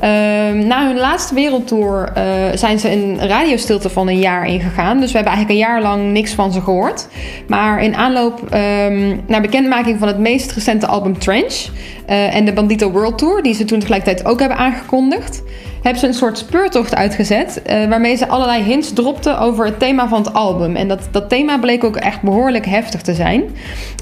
Ehm, 0.00 0.66
na 0.66 0.86
hun 0.86 0.98
laatste 0.98 1.34
wereldtour 1.34 2.12
eh, 2.14 2.24
zijn 2.54 2.78
ze 2.78 2.92
een 2.92 3.28
radiostilte 3.28 3.90
van 3.90 4.08
een 4.08 4.18
jaar 4.18 4.46
ingegaan. 4.46 5.00
Dus 5.00 5.10
we 5.10 5.16
hebben 5.16 5.32
eigenlijk 5.32 5.50
een 5.50 5.66
jaar 5.70 5.82
lang 5.82 6.12
niks 6.12 6.32
van 6.32 6.52
ze 6.52 6.60
gehoord. 6.60 7.08
Maar 7.46 7.82
in 7.82 7.94
aanloop 7.94 8.42
ehm, 8.50 9.16
naar 9.26 9.40
bekendmaking 9.40 9.98
van 9.98 10.08
het 10.08 10.18
meest 10.18 10.52
recente 10.52 10.86
album 10.86 11.18
Trench... 11.18 11.66
eh, 12.06 12.34
en 12.34 12.44
de 12.44 12.52
Bandito 12.52 12.90
World 12.90 13.18
Tour, 13.18 13.42
die 13.42 13.54
ze 13.54 13.64
toen 13.64 13.78
tegelijkertijd 13.78 14.26
ook 14.28 14.40
hebben 14.40 14.58
aangekondigd... 14.58 15.42
hebben 15.82 16.00
ze 16.00 16.06
een 16.06 16.14
soort 16.14 16.38
speurtocht 16.38 16.94
uitgezet. 16.94 17.62
eh, 17.62 17.88
waarmee 17.88 18.16
ze 18.16 18.28
allerlei 18.28 18.62
hints 18.62 18.92
dropten 18.92 19.38
over 19.38 19.64
het 19.64 19.78
thema 19.78 20.08
van 20.08 20.18
het 20.18 20.32
album. 20.32 20.76
En 20.76 20.88
dat, 20.88 21.08
dat 21.10 21.28
thema 21.28 21.58
bleek 21.58 21.84
ook 21.84 21.96
echt 21.96 22.22
behoorlijk 22.22 22.66
heftig 22.66 23.02
te 23.02 23.14
zijn. 23.14 23.42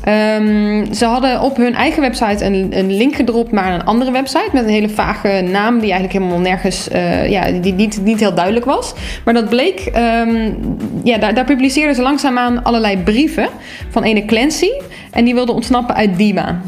Ehm, 0.04 0.92
ze 0.92 1.04
hadden 1.04 1.40
op 1.40 1.56
hun 1.56 1.74
eigen 1.74 2.00
website 2.00 2.44
een, 2.44 2.68
een 2.70 2.92
link 2.92 3.14
gedropt 3.14 3.52
naar 3.52 3.74
een 3.74 3.84
andere 3.84 4.10
website. 4.10 4.50
Met 4.52 4.64
een 4.64 4.70
hele 4.70 4.88
vage 4.88 5.40
naam 5.50 5.71
die 5.80 5.90
eigenlijk 5.92 6.12
helemaal 6.12 6.40
nergens. 6.40 6.88
eh, 6.88 7.30
ja, 7.30 7.50
die 7.50 7.72
niet, 7.72 8.00
niet 8.04 8.20
heel 8.20 8.34
duidelijk 8.34 8.64
was. 8.64 8.94
Maar 9.24 9.34
dat 9.34 9.48
bleek. 9.48 9.80
ehm, 9.80 10.50
ja, 11.04 11.18
daar, 11.18 11.34
daar 11.34 11.44
publiceerden 11.44 11.94
ze 11.94 12.02
langzaamaan 12.02 12.62
allerlei 12.62 12.98
brieven 12.98 13.48
van 13.90 14.02
ene 14.02 14.24
Clancy. 14.24 14.70
En 15.10 15.24
die 15.24 15.34
wilde 15.34 15.52
ontsnappen 15.52 15.94
uit 15.94 16.16
Dima. 16.18 16.60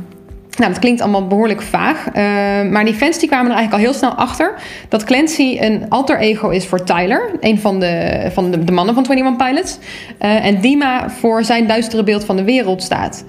Nou, 0.57 0.71
dat 0.71 0.79
klinkt 0.79 1.01
allemaal 1.01 1.27
behoorlijk 1.27 1.63
vaag. 1.63 2.07
eh, 2.13 2.23
maar 2.71 2.85
die 2.85 2.95
fans 2.95 3.19
die 3.19 3.29
kwamen 3.29 3.51
er 3.51 3.57
eigenlijk 3.57 3.85
al 3.85 3.91
heel 3.91 3.99
snel 3.99 4.13
achter 4.13 4.55
dat 4.89 5.05
Clancy 5.05 5.57
een 5.61 5.87
alter 5.89 6.19
ego 6.19 6.49
is 6.49 6.67
voor 6.67 6.85
Tyler, 6.85 7.31
een 7.41 7.59
van 7.59 7.81
de, 7.81 8.27
van 8.33 8.51
de, 8.51 8.65
de 8.65 8.73
mannen 8.73 8.95
van 8.95 9.05
21 9.09 9.47
Pilots. 9.47 9.79
Eh, 10.19 10.45
en 10.47 10.61
Dima 10.61 11.11
voor 11.11 11.45
zijn 11.45 11.67
duistere 11.67 12.05
beeld 12.05 12.25
van 12.25 12.37
de 12.37 12.45
wereld 12.45 12.83
staat. 12.83 13.25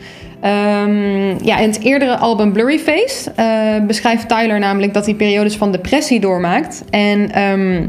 Ehm, 0.45 1.45
ja, 1.45 1.57
in 1.57 1.69
het 1.69 1.81
eerdere 1.81 2.17
album 2.17 2.51
Blurry 2.51 2.79
Face 2.79 3.31
eh, 3.35 3.85
beschrijft 3.87 4.27
Tyler 4.29 4.59
namelijk 4.59 4.93
dat 4.93 5.05
hij 5.05 5.15
periodes 5.15 5.55
van 5.55 5.71
depressie 5.71 6.19
doormaakt. 6.19 6.83
En. 6.89 7.31
ehm, 7.31 7.87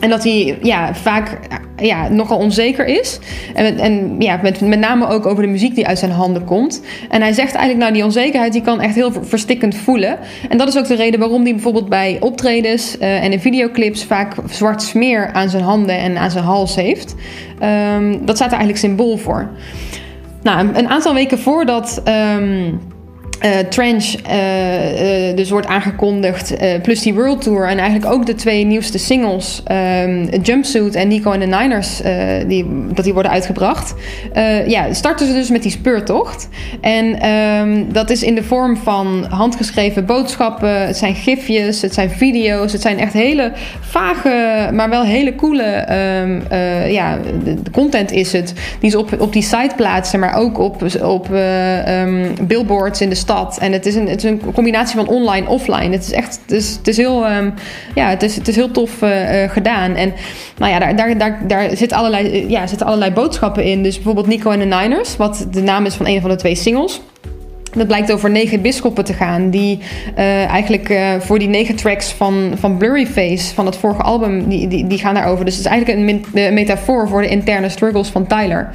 en 0.00 0.10
dat 0.10 0.24
hij 0.24 0.58
ja, 0.62 0.94
vaak 0.94 1.38
ja, 1.76 2.08
nogal 2.08 2.38
onzeker 2.38 2.86
is. 2.86 3.18
En, 3.54 3.78
en 3.78 4.16
ja, 4.18 4.38
met, 4.42 4.60
met 4.60 4.78
name 4.78 5.06
ook 5.06 5.26
over 5.26 5.42
de 5.42 5.48
muziek 5.48 5.74
die 5.74 5.86
uit 5.86 5.98
zijn 5.98 6.10
handen 6.10 6.44
komt. 6.44 6.82
En 7.08 7.22
hij 7.22 7.32
zegt 7.32 7.52
eigenlijk, 7.52 7.78
nou, 7.78 7.92
die 7.92 8.04
onzekerheid 8.04 8.52
die 8.52 8.62
kan 8.62 8.80
echt 8.80 8.94
heel 8.94 9.12
ver- 9.12 9.26
verstikkend 9.26 9.76
voelen. 9.76 10.18
En 10.48 10.58
dat 10.58 10.68
is 10.68 10.78
ook 10.78 10.86
de 10.86 10.94
reden 10.94 11.20
waarom 11.20 11.42
hij 11.42 11.52
bijvoorbeeld 11.52 11.88
bij 11.88 12.16
optredens 12.20 12.98
eh, 12.98 13.24
en 13.24 13.32
in 13.32 13.40
videoclips 13.40 14.04
vaak 14.04 14.34
zwart 14.50 14.82
smeer 14.82 15.32
aan 15.32 15.48
zijn 15.48 15.62
handen 15.62 15.98
en 15.98 16.16
aan 16.16 16.30
zijn 16.30 16.44
hals 16.44 16.74
heeft. 16.74 17.14
Ehm, 17.58 18.16
dat 18.20 18.36
staat 18.36 18.52
er 18.52 18.58
eigenlijk 18.58 18.78
symbool 18.78 19.16
voor. 19.16 19.50
Nou, 20.44 20.68
een, 20.74 20.88
aantal 20.88 21.14
weken 21.14 21.38
voordat. 21.38 22.00
ehm, 22.04 22.72
eh, 23.40 23.58
Trench 23.58 24.14
eh, 24.14 25.28
eh, 25.28 25.36
dus 25.36 25.50
wordt 25.50 25.66
aangekondigd, 25.66 26.54
plus 26.82 27.02
die 27.02 27.14
World 27.14 27.42
Tour 27.42 27.68
en 27.68 27.78
eigenlijk 27.78 28.12
ook 28.12 28.26
de 28.26 28.34
twee 28.34 28.64
nieuwste 28.64 28.98
singles, 28.98 29.62
ehm, 29.64 30.26
Jumpsuit 30.42 30.94
en 30.94 31.08
Nico 31.08 31.32
en 31.32 31.40
de 31.40 31.46
Niners, 31.46 32.00
die, 32.46 32.66
dat 32.92 33.04
die 33.04 33.12
worden 33.12 33.32
uitgebracht. 33.32 33.94
Ja, 34.66 34.92
starten 34.92 35.26
ze 35.26 35.32
dus 35.32 35.50
met 35.50 35.62
die 35.62 35.70
speurtocht. 35.70 36.48
En 36.80 37.20
ehm, 37.20 37.84
dat 37.92 38.10
is 38.10 38.22
in 38.22 38.34
de 38.34 38.42
vorm 38.42 38.76
van 38.76 39.26
handgeschreven 39.28 40.06
boodschappen, 40.06 40.86
het 40.86 40.96
zijn 40.96 41.14
gifjes, 41.14 41.82
het 41.82 41.94
zijn 41.94 42.10
video's, 42.10 42.72
het 42.72 42.80
zijn 42.80 42.98
echt 42.98 43.12
hele 43.12 43.52
vage, 43.80 44.70
maar 44.72 44.90
wel 44.90 45.02
hele 45.02 45.34
coole 45.34 45.62
ehm, 45.62 46.40
eh, 46.48 46.92
ja, 46.92 47.18
de, 47.44 47.56
content 47.72 48.12
is 48.12 48.32
het. 48.32 48.52
Die 48.80 48.90
ze 48.90 48.98
op, 48.98 49.20
op 49.20 49.32
die 49.32 49.42
site 49.42 49.72
plaatsen, 49.76 50.20
maar 50.20 50.34
ook 50.34 50.58
op, 50.58 50.82
op 51.02 51.28
billboards 52.42 53.00
in 53.00 53.08
de 53.08 53.14
stad. 53.24 53.58
En 53.58 53.72
het 53.72 53.86
is 53.86 53.94
een, 53.94 54.08
het 54.08 54.24
is 54.24 54.30
een 54.30 54.52
combinatie 54.54 54.96
van 54.96 55.08
online 55.08 55.48
offline. 55.48 55.92
Het 55.92 56.02
is 56.02 56.12
echt, 56.12 56.40
het 56.42 56.52
is, 56.52 56.70
het 56.76 56.88
is 56.88 56.96
heel, 56.96 57.26
ehm, 57.26 57.50
ja, 57.94 58.08
het 58.08 58.22
is, 58.22 58.36
het 58.36 58.48
is 58.48 58.56
heel 58.56 58.70
tof 58.70 59.02
eh, 59.02 59.42
eh, 59.42 59.50
gedaan. 59.50 59.94
En 59.94 60.12
nou 60.58 60.72
ja, 60.72 60.78
daar, 60.78 60.96
daar, 60.96 61.18
daar, 61.18 61.38
daar 61.46 61.76
zit 61.76 61.92
allerlei, 61.92 62.30
eh, 62.30 62.50
ja, 62.50 62.66
zitten 62.66 62.86
allerlei 62.86 63.12
boodschappen 63.12 63.64
in. 63.64 63.82
Dus 63.82 63.94
bijvoorbeeld 63.94 64.26
Nico 64.26 64.50
en 64.50 64.58
de 64.58 64.76
Niners, 64.76 65.16
wat 65.16 65.46
de 65.50 65.62
naam 65.62 65.86
is 65.86 65.94
van 65.94 66.06
een 66.06 66.20
van 66.20 66.30
de 66.30 66.36
twee 66.36 66.54
singles. 66.54 67.00
Dat 67.72 67.86
blijkt 67.86 68.12
over 68.12 68.30
negen 68.30 68.62
bisschoppen 68.62 69.04
te 69.04 69.12
gaan. 69.12 69.50
Die 69.50 69.78
eigenlijk 70.14 70.98
voor 71.18 71.38
die 71.38 71.48
negen 71.48 71.76
tracks 71.76 72.12
van, 72.12 72.52
van 72.54 72.76
Blurry 72.76 73.06
Face, 73.06 73.54
van 73.54 73.66
het 73.66 73.76
vorige 73.76 74.02
album, 74.02 74.48
die, 74.48 74.68
die, 74.68 74.86
die 74.86 74.98
gaan 74.98 75.14
daarover. 75.14 75.44
Dus 75.44 75.56
het 75.56 75.64
is 75.64 75.70
eigenlijk 75.70 75.98
een 76.34 76.54
metafoor 76.54 77.08
voor 77.08 77.22
de 77.22 77.28
interne 77.28 77.68
struggles 77.68 78.08
van 78.08 78.26
Tyler. 78.26 78.70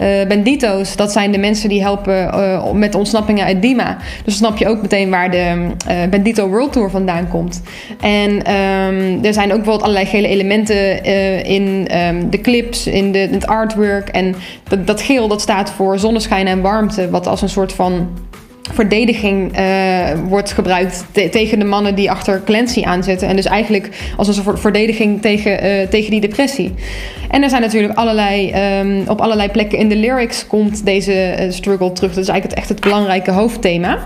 Eh, 0.00 0.26
Bendito's, 0.28 0.96
dat 0.96 1.12
zijn 1.12 1.32
de 1.32 1.38
mensen 1.38 1.68
die 1.68 1.82
helpen 1.82 2.32
eh, 2.32 2.72
met 2.72 2.94
ontsnappingen 2.94 3.44
uit 3.44 3.62
Dima. 3.62 3.96
Dus 4.24 4.36
snap 4.36 4.56
je 4.56 4.68
ook 4.68 4.82
meteen 4.82 5.10
waar 5.10 5.30
de 5.30 5.66
eh, 5.86 5.96
Bendito 6.10 6.48
World 6.48 6.72
Tour 6.72 6.90
vandaan 6.90 7.28
komt. 7.28 7.62
En 8.00 8.42
ehm, 8.44 9.24
er 9.24 9.32
zijn 9.32 9.50
ook 9.50 9.56
bijvoorbeeld 9.56 9.82
allerlei 9.82 10.06
gele 10.06 10.28
elementen 10.28 11.04
in 11.44 11.88
ehm, 11.88 12.30
de 12.30 12.40
clips, 12.40 12.86
in, 12.86 13.12
de, 13.12 13.18
het 13.18 13.46
artwork. 13.46 14.08
En 14.08 14.34
dat, 14.68 14.86
dat 14.86 15.00
geel 15.00 15.28
dat 15.28 15.40
staat 15.40 15.70
voor 15.70 15.98
zonneschijn 15.98 16.46
en 16.46 16.60
warmte, 16.60 17.10
wat 17.10 17.26
als 17.26 17.42
een 17.42 17.48
soort 17.48 17.72
van 17.72 18.08
verdediging 18.74 19.56
eh, 19.56 19.64
wordt 20.28 20.52
gebruikt 20.52 21.04
te- 21.12 21.28
tegen 21.28 21.58
de 21.58 21.64
mannen 21.64 21.94
die 21.94 22.10
achter 22.10 22.42
Clancy 22.44 22.82
aanzetten. 22.84 23.28
En 23.28 23.36
dus 23.36 23.44
eigenlijk 23.44 23.88
als 24.16 24.28
een 24.28 24.34
soort 24.34 24.60
verdediging 24.60 25.22
tegen, 25.22 25.60
eh, 25.60 25.88
tegen 25.88 26.10
die 26.10 26.20
depressie. 26.20 26.74
En 27.30 27.42
er 27.42 27.48
zijn 27.48 27.62
natuurlijk 27.62 27.94
allerlei, 27.98 28.50
ehm, 28.50 29.00
op 29.06 29.20
allerlei 29.20 29.48
plekken 29.48 29.78
in 29.78 29.88
de 29.88 29.96
lyrics 29.96 30.46
komt 30.46 30.84
deze 30.84 31.12
eh, 31.12 31.50
struggle 31.50 31.92
terug. 31.92 32.14
Dat 32.14 32.22
is 32.22 32.28
eigenlijk 32.28 32.44
het, 32.44 32.54
echt 32.54 32.68
het 32.68 32.80
belangrijke 32.80 33.30
hoofdthema. 33.30 33.98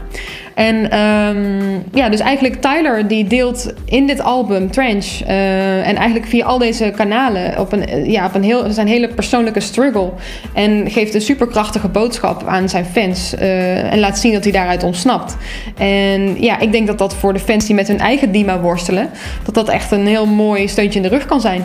En 0.55 0.91
ehm, 0.91 1.81
ja, 1.93 2.09
dus 2.09 2.21
eigenlijk 2.21 2.61
Tyler 2.61 3.09
die 3.09 3.27
deelt 3.27 3.73
in 3.85 4.07
dit 4.07 4.21
album 4.21 4.71
Trench 4.71 5.21
eh, 5.27 5.89
en 5.89 5.97
eigenlijk 5.97 6.27
via 6.27 6.45
al 6.45 6.59
deze 6.59 6.93
kanalen 6.97 7.59
op 7.59 7.73
een, 7.73 7.87
eh, 7.87 8.11
ja, 8.11 8.27
op 8.27 8.35
een 8.35 8.43
heel, 8.43 8.71
zijn 8.71 8.87
hele 8.87 9.09
persoonlijke 9.09 9.61
struggle. 9.61 10.11
En 10.55 10.91
geeft 10.91 11.15
een 11.15 11.21
superkrachtige 11.21 11.89
boodschap 11.89 12.47
aan 12.47 12.69
zijn 12.69 12.85
fans 12.85 13.35
eh, 13.35 13.93
en 13.93 13.99
laat 13.99 14.19
zien 14.19 14.33
dat 14.33 14.43
hij 14.43 14.53
daaruit 14.53 14.83
ontsnapt. 14.83 15.37
En 15.77 16.43
ja, 16.43 16.59
ik 16.59 16.73
denk 16.73 16.87
dat 16.87 16.99
dat 16.99 17.15
voor 17.15 17.33
de 17.33 17.39
fans 17.39 17.67
die 17.67 17.75
met 17.75 17.89
hun 17.89 18.01
eigen 18.01 18.33
Dima 18.33 18.61
worstelen, 18.61 19.11
dat 19.45 19.55
dat 19.55 19.69
echt 19.69 19.91
een 19.91 20.07
heel 20.07 20.27
mooi 20.27 20.69
steuntje 20.69 21.01
in 21.01 21.09
de 21.09 21.17
rug 21.17 21.27
kan 21.27 21.41
zijn. 21.41 21.63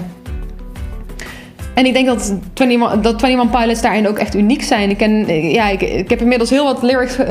En 1.73 1.85
ik 1.85 1.93
denk 1.93 2.05
dat 2.05 2.33
21, 2.53 3.01
dat 3.01 3.23
21 3.23 3.59
Pilots 3.59 3.81
daarin 3.81 4.07
ook 4.07 4.17
echt 4.17 4.35
uniek 4.35 4.63
zijn. 4.63 4.89
Ik, 4.89 4.97
ken, 4.97 5.51
ja, 5.51 5.69
ik, 5.69 5.81
ik 5.81 6.09
heb 6.09 6.21
inmiddels 6.21 6.49
heel 6.49 6.63
wat 6.63 6.83
lyrics 6.83 7.17
eh, 7.19 7.27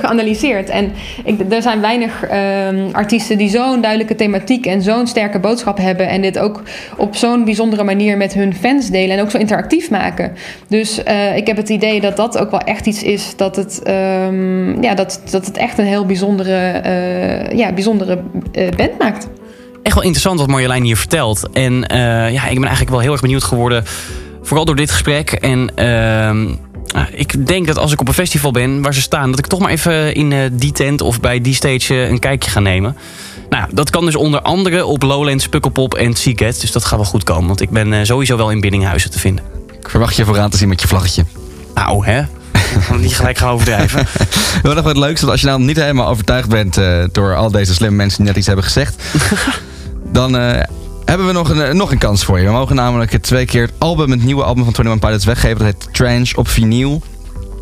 geanalyseerd. 0.00 0.68
En 0.68 0.92
ik, 1.24 1.52
er 1.52 1.62
zijn 1.62 1.80
weinig 1.80 2.24
ehm, 2.24 2.88
artiesten 2.92 3.38
die 3.38 3.48
zo'n 3.48 3.80
duidelijke 3.80 4.14
thematiek 4.14 4.66
en 4.66 4.82
zo'n 4.82 5.06
sterke 5.06 5.38
boodschap 5.38 5.78
hebben. 5.78 6.08
En 6.08 6.22
dit 6.22 6.38
ook 6.38 6.62
op 6.96 7.16
zo'n 7.16 7.44
bijzondere 7.44 7.84
manier 7.84 8.16
met 8.16 8.34
hun 8.34 8.54
fans 8.54 8.90
delen. 8.90 9.16
En 9.16 9.22
ook 9.22 9.30
zo 9.30 9.38
interactief 9.38 9.90
maken. 9.90 10.32
Dus 10.68 11.02
eh, 11.02 11.36
ik 11.36 11.46
heb 11.46 11.56
het 11.56 11.68
idee 11.68 12.00
dat 12.00 12.16
dat 12.16 12.38
ook 12.38 12.50
wel 12.50 12.60
echt 12.60 12.86
iets 12.86 13.02
is 13.02 13.36
dat 13.36 13.56
het, 13.56 13.82
ehm, 13.82 14.82
ja, 14.82 14.94
dat, 14.94 15.20
dat 15.30 15.46
het 15.46 15.56
echt 15.56 15.78
een 15.78 15.84
heel 15.84 16.06
bijzondere, 16.06 16.56
eh, 16.56 17.58
ja, 17.58 17.72
bijzondere 17.72 18.18
band 18.76 18.98
maakt. 18.98 19.28
Echt 19.84 19.94
wel 19.94 20.04
interessant 20.04 20.38
wat 20.38 20.48
Marjolein 20.48 20.82
hier 20.82 20.96
vertelt. 20.96 21.48
En 21.52 21.86
eh, 21.86 21.98
ja, 22.32 22.46
ik 22.46 22.54
ben 22.54 22.62
eigenlijk 22.62 22.90
wel 22.90 23.00
heel 23.00 23.12
erg 23.12 23.20
benieuwd 23.20 23.44
geworden. 23.44 23.84
Vooral 24.42 24.64
door 24.64 24.76
dit 24.76 24.90
gesprek. 24.90 25.32
En 25.32 25.74
ehm, 25.74 26.44
nou, 26.94 27.06
ik 27.10 27.46
denk 27.46 27.66
dat 27.66 27.78
als 27.78 27.92
ik 27.92 28.00
op 28.00 28.08
een 28.08 28.14
festival 28.14 28.50
ben 28.50 28.82
waar 28.82 28.94
ze 28.94 29.00
staan... 29.00 29.30
dat 29.30 29.38
ik 29.38 29.46
toch 29.46 29.58
maar 29.58 29.70
even 29.70 30.14
in 30.14 30.32
eh, 30.32 30.38
die 30.52 30.72
tent 30.72 31.00
of 31.00 31.20
bij 31.20 31.40
die 31.40 31.54
stage 31.54 31.94
eh, 31.94 32.10
een 32.10 32.18
kijkje 32.18 32.50
ga 32.50 32.60
nemen. 32.60 32.96
Nou, 33.50 33.68
dat 33.72 33.90
kan 33.90 34.04
dus 34.04 34.16
onder 34.16 34.40
andere 34.40 34.86
op 34.86 35.02
Lowlands, 35.02 35.48
Pukkelpop 35.48 35.94
en 35.94 36.14
Seagate. 36.14 36.60
Dus 36.60 36.72
dat 36.72 36.84
gaat 36.84 36.98
wel 36.98 37.08
goed 37.08 37.24
komen. 37.24 37.46
Want 37.46 37.60
ik 37.60 37.70
ben 37.70 38.06
sowieso 38.06 38.36
wel 38.36 38.50
in 38.50 38.60
Biddinghuizen 38.60 39.10
te 39.10 39.18
vinden. 39.18 39.44
Ik 39.80 39.90
verwacht 39.90 40.16
je 40.16 40.24
vooraan 40.24 40.50
te 40.50 40.56
zien 40.56 40.68
met 40.68 40.80
je 40.80 40.88
vlaggetje. 40.88 41.24
Nou, 41.74 42.06
hè? 42.06 42.22
We 42.90 42.98
niet 42.98 43.16
gelijk 43.16 43.38
gaan 43.38 43.50
overdrijven. 43.50 44.06
Wel 44.62 44.74
nog 44.74 44.84
wat 44.84 44.96
leuks, 44.96 45.20
want 45.20 45.32
als 45.32 45.40
je 45.40 45.46
nou 45.46 45.60
niet 45.60 45.76
helemaal 45.76 46.08
overtuigd 46.08 46.48
bent 46.48 46.78
door 47.12 47.36
al 47.36 47.50
deze 47.50 47.74
slimme 47.74 47.96
mensen 47.96 48.18
die 48.18 48.26
net 48.26 48.36
iets 48.36 48.46
hebben 48.46 48.64
gezegd, 48.64 49.02
dan 50.14 50.36
eh, 50.36 50.60
hebben 51.04 51.26
we 51.26 51.32
nog 51.32 51.48
een, 51.48 51.62
eh, 51.62 51.72
nog 51.72 51.90
een 51.90 51.98
kans 51.98 52.24
voor 52.24 52.38
je. 52.38 52.46
We 52.46 52.52
mogen 52.52 52.76
namelijk 52.76 53.22
twee 53.22 53.44
keer 53.44 53.62
het 53.62 53.72
album, 53.78 54.10
het 54.10 54.24
nieuwe 54.24 54.42
album 54.42 54.64
van 54.64 54.72
21 54.72 55.08
Pilots 55.08 55.24
weggeven. 55.24 55.58
Dat 55.58 55.66
heet 55.66 55.94
Trench 55.94 56.34
op 56.34 56.48
vinyl. 56.48 57.02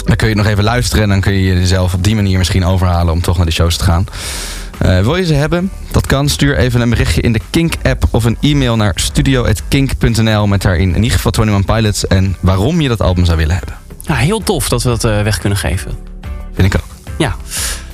Dan 0.04 0.16
kun 0.16 0.28
je 0.28 0.34
nog 0.34 0.46
even 0.46 0.64
luisteren 0.64 1.02
en 1.02 1.08
dan 1.08 1.20
kun 1.20 1.32
je 1.32 1.40
jezelf 1.40 1.94
op 1.94 2.04
die 2.04 2.14
manier 2.14 2.38
misschien 2.38 2.64
overhalen 2.64 3.12
om 3.12 3.20
toch 3.20 3.36
naar 3.36 3.46
de 3.46 3.52
shows 3.52 3.76
te 3.76 3.84
gaan. 3.84 4.06
Eh, 4.78 5.00
wil 5.00 5.16
je 5.16 5.24
ze 5.24 5.34
hebben? 5.34 5.70
Dat 5.90 6.06
kan. 6.06 6.28
Stuur 6.28 6.58
even 6.58 6.80
een 6.80 6.90
berichtje 6.90 7.20
in 7.20 7.32
de 7.32 7.40
Kink-app 7.50 8.04
of 8.10 8.24
een 8.24 8.36
e-mail 8.40 8.76
naar 8.76 8.92
studio.kink.nl 8.94 10.46
met 10.46 10.62
daarin 10.62 10.94
in 10.94 11.02
ieder 11.02 11.18
geval 11.18 11.32
21 11.44 11.74
Pilots 11.74 12.06
en 12.06 12.36
waarom 12.40 12.80
je 12.80 12.88
dat 12.88 13.00
album 13.00 13.24
zou 13.24 13.38
willen 13.38 13.56
hebben. 13.56 13.74
Ja, 14.02 14.14
heel 14.14 14.42
tof 14.42 14.68
dat 14.68 14.82
we 14.82 14.88
dat 14.88 15.02
weg 15.02 15.38
kunnen 15.38 15.58
geven. 15.58 15.92
Vind 16.54 16.74
ik 16.74 16.80
ook. 16.80 16.86
Ja. 17.18 17.36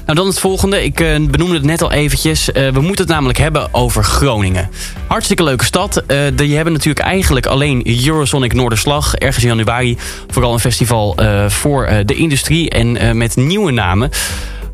Nou, 0.08 0.20
dan 0.20 0.28
het 0.28 0.40
volgende. 0.40 0.84
Ik 0.84 1.00
eh, 1.00 1.20
benoemde 1.30 1.54
het 1.54 1.64
net 1.64 1.82
al 1.82 1.92
eventjes. 1.92 2.52
Eh, 2.52 2.68
we 2.68 2.80
moeten 2.80 3.04
het 3.04 3.14
namelijk 3.14 3.38
hebben 3.38 3.74
over 3.74 4.04
Groningen. 4.04 4.70
Hartstikke 5.06 5.42
leuke 5.42 5.64
stad. 5.64 5.96
Eh, 5.96 6.18
die 6.34 6.54
hebben 6.54 6.72
natuurlijk 6.72 7.06
eigenlijk 7.06 7.46
alleen 7.46 8.06
Eurosonic 8.06 8.52
Noorderslag. 8.52 9.14
Ergens 9.14 9.44
in 9.44 9.50
januari. 9.50 9.96
Vooral 10.28 10.52
een 10.52 10.60
festival 10.60 11.16
voor 11.48 11.88
de 12.04 12.14
industrie 12.14 12.70
en 12.70 13.16
met 13.16 13.36
nieuwe 13.36 13.70
namen. 13.70 14.10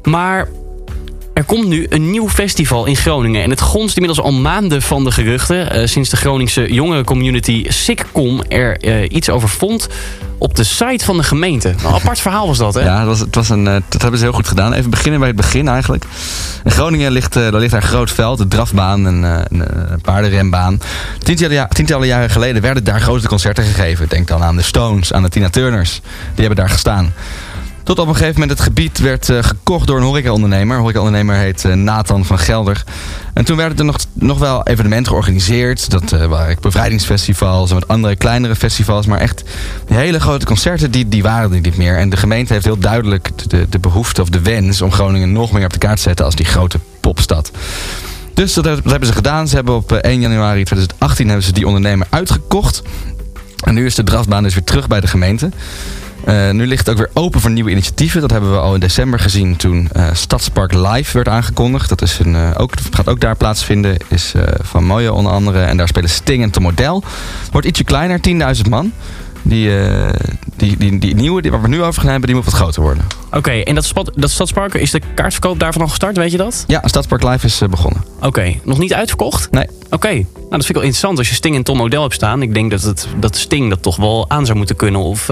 Maar 0.03 0.49
Er 1.35 1.45
komt 1.45 1.67
nu 1.67 1.87
een 1.89 2.11
nieuw 2.11 2.29
festival 2.29 2.87
in 2.87 2.97
Groningen. 2.97 3.43
En 3.43 3.51
het 3.51 3.61
gonst 3.61 3.97
inmiddels 3.97 4.27
al 4.27 4.33
maanden 4.33 4.83
van 4.83 5.05
de 5.05 5.11
geruchten. 5.11 5.71
eh, 5.71 5.87
sinds 5.87 6.11
de 6.11 6.17
Groningse 6.17 6.73
jongerencommunity 6.73 7.65
Sickcom 7.69 8.43
er 8.49 8.77
eh, 8.81 9.03
iets 9.11 9.31
over 9.31 9.49
vond 9.49 9.89
op 10.39 10.55
de 10.57 10.65
site 10.65 11.05
van 11.05 11.17
de 11.17 11.23
gemeente. 11.23 11.69
Een 11.69 11.87
apart 12.01 12.21
verhaal 12.21 12.47
was 12.47 12.59
dat, 12.59 12.75
hè? 12.75 12.81
Ja, 12.81 12.99
dat, 12.99 13.07
was, 13.07 13.19
het 13.21 13.35
was 13.35 13.49
een, 13.49 13.67
eh, 13.69 13.77
dat 13.89 14.01
hebben 14.03 14.19
ze 14.19 14.25
heel 14.25 14.35
goed 14.35 14.49
gedaan. 14.49 14.73
Even 14.73 14.91
beginnen 14.91 15.19
bij 15.21 15.29
het 15.29 15.37
begin 15.37 15.69
eigenlijk. 15.69 16.05
In 16.65 16.71
Groningen 16.71 17.13
ligt, 17.13 17.33
daar 17.33 17.53
ligt 17.55 17.71
daar 17.73 17.83
een 17.83 17.89
groot 17.89 18.11
veld, 18.11 18.41
een 18.41 18.49
drafbaan, 18.49 19.05
een, 19.05 19.25
eh, 19.25 19.39
een, 19.49 19.93
een 19.93 20.01
paardenrenbaan. 20.01 20.81
Tientallen, 21.19 21.55
ja- 21.55 21.69
tientallen 21.69 22.07
jaren 22.07 22.31
geleden 22.31 22.63
werden 22.63 22.85
daar 22.85 23.01
grote 23.01 23.29
concerten 23.29 23.65
gegeven. 23.65 24.09
Denk 24.09 24.29
dan 24.29 24.43
aan 24.43 24.57
de 24.57 24.63
Stones, 24.63 25.13
aan 25.13 25.23
de 25.23 25.29
Tina 25.29 25.51
Turners. 25.51 26.01
Die 26.35 26.45
hebben 26.47 26.57
daar 26.57 26.71
gestaan. 26.71 27.13
Tot 27.85 27.99
op 27.99 28.09
een 28.09 28.15
gegeven 28.17 28.41
moment 28.41 28.59
het 28.59 28.67
gebied 28.67 28.99
werd 28.99 29.29
eh, 29.29 29.43
gekocht 29.43 29.87
door 29.87 29.97
een 29.97 30.03
horecaondernemer. 30.03 30.75
Een 30.75 30.81
horecaondernemer 30.81 31.37
heet 31.37 31.65
eh, 31.65 31.73
Nathan 31.73 32.25
van 32.25 32.39
Gelder. 32.39 32.85
En 33.35 33.45
toen 33.45 33.57
werden 33.57 33.79
er 33.79 33.85
nog, 33.85 33.97
nog 34.13 34.39
wel 34.39 34.67
evenementen 34.67 35.07
georganiseerd. 35.13 35.91
Dat 35.91 36.13
eh, 36.13 36.27
waren 36.27 36.57
bevrijdingsfestivals 36.61 37.69
en 37.69 37.75
wat 37.75 37.89
andere 37.89 38.17
kleinere 38.17 38.57
festivals. 38.57 39.07
Maar 39.07 39.19
echt 39.19 39.43
hele 39.87 40.21
grote 40.21 40.47
concerten, 40.47 40.91
die, 40.91 41.09
die 41.09 41.23
waren 41.23 41.53
er 41.53 41.61
niet 41.61 41.77
meer. 41.77 41.97
En 41.99 42.09
de 42.09 42.17
gemeente 42.17 42.53
heeft 42.53 42.65
heel 42.65 42.79
duidelijk 42.79 43.49
de, 43.51 43.67
de 43.69 43.79
behoefte 43.79 44.23
of 44.23 44.29
de 44.29 44.41
wens... 44.41 44.83
om 44.83 44.93
Groningen 44.93 45.33
nog 45.33 45.53
meer 45.53 45.65
op 45.65 45.73
de 45.73 45.79
kaart 45.79 45.97
te 45.97 46.03
zetten 46.03 46.25
als 46.25 46.35
die 46.35 46.47
grote 46.47 46.79
popstad. 47.01 47.51
Dus 48.35 48.55
dat, 48.55 48.65
hebben- 48.65 49.07
ze 49.07 49.13
gedaan. 49.13 49.49
Ze 49.49 49.55
hebben 49.55 49.75
op 49.75 49.93
eh, 49.93 50.11
1 50.11 50.21
januari 50.21 50.65
2018 50.65 51.27
hebben 51.27 51.45
ze 51.45 51.53
die 51.53 51.67
ondernemer 51.67 52.07
uitgekocht. 52.11 52.83
En 53.65 53.75
nu 53.75 53.87
is 53.87 53.95
de 53.95 54.05
drafbaan 54.05 54.43
dus 54.43 54.55
weer 54.55 54.65
terug 54.65 54.89
bij 54.89 55.01
de 55.01 55.07
gemeente. 55.07 55.51
Eh, 56.25 56.51
nu 56.51 56.67
ligt 56.67 56.87
het 56.87 56.91
ook 56.91 57.07
weer 57.07 57.23
open 57.23 57.41
voor 57.41 57.51
nieuwe 57.51 57.71
initiatieven. 57.71 58.21
Dat 58.21 58.31
hebben 58.31 58.53
we 58.53 58.59
al 58.59 58.75
in 58.75 58.81
december 58.81 59.19
gezien 59.19 59.57
toen 59.57 59.89
eh, 59.93 60.07
Stadspark 60.13 60.73
Live 60.73 61.13
werd 61.13 61.29
aangekondigd. 61.29 61.89
Dat 61.89 62.03
is 62.03 62.19
een, 62.19 62.35
eh, 62.35 62.51
ook, 62.57 62.73
gaat 62.91 63.09
ook 63.09 63.21
daar 63.21 63.37
plaatsvinden. 63.37 63.97
Is 64.09 64.35
van 64.63 64.85
Mojo 64.85 65.13
onder 65.13 65.33
andere. 65.33 65.61
En 65.61 65.77
daar 65.77 65.89
spelen 65.89 66.11
Sting 66.11 66.43
en 66.43 66.51
Tom 66.51 66.63
Model. 66.63 67.03
Wordt 67.51 67.67
ietsje 67.67 67.85
kleiner, 67.85 68.21
10.000 68.21 68.69
man. 68.69 68.93
Die, 69.43 69.71
die, 70.57 70.77
die, 70.77 70.99
die 70.99 71.15
nieuwe, 71.15 71.43
die, 71.43 71.51
waar 71.51 71.63
we 71.63 71.69
nu 71.69 71.83
over 71.83 72.01
gaan 72.01 72.11
hebben, 72.11 72.27
die 72.27 72.37
moet 72.37 72.45
wat 72.45 72.55
groter 72.55 72.83
worden. 72.83 73.05
Oké, 73.31 73.51
en 73.51 73.75
dat, 73.75 73.93
dat 74.15 74.31
stadspark, 74.31 74.75
is 74.75 74.91
de 74.91 75.01
kaartverkoop 75.15 75.59
daarvan 75.59 75.83
al 75.83 75.89
gestart, 75.89 76.17
weet 76.17 76.31
je 76.31 76.37
dat? 76.37 76.65
Ja, 76.67 76.83
Stadspark 76.85 77.23
Live 77.23 77.47
is 77.47 77.63
begonnen. 77.71 78.05
Oké, 78.21 78.55
nog 78.63 78.79
niet 78.79 78.95
uitverkocht? 78.95 79.51
Nee. 79.51 79.67
Oké, 79.91 80.09
nou 80.09 80.25
dat 80.35 80.49
vind 80.51 80.69
ik 80.69 80.75
wel 80.75 80.83
interessant 80.83 81.19
als 81.19 81.29
je 81.29 81.35
Sting 81.35 81.57
en 81.57 81.63
Tom 81.63 81.77
Model 81.77 82.03
hebt 82.03 82.15
staan. 82.15 82.43
Ik 82.43 82.55
denk 82.55 82.71
dat, 82.71 82.83
het, 82.83 83.09
dat 83.21 83.37
Sting 83.37 83.71
dat 83.71 83.83
toch 83.83 83.97
wel 83.97 84.31
aan 84.31 84.47
zou 84.47 84.59
moeten 84.59 84.77
kunnen. 84.77 85.01
Of 85.01 85.29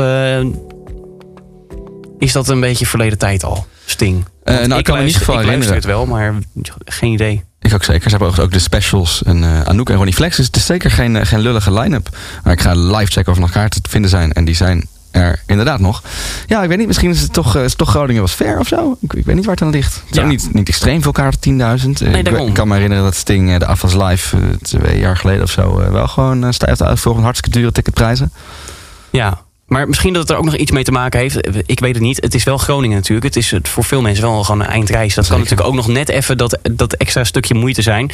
is 2.23 2.33
dat 2.33 2.49
een 2.49 2.61
beetje 2.61 2.87
verleden 2.87 3.19
tijd 3.19 3.45
al, 3.45 3.67
Sting? 3.85 4.25
Want 4.45 4.67
nou, 4.67 4.79
ik 4.79 4.85
kan 4.85 4.95
me 4.95 5.01
luister- 5.01 5.21
geval 5.25 5.41
ik 5.41 5.47
luister 5.47 5.75
het 5.75 5.85
herinneren. 5.85 6.09
wel, 6.21 6.33
maar 6.33 6.43
geen 6.85 7.13
idee. 7.13 7.43
Ik 7.61 7.75
ook 7.75 7.85
zeker. 7.85 8.11
Ze 8.11 8.17
hebben 8.17 8.45
ook- 8.45 8.53
de 8.53 8.59
specials. 8.59 9.23
En 9.23 9.45
eh, 9.45 9.61
Anouk 9.63 9.91
en 9.91 9.97
Ronnie 9.97 10.15
Flex. 10.15 10.37
Dus 10.37 10.47
het 10.47 10.57
is 10.57 10.67
zeker 10.67 10.91
geen, 10.91 11.17
eh, 11.17 11.27
geen 11.27 11.41
lullige 11.41 11.73
line-up. 11.73 12.09
Maar 12.45 12.53
ik 12.53 12.61
ga 12.61 12.73
live 12.75 13.11
checken 13.13 13.29
of 13.31 13.35
er 13.35 13.41
nog 13.43 13.51
kaarten 13.51 13.83
te 13.83 13.91
vinden 13.91 14.11
zijn. 14.11 14.33
En 14.33 14.45
die 14.45 14.55
zijn 14.55 14.87
er 15.11 15.43
inderdaad 15.47 15.81
nog. 15.81 16.03
Ja, 16.47 16.63
ik 16.63 16.69
weet 16.69 16.79
niet. 16.79 16.87
Misschien 16.87 17.11
is 17.11 17.21
het 17.21 17.33
toch, 17.33 17.57
eh, 17.57 17.65
is 17.65 17.75
toch 17.75 17.89
Groningen 17.91 18.23
was 18.23 18.35
ver 18.35 18.59
of 18.59 18.67
zo. 18.67 18.97
Ik, 19.01 19.13
ik 19.13 19.25
weet 19.25 19.35
niet 19.37 19.45
waar 19.45 19.55
het 19.55 19.65
aan 19.65 19.71
ligt. 19.71 19.95
Het 19.95 20.05
is 20.11 20.17
Ja. 20.17 20.23
ook 20.23 20.29
niet, 20.29 20.55
niet 20.55 20.69
extreem 20.69 21.03
veel 21.03 21.13
kaarten, 21.13 21.41
10.000. 21.41 22.01
Eh, 22.01 22.09
Nee, 22.11 22.23
ik, 22.47 22.55
kan 22.55 22.69
me 22.69 22.75
herinneren 22.75 23.05
dat 23.05 23.15
Sting 23.15 23.57
de 23.59 23.67
Afas 23.67 23.95
Live 23.95 24.37
twee 24.63 24.99
jaar 24.99 25.17
geleden 25.17 25.43
of 25.43 25.51
zo... 25.51 25.91
wel 25.93 26.09
gewoon 26.09 26.45
uh, 26.45 26.51
stijf 26.51 26.81
uitvoeren 26.81 27.15
met 27.15 27.25
hartstikke 27.25 27.59
dure 27.59 27.73
ticketprijzen. 27.73 28.33
Ja, 29.11 29.41
maar 29.73 29.89
misschien 29.89 30.13
dat 30.13 30.23
het 30.23 30.31
er 30.31 30.37
ook 30.37 30.45
nog 30.45 30.57
iets 30.57 30.71
mee 30.71 30.85
te 30.85 30.93
maken 30.93 31.21
heeft. 31.21 31.49
Ik 31.67 31.81
weet 31.81 31.95
het 31.95 32.03
niet. 32.03 32.21
Het 32.21 32.35
is 32.35 32.45
wel 32.45 32.59
Groningen 32.59 32.97
natuurlijk. 32.97 33.27
Het 33.27 33.37
is 33.37 33.55
voor 33.63 33.85
veel 33.85 34.03
mensen 34.03 34.25
wel 34.25 34.45
gewoon 34.45 34.61
een 34.61 34.67
eindreis. 34.67 35.15
Dat 35.15 35.29
kan 35.29 35.39
natuurlijk 35.39 35.69
ook 35.69 35.75
nog 35.75 35.89
net 35.89 36.09
even 36.09 36.39
dat, 36.39 36.59
dat 36.71 36.93
extra 36.93 37.25
stukje 37.25 37.55
moeite 37.55 37.83
zijn. 37.83 38.11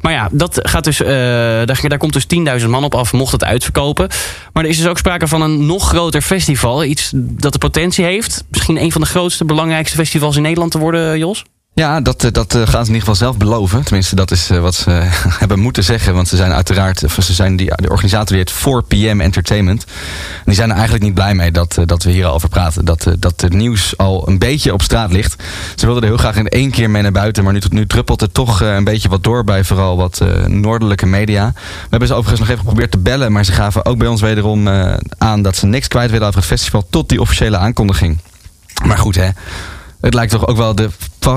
Maar 0.00 0.12
ja, 0.12 0.28
dat 0.32 0.58
gaat 0.62 0.84
dus, 0.84 1.00
eh, 1.00 1.08
daar, 1.08 1.80
daar 1.82 1.98
komt 1.98 2.12
dus 2.12 2.26
10.000 2.26 2.68
man 2.68 2.84
op 2.84 2.94
af, 2.94 3.12
mocht 3.12 3.32
het 3.32 3.44
uitverkopen. 3.44 4.08
Maar 4.52 4.64
er 4.64 4.70
is 4.70 4.76
dus 4.76 4.86
ook 4.86 4.98
sprake 4.98 5.28
van 5.28 5.42
een 5.42 5.66
nog 5.66 5.88
groter 5.88 6.22
festival. 6.22 6.84
Iets 6.84 7.10
dat 7.14 7.52
de 7.52 7.58
potentie 7.58 8.04
heeft. 8.04 8.44
Misschien 8.48 8.82
een 8.82 8.92
van 8.92 9.00
de 9.00 9.06
grootste, 9.06 9.44
belangrijkste 9.44 9.96
festivals 9.96 10.36
in 10.36 10.42
Nederland 10.42 10.70
te 10.70 10.78
worden, 10.78 11.18
Jos. 11.18 11.44
Ja, 11.72 12.00
dat, 12.00 12.24
eh, 12.24 12.30
dat 12.32 12.54
eh, 12.54 12.60
gaan 12.60 12.84
ze 12.84 12.90
in 12.90 12.94
ieder 12.94 12.98
geval 12.98 13.14
zelf 13.14 13.36
beloven. 13.36 13.84
Tenminste, 13.84 14.14
dat 14.14 14.30
is 14.30 14.50
eh, 14.50 14.58
wat 14.58 14.74
ze 14.74 14.90
hebben 15.42 15.58
moeten 15.58 15.84
zeggen. 15.84 16.14
Want 16.14 16.28
ze 16.28 16.36
zijn 16.36 16.52
uiteraard, 16.52 16.98
ze 16.98 17.32
zijn 17.32 17.56
die, 17.56 17.72
de 17.74 17.90
organisator 17.90 18.36
die 18.36 18.36
heet 18.36 18.52
4PM 18.52 19.20
Entertainment. 19.20 19.84
En 19.84 20.44
die 20.44 20.54
zijn 20.54 20.68
er 20.68 20.74
eigenlijk 20.74 21.04
niet 21.04 21.14
blij 21.14 21.34
mee 21.34 21.50
dat, 21.50 21.78
dat 21.84 22.02
we 22.02 22.10
hier 22.10 22.26
al 22.26 22.34
over 22.34 22.48
praten. 22.48 22.84
Dat, 22.84 23.06
dat 23.18 23.40
het 23.40 23.52
nieuws 23.52 23.96
al 23.96 24.28
een 24.28 24.38
beetje 24.38 24.72
op 24.72 24.82
straat 24.82 25.12
ligt. 25.12 25.42
Ze 25.74 25.84
wilden 25.84 26.02
er 26.02 26.08
heel 26.08 26.18
graag 26.18 26.36
in 26.36 26.48
één 26.48 26.70
keer 26.70 26.90
mee 26.90 27.02
naar 27.02 27.12
buiten. 27.12 27.44
Maar 27.44 27.52
nu, 27.52 27.60
nu 27.70 27.86
druppelt 27.86 28.22
er 28.22 28.32
toch 28.32 28.60
een 28.60 28.84
beetje 28.84 29.08
wat 29.08 29.24
door 29.24 29.44
bij 29.44 29.64
vooral 29.64 29.96
wat 29.96 30.24
noordelijke 30.46 31.06
media. 31.06 31.52
We 31.54 31.86
hebben 31.90 32.08
ze 32.08 32.14
overigens 32.14 32.40
nog 32.40 32.48
even 32.48 32.60
geprobeerd 32.60 32.90
te 32.90 32.98
bellen. 32.98 33.32
Maar 33.32 33.44
ze 33.44 33.52
gaven 33.52 33.84
ook 33.84 33.98
bij 33.98 34.08
ons 34.08 34.20
wederom 34.20 34.68
aan 35.18 35.42
dat 35.42 35.56
ze 35.56 35.66
niks 35.66 35.88
kwijt 35.88 36.10
willen 36.10 36.26
over 36.26 36.38
het 36.38 36.48
festival. 36.48 36.86
Tot 36.90 37.08
die 37.08 37.20
officiële 37.20 37.56
aankondiging. 37.56 38.18
Maar 38.84 38.98
goed 38.98 39.14
hè. 39.14 39.28
Het 40.00 40.14
lijkt 40.14 40.32
toch 40.32 40.46
ook 40.46 40.56
wel 40.56 40.74
de, 40.74 40.90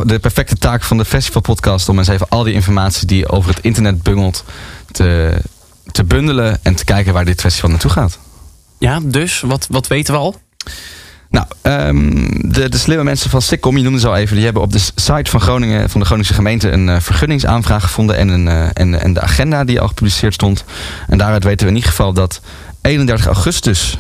de 0.06 0.20
perfecte 0.20 0.56
taak 0.56 0.84
van 0.84 0.98
de 0.98 1.06
festivalpodcast 1.06 1.90
om 1.90 1.98
eens 1.98 2.08
even 2.08 2.30
al 2.30 2.44
die 2.44 2.54
informatie 2.54 3.08
die 3.08 3.30
over 3.30 3.50
het 3.50 3.64
internet 3.64 4.04
bungelt 4.04 4.44
te, 4.92 5.38
te 5.92 6.04
bundelen 6.04 6.60
en 6.64 6.76
te 6.76 6.86
kijken 6.86 7.14
waar 7.14 7.26
dit 7.26 7.42
festival 7.42 7.70
naartoe 7.70 7.92
gaat. 7.92 8.20
Ja, 8.78 9.00
dus 9.04 9.42
wat, 9.42 9.68
wat 9.70 9.88
weten 9.88 10.14
we 10.14 10.20
al? 10.20 10.36
Nou, 11.30 11.46
ehm, 11.62 12.52
de, 12.52 12.70
de 12.70 12.78
slimme 12.78 13.04
mensen 13.04 13.30
van 13.30 13.42
Sikkom, 13.42 13.78
je 13.78 13.84
noemde 13.84 14.00
ze 14.00 14.08
al 14.08 14.16
even, 14.16 14.36
die 14.36 14.46
hebben 14.46 14.64
op 14.64 14.72
de 14.72 14.80
site 14.96 15.30
van 15.30 15.42
Groningen, 15.42 15.90
van 15.90 16.00
de 16.00 16.06
Groningse 16.06 16.34
gemeente, 16.34 16.72
een 16.72 16.90
eh, 16.90 17.00
vergunningsaanvraag 17.00 17.84
gevonden 17.84 18.18
en, 18.18 18.28
een, 18.28 18.48
eh, 18.48 18.70
en, 18.74 19.02
en 19.02 19.14
de 19.14 19.22
agenda 19.22 19.64
die 19.64 19.82
al 19.82 19.88
gepubliceerd 19.88 20.34
stond. 20.34 20.64
En 21.08 21.18
daaruit 21.18 21.44
weten 21.44 21.66
we 21.66 21.72
in 21.72 21.78
ieder 21.78 21.90
geval 21.90 22.14
dat 22.14 22.42
31 22.82 23.26
augustus 23.26 23.98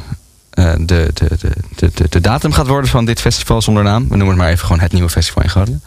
de, 0.54 0.86
de, 0.86 1.10
de, 1.14 1.92
de, 1.94 2.08
de, 2.10 2.22
datum 2.22 2.52
gaat 2.52 2.68
worden 2.68 2.90
van 2.90 3.06
dit 3.06 3.22
festival 3.22 3.62
zonder 3.62 3.84
naam. 3.84 4.04
We 4.04 4.16
noemen 4.16 4.28
het 4.28 4.38
maar 4.38 4.50
even 4.50 4.66
gewoon 4.66 4.82
het 4.82 4.92
nieuwe 4.92 5.10
festival 5.10 5.44
in 5.44 5.50
Groningen. 5.50 5.82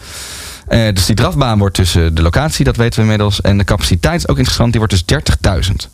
Eh, 0.66 0.94
dus 0.94 1.06
die 1.06 1.14
drafbaan 1.14 1.58
wordt 1.58 1.74
tussen 1.74 2.14
de 2.14 2.22
locatie, 2.22 2.64
dat 2.64 2.76
weten 2.76 2.96
we 2.96 3.02
inmiddels. 3.02 3.40
En 3.40 3.58
de 3.58 3.64
capaciteit 3.64 4.18
is 4.18 4.28
ook 4.28 4.36
interessant, 4.36 4.70
die 4.70 4.80
wordt 4.80 4.94
dus 4.94 5.04
30.000. 5.04 5.88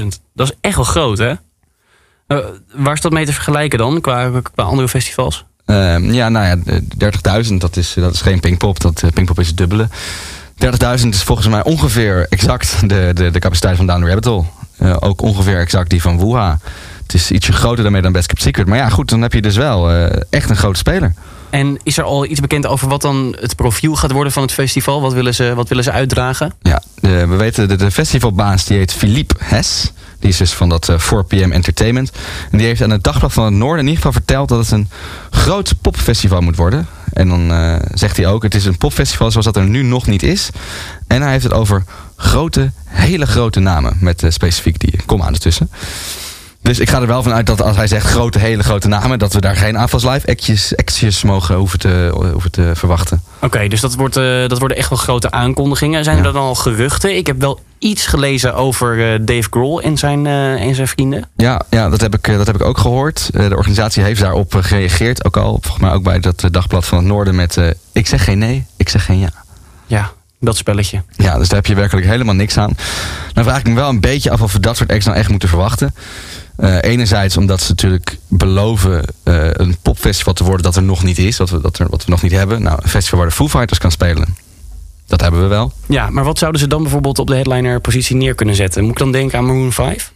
30.000. 0.00 0.06
Dat 0.34 0.48
is 0.48 0.56
echt 0.60 0.76
wel 0.76 0.84
groot, 0.84 1.18
hè? 1.18 1.34
Eh, 2.26 2.38
waar 2.74 2.94
is 2.94 3.00
dat 3.00 3.12
mee 3.12 3.24
te 3.24 3.32
vergelijken 3.32 3.78
dan, 3.78 4.00
qua, 4.00 4.30
qua 4.54 4.62
andere 4.62 4.88
festivals? 4.88 5.44
Ehm, 5.64 6.12
ja, 6.12 6.28
nou 6.28 6.46
ja, 6.46 6.56
de 6.56 6.82
30.000, 7.48 7.54
dat 7.60 7.76
is, 7.76 7.94
dat 7.94 8.14
is 8.14 8.20
geen 8.20 8.40
Pinkpop. 8.40 8.80
Dat, 8.80 9.02
eh, 9.02 9.10
Pinkpop 9.10 9.38
is 9.38 9.46
het 9.46 9.56
dubbele. 9.56 9.88
30.000 10.56 11.14
is 11.14 11.22
volgens 11.22 11.48
mij 11.48 11.62
ongeveer 11.64 12.26
exact 12.28 12.88
de, 12.88 13.10
de, 13.14 13.30
de 13.30 13.38
capaciteit 13.38 13.76
van 13.76 13.86
Down 13.86 14.00
the 14.00 14.06
Rabbit 14.06 14.24
Hole. 14.24 14.44
Eh, 14.78 14.96
ook 15.00 15.22
ongeveer 15.22 15.58
exact 15.58 15.90
die 15.90 16.02
van 16.02 16.18
Wuha. 16.18 16.58
Het 17.12 17.20
is 17.20 17.30
ietsje 17.30 17.52
groter 17.52 17.82
daarmee 17.82 18.02
dan 18.02 18.12
Best 18.12 18.26
Kept 18.26 18.42
Secret. 18.42 18.66
Maar 18.66 18.78
ja, 18.78 18.88
goed, 18.88 19.08
dan 19.08 19.22
heb 19.22 19.32
je 19.32 19.42
dus 19.42 19.56
wel 19.56 19.90
eh, 19.90 20.20
echt 20.30 20.50
een 20.50 20.56
grote 20.56 20.78
speler. 20.78 21.14
En 21.50 21.78
is 21.82 21.98
er 21.98 22.04
al 22.04 22.26
iets 22.26 22.40
bekend 22.40 22.66
over 22.66 22.88
wat 22.88 23.02
dan 23.02 23.36
het 23.40 23.56
profiel 23.56 23.94
gaat 23.94 24.12
worden 24.12 24.32
van 24.32 24.42
het 24.42 24.52
festival? 24.52 25.00
Wat 25.00 25.12
willen 25.12 25.34
ze, 25.34 25.54
wat 25.54 25.68
willen 25.68 25.84
ze 25.84 25.90
uitdragen? 25.90 26.52
Ja, 26.62 26.82
de, 27.00 27.26
we 27.26 27.36
weten, 27.36 27.68
de, 27.68 27.76
de 27.76 27.90
festivalbaas 27.90 28.64
die 28.64 28.76
heet 28.76 28.92
Philippe 28.92 29.34
Hess. 29.38 29.92
Die 30.18 30.30
is 30.30 30.36
dus 30.36 30.52
van 30.52 30.68
dat 30.68 30.88
eh, 30.88 30.98
4PM 30.98 31.52
Entertainment. 31.52 32.12
En 32.50 32.58
die 32.58 32.66
heeft 32.66 32.82
aan 32.82 32.90
het 32.90 33.02
Dagblad 33.02 33.32
van 33.32 33.44
het 33.44 33.54
Noorden 33.54 33.84
in 33.84 33.90
ieder 33.90 33.96
geval 33.96 34.12
verteld 34.12 34.48
dat 34.48 34.58
het 34.58 34.70
een 34.70 34.88
groot 35.30 35.74
popfestival 35.80 36.40
moet 36.40 36.56
worden. 36.56 36.86
En 37.12 37.28
dan 37.28 37.52
eh, 37.52 37.76
zegt 37.94 38.16
hij 38.16 38.26
ook, 38.26 38.42
het 38.42 38.54
is 38.54 38.64
een 38.64 38.76
popfestival 38.76 39.30
zoals 39.30 39.46
dat 39.46 39.56
er 39.56 39.68
nu 39.68 39.82
nog 39.82 40.06
niet 40.06 40.22
is. 40.22 40.50
En 41.06 41.22
hij 41.22 41.30
heeft 41.30 41.44
het 41.44 41.52
over 41.52 41.84
grote, 42.16 42.70
hele 42.84 43.26
grote 43.26 43.60
namen. 43.60 43.96
Met 44.00 44.24
specifiek 44.28 44.80
die 44.80 45.00
komma 45.06 45.26
ertussen. 45.26 45.70
Dus 46.62 46.78
ik 46.78 46.90
ga 46.90 47.00
er 47.00 47.06
wel 47.06 47.22
van 47.22 47.32
uit 47.32 47.46
dat 47.46 47.62
als 47.62 47.76
hij 47.76 47.86
zegt 47.86 48.06
grote, 48.06 48.38
hele 48.38 48.62
grote 48.62 48.88
namen... 48.88 49.18
dat 49.18 49.32
we 49.32 49.40
daar 49.40 49.56
geen 49.56 49.76
AFAS 49.76 50.04
Live 50.04 50.26
actjes, 50.26 50.76
actjes 50.76 51.22
mogen 51.22 51.54
hoeven 51.54 51.78
te, 51.78 52.10
hoeven 52.32 52.50
te 52.50 52.70
verwachten. 52.74 53.22
Oké, 53.40 53.68
dus 53.68 53.80
dat, 53.80 53.94
wordt, 53.94 54.16
eh, 54.16 54.48
dat 54.48 54.58
worden 54.58 54.76
echt 54.76 54.88
wel 54.88 54.98
grote 54.98 55.30
aankondigingen. 55.30 56.04
Zijn 56.04 56.16
er 56.16 56.22
dan 56.22 56.36
al 56.36 56.54
geruchten? 56.54 57.16
Ik 57.16 57.26
heb 57.26 57.40
wel 57.40 57.60
iets 57.82 58.06
gelezen 58.06 58.54
over 58.54 59.12
eh, 59.12 59.18
Dave 59.22 59.46
Grohl 59.50 59.80
en 59.80 59.96
zijn, 59.96 60.26
eh, 60.26 60.66
en 60.66 60.74
zijn 60.74 60.88
vrienden. 60.88 61.28
Ja, 61.36 61.62
ja 61.70 61.88
dat, 61.88 62.00
heb 62.00 62.14
ik, 62.14 62.26
dat 62.26 62.46
heb 62.46 62.54
ik 62.54 62.64
ook 62.64 62.78
gehoord. 62.78 63.30
Eh, 63.34 63.48
de 63.48 63.56
organisatie 63.56 64.02
heeft 64.02 64.20
daarop 64.20 64.54
gereageerd. 64.54 65.24
Ook 65.24 65.36
al, 65.36 65.58
volgens 65.60 65.82
mij 65.82 65.92
ook 65.92 66.02
bij 66.02 66.20
dat 66.20 66.44
Dagblad 66.50 66.84
van 66.84 66.98
het 66.98 67.06
Noorden 67.06 67.34
met... 67.34 67.58
ik 67.92 68.06
zeg 68.06 68.24
geen 68.24 68.38
nee, 68.38 68.66
ik 68.76 68.88
zeg 68.88 69.04
geen 69.04 69.18
ja. 69.18 69.32
Ja, 69.86 70.10
dat 70.44 70.56
spelletje. 70.56 71.02
Ja, 71.16 71.38
dus 71.38 71.48
daar 71.48 71.56
heb 71.56 71.66
je 71.66 71.74
werkelijk 71.74 72.06
helemaal 72.06 72.34
niks 72.34 72.58
aan. 72.58 72.76
Dan 73.32 73.44
vraag 73.44 73.58
ik 73.58 73.68
me 73.68 73.74
wel 73.74 73.88
een 73.88 74.00
beetje 74.00 74.30
af 74.30 74.42
of 74.42 74.52
we 74.52 74.60
dat 74.60 74.76
soort 74.76 74.90
acts 74.90 75.04
nou 75.04 75.16
echt 75.16 75.28
moeten 75.28 75.48
verwachten. 75.48 75.94
Eh, 76.56 76.76
enerzijds 76.80 77.36
omdat 77.36 77.60
ze 77.60 77.68
natuurlijk 77.68 78.18
beloven 78.28 79.04
eh, 79.22 79.50
een 79.52 79.76
popfestival 79.82 80.32
te 80.32 80.44
worden 80.44 80.62
dat 80.62 80.76
er 80.76 80.82
nog 80.82 81.02
niet 81.02 81.18
is. 81.18 81.36
Dat 81.36 81.50
we, 81.50 81.60
dat 81.60 81.78
er, 81.78 81.88
wat 81.88 82.04
we 82.04 82.10
nog 82.10 82.22
niet 82.22 82.32
hebben. 82.32 82.62
Nou, 82.62 82.78
een 82.82 82.88
festival 82.88 83.18
waar 83.18 83.28
de 83.28 83.34
Foo 83.34 83.48
Fighters 83.48 83.78
kan 83.78 83.90
spelen. 83.90 84.36
Dat 85.06 85.20
hebben 85.20 85.42
we 85.42 85.46
wel. 85.46 85.72
Ja, 85.88 86.10
maar 86.10 86.24
wat 86.24 86.38
zouden 86.38 86.60
ze 86.60 86.66
dan 86.66 86.82
bijvoorbeeld 86.82 87.18
op 87.18 87.26
de 87.26 87.34
headliner 87.34 87.80
positie 87.80 88.16
neer 88.16 88.34
kunnen 88.34 88.54
zetten? 88.54 88.82
Moet 88.82 88.92
ik 88.92 88.98
dan 88.98 89.12
denken 89.12 89.38
aan 89.38 89.46
Maroon 89.46 89.72
5? 89.72 90.12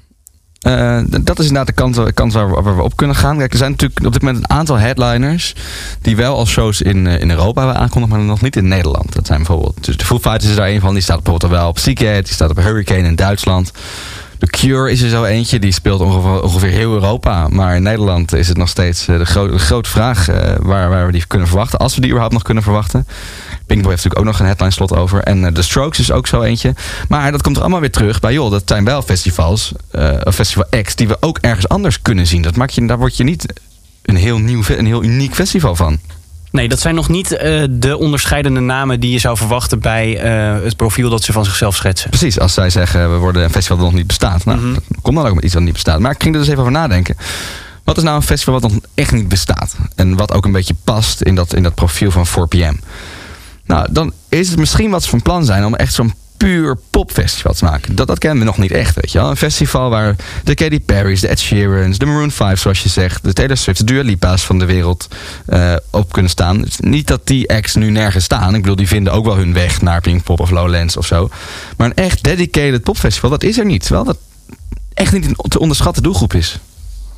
Eh, 0.67 0.99
dat 1.21 1.39
is 1.39 1.47
inderdaad 1.47 1.67
de 1.67 1.73
kant, 1.83 2.15
kant 2.15 2.33
waar, 2.33 2.51
we- 2.55 2.63
waar 2.63 2.77
we 2.77 2.83
op 2.83 2.97
kunnen 2.97 3.17
gaan. 3.17 3.39
Kijk, 3.39 3.53
er 3.53 3.59
zijn 3.59 3.71
natuurlijk 3.71 4.07
op 4.07 4.13
dit 4.13 4.23
moment 4.23 4.43
een 4.45 4.51
aantal 4.51 4.77
headliners 4.79 5.55
die 6.03 6.17
wel 6.17 6.37
al 6.37 6.47
shows 6.47 6.83
in, 6.83 7.07
eh, 7.07 7.21
in 7.21 7.31
Europa 7.31 7.61
hebben 7.63 7.81
aangekondigd, 7.81 8.13
maar 8.13 8.23
nog 8.23 8.41
niet 8.41 8.57
in 8.57 8.69
Nederland. 8.69 9.15
Dat 9.15 9.27
zijn 9.27 9.39
bijvoorbeeld, 9.39 9.85
dus 9.85 9.97
de 9.97 10.05
Foo 10.05 10.19
Fighters 10.19 10.51
is 10.51 10.57
daar 10.57 10.69
een 10.69 10.81
van, 10.81 10.93
die 10.95 11.03
staat 11.03 11.23
bijvoorbeeld 11.23 11.53
wel 11.53 11.69
op 11.69 11.75
Psyche, 11.75 12.21
die 12.25 12.33
staat 12.35 12.51
op 12.51 12.57
Hurricane 12.57 13.03
in 13.09 13.15
Duitsland. 13.17 13.71
The 14.39 14.47
Cure 14.47 14.91
is 14.91 15.03
er 15.03 15.09
zo 15.09 15.25
eentje, 15.25 15.59
die 15.59 15.73
speelt 15.73 16.01
ongeveer, 16.01 16.71
heel 16.71 16.93
Europa. 16.93 17.49
Maar 17.49 17.77
in 17.77 17.83
Nederland 17.83 18.33
is 18.35 18.49
het 18.49 18.57
nog 18.57 18.69
steeds 18.69 19.09
eh, 19.09 19.19
de, 19.19 19.25
gro- 19.25 19.51
de 19.51 19.59
grote 19.59 19.91
vraag 19.91 20.29
eh, 20.29 20.55
waar, 20.59 20.89
waar 20.89 21.07
we 21.07 21.13
die 21.13 21.25
kunnen 21.27 21.49
verwachten. 21.49 21.79
Als 21.79 21.95
we 21.95 22.01
die 22.01 22.09
überhaupt 22.11 22.35
nog 22.35 22.43
kunnen 22.43 22.63
verwachten. 22.63 23.07
Pinkboy 23.67 23.91
heeft 23.91 24.05
natuurlijk 24.05 24.19
ook 24.19 24.25
nog 24.25 24.39
een 24.39 24.47
headline 24.47 24.71
slot 24.71 24.93
over. 24.93 25.23
En 25.23 25.45
eh, 25.45 25.53
The 25.53 25.63
Strokes 25.63 25.99
is 25.99 26.13
ook 26.13 26.27
zo 26.27 26.43
eentje. 26.43 26.75
Maar 27.09 27.33
dat 27.33 27.43
komt 27.43 27.57
er 27.57 27.63
allemaal 27.63 27.81
weer 27.81 27.91
terug 27.91 28.21
bij, 28.21 28.33
joh, 28.33 28.51
dat 28.51 28.63
zijn 28.67 28.85
wel 28.85 29.03
festivals, 29.03 29.73
eh, 29.91 30.15
of 30.25 30.35
festival 30.35 30.67
acts, 30.71 30.95
die 30.95 31.09
we 31.09 31.17
ook 31.21 31.39
ergens 31.41 31.69
anders 31.69 32.03
kunnen 32.03 32.27
zien. 32.27 32.43
Dat 32.43 32.57
maakt 32.57 32.75
je, 32.75 32.87
daar 32.87 32.99
word 32.99 33.17
je 33.17 33.25
niet 33.25 33.47
een 34.03 34.17
heel 34.17 34.39
nieuw, 34.39 34.63
een 34.69 34.87
heel 34.87 35.03
uniek 35.03 35.35
festival 35.35 35.77
van. 35.77 35.99
Nee, 36.51 36.69
dat 36.69 36.81
zijn 36.81 36.95
nog 36.95 37.09
niet 37.09 37.33
eh, 37.33 37.65
de 37.71 37.99
onderscheidende 37.99 38.61
namen 38.61 39.01
die 39.01 39.11
je 39.11 39.19
zou 39.19 39.37
verwachten 39.37 39.81
bij 39.81 40.19
eh, 40.19 40.63
het 40.63 40.77
profiel 40.77 41.11
dat 41.11 41.23
ze 41.23 41.33
van 41.33 41.45
zichzelf 41.45 41.77
schetsen. 41.77 42.11
Precies, 42.11 42.39
als 42.39 42.55
zij 42.55 42.71
zeggen 42.71 43.13
we 43.13 43.17
worden 43.17 43.43
een 43.43 43.51
festival 43.51 43.77
dat 43.77 43.87
nog 43.87 43.95
niet 43.95 44.07
bestaat. 44.07 44.45
Nou, 44.45 44.73
dat 44.73 44.83
komt 45.03 45.17
dan 45.17 45.27
ook 45.27 45.35
met 45.35 45.45
iets 45.45 45.53
dat 45.53 45.63
niet 45.63 45.73
bestaat. 45.73 46.01
Maar 46.01 46.13
ik 46.13 46.23
ging 46.23 46.35
er 46.35 46.41
dus 46.41 46.49
even 46.49 46.61
over 46.61 46.73
nadenken. 46.73 47.17
Wat 47.85 47.97
is 47.97 48.03
nou 48.03 48.17
een 48.17 48.23
festival 48.23 48.61
wat 48.61 48.71
nog 48.71 48.81
echt 48.95 49.13
niet 49.13 49.29
bestaat? 49.29 49.77
En 49.95 50.17
wat 50.17 50.33
ook 50.33 50.45
een 50.45 50.53
beetje 50.53 50.75
past 50.85 51.23
in 51.23 51.35
dat, 51.35 51.55
in 51.55 51.63
dat 51.63 51.75
profiel 51.75 52.11
van 52.11 52.27
4PM? 52.27 52.85
Nou, 53.67 53.87
dan 53.91 54.13
is 54.29 54.49
het 54.49 54.59
misschien 54.59 54.91
wat 54.91 55.03
ze 55.03 55.09
van 55.09 55.23
plan 55.23 55.45
zijn 55.45 55.65
om 55.65 55.75
echt 55.75 55.95
zo'n 55.95 56.15
puur 56.37 56.79
popfestival 56.91 57.53
te 57.53 57.65
maken. 57.65 57.95
Dat, 57.95 58.07
dat 58.07 58.19
kennen 58.19 58.39
we 58.39 58.45
nog 58.45 58.59
niet 58.59 58.71
echt, 58.71 58.95
weet 58.95 59.13
je 59.13 59.19
wel. 59.19 59.31
Een 59.31 59.37
festival 59.37 59.91
waar 59.91 60.17
de 60.45 60.55
Katy 60.55 60.81
Perry's, 60.81 61.21
de 61.21 61.29
Ed 61.29 61.41
Sheerans, 61.41 61.99
de 61.99 62.07
Maroon 62.07 62.31
5, 62.31 62.61
zoals 62.61 62.83
je 62.83 62.89
zegt, 62.89 63.25
de 63.25 63.33
Taylor 63.33 63.57
Swift, 63.57 63.79
de 63.79 63.85
Dua 63.85 64.03
Lipa's 64.03 64.45
van 64.45 64.59
de 64.59 64.65
wereld 64.65 65.09
eh, 65.47 65.75
op 65.91 66.13
kunnen 66.13 66.31
staan. 66.31 66.65
Niet 66.79 67.07
dat 67.07 67.27
die 67.27 67.51
acts 67.51 67.75
nu 67.75 67.91
nergens 67.91 68.25
staan. 68.25 68.55
Ik 68.55 68.61
bedoel, 68.61 68.77
die 68.77 68.89
vinden 68.89 69.13
ook 69.13 69.25
wel 69.25 69.37
hun 69.37 69.53
weg 69.53 69.83
naar 69.83 70.01
Pinkpop 70.01 70.41
of 70.41 70.51
Lowlands 70.51 70.97
of 70.97 71.07
zo. 71.07 71.29
Maar 71.77 71.87
een 71.87 71.95
echt 71.95 72.23
dedicated 72.23 72.83
popfestival, 72.83 73.31
dat 73.31 73.43
is 73.43 73.59
er 73.59 73.65
niet. 73.65 73.83
Terwijl 73.83 74.05
dat 74.05 74.19
echt 74.95 75.13
niet 75.13 75.27
een 75.27 75.37
te 75.49 75.59
onderschatte 75.59 76.01
doelgroep 76.01 76.35
is. 76.35 76.59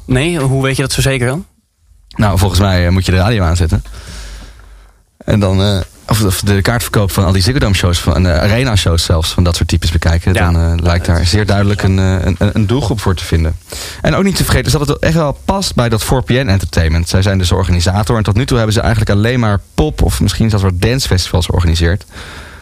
Nee, 0.04 0.38
hoe 0.38 0.62
weet 0.62 0.76
je 0.76 0.82
dat 0.82 0.92
zo 0.92 1.00
zeker 1.00 1.26
dan? 1.26 1.46
Nou, 2.08 2.38
volgens 2.38 2.60
mij 2.60 2.86
eh, 2.86 2.92
moet 2.92 3.06
je 3.06 3.12
de 3.12 3.18
radio 3.18 3.42
aanzetten. 3.42 3.84
En 5.16 5.40
dan, 5.40 5.62
eh, 5.62 5.80
of, 6.08 6.22
of 6.24 6.40
de 6.40 6.62
kaartverkoop 6.62 7.10
van 7.10 7.24
al 7.24 7.32
die 7.32 7.42
Ziggo 7.42 7.58
Dome 7.58 7.74
shows, 7.74 7.98
van 8.00 8.22
de 8.22 8.32
arena 8.40 8.76
shows 8.76 9.04
zelfs, 9.04 9.30
van 9.30 9.44
dat 9.44 9.56
soort 9.56 9.68
types 9.68 9.90
bekijken. 9.90 10.32
Dan 10.52 10.56
eh, 10.56 10.72
lijkt 10.82 11.06
daar 11.06 11.26
zeer 11.26 11.46
duidelijk 11.46 11.82
een, 11.82 11.98
eh, 11.98 12.24
een, 12.24 12.36
een 12.52 12.66
doelgroep 12.66 13.00
voor 13.00 13.14
te 13.14 13.24
vinden. 13.24 13.56
En 14.02 14.14
ook 14.14 14.24
niet 14.24 14.36
te 14.36 14.44
vergeten 14.44 14.66
is 14.66 14.72
dat 14.78 14.88
het 14.88 14.98
echt 14.98 15.14
wel 15.14 15.38
past 15.44 15.74
bij 15.74 15.88
dat 15.88 16.04
4PN 16.04 16.30
Entertainment. 16.48 17.08
Zij 17.08 17.22
zijn 17.22 17.38
dus 17.38 17.48
de 17.48 17.54
organisator 17.54 18.16
en 18.16 18.22
tot 18.22 18.34
nu 18.36 18.46
toe 18.46 18.56
hebben 18.56 18.74
ze 18.74 18.80
eigenlijk 18.80 19.10
alleen 19.10 19.40
maar 19.40 19.60
pop 19.74 20.02
of 20.02 20.20
misschien 20.20 20.48
zelfs 20.50 20.64
wat 20.64 20.80
dancefestivals 20.80 21.46
georganiseerd. 21.46 22.04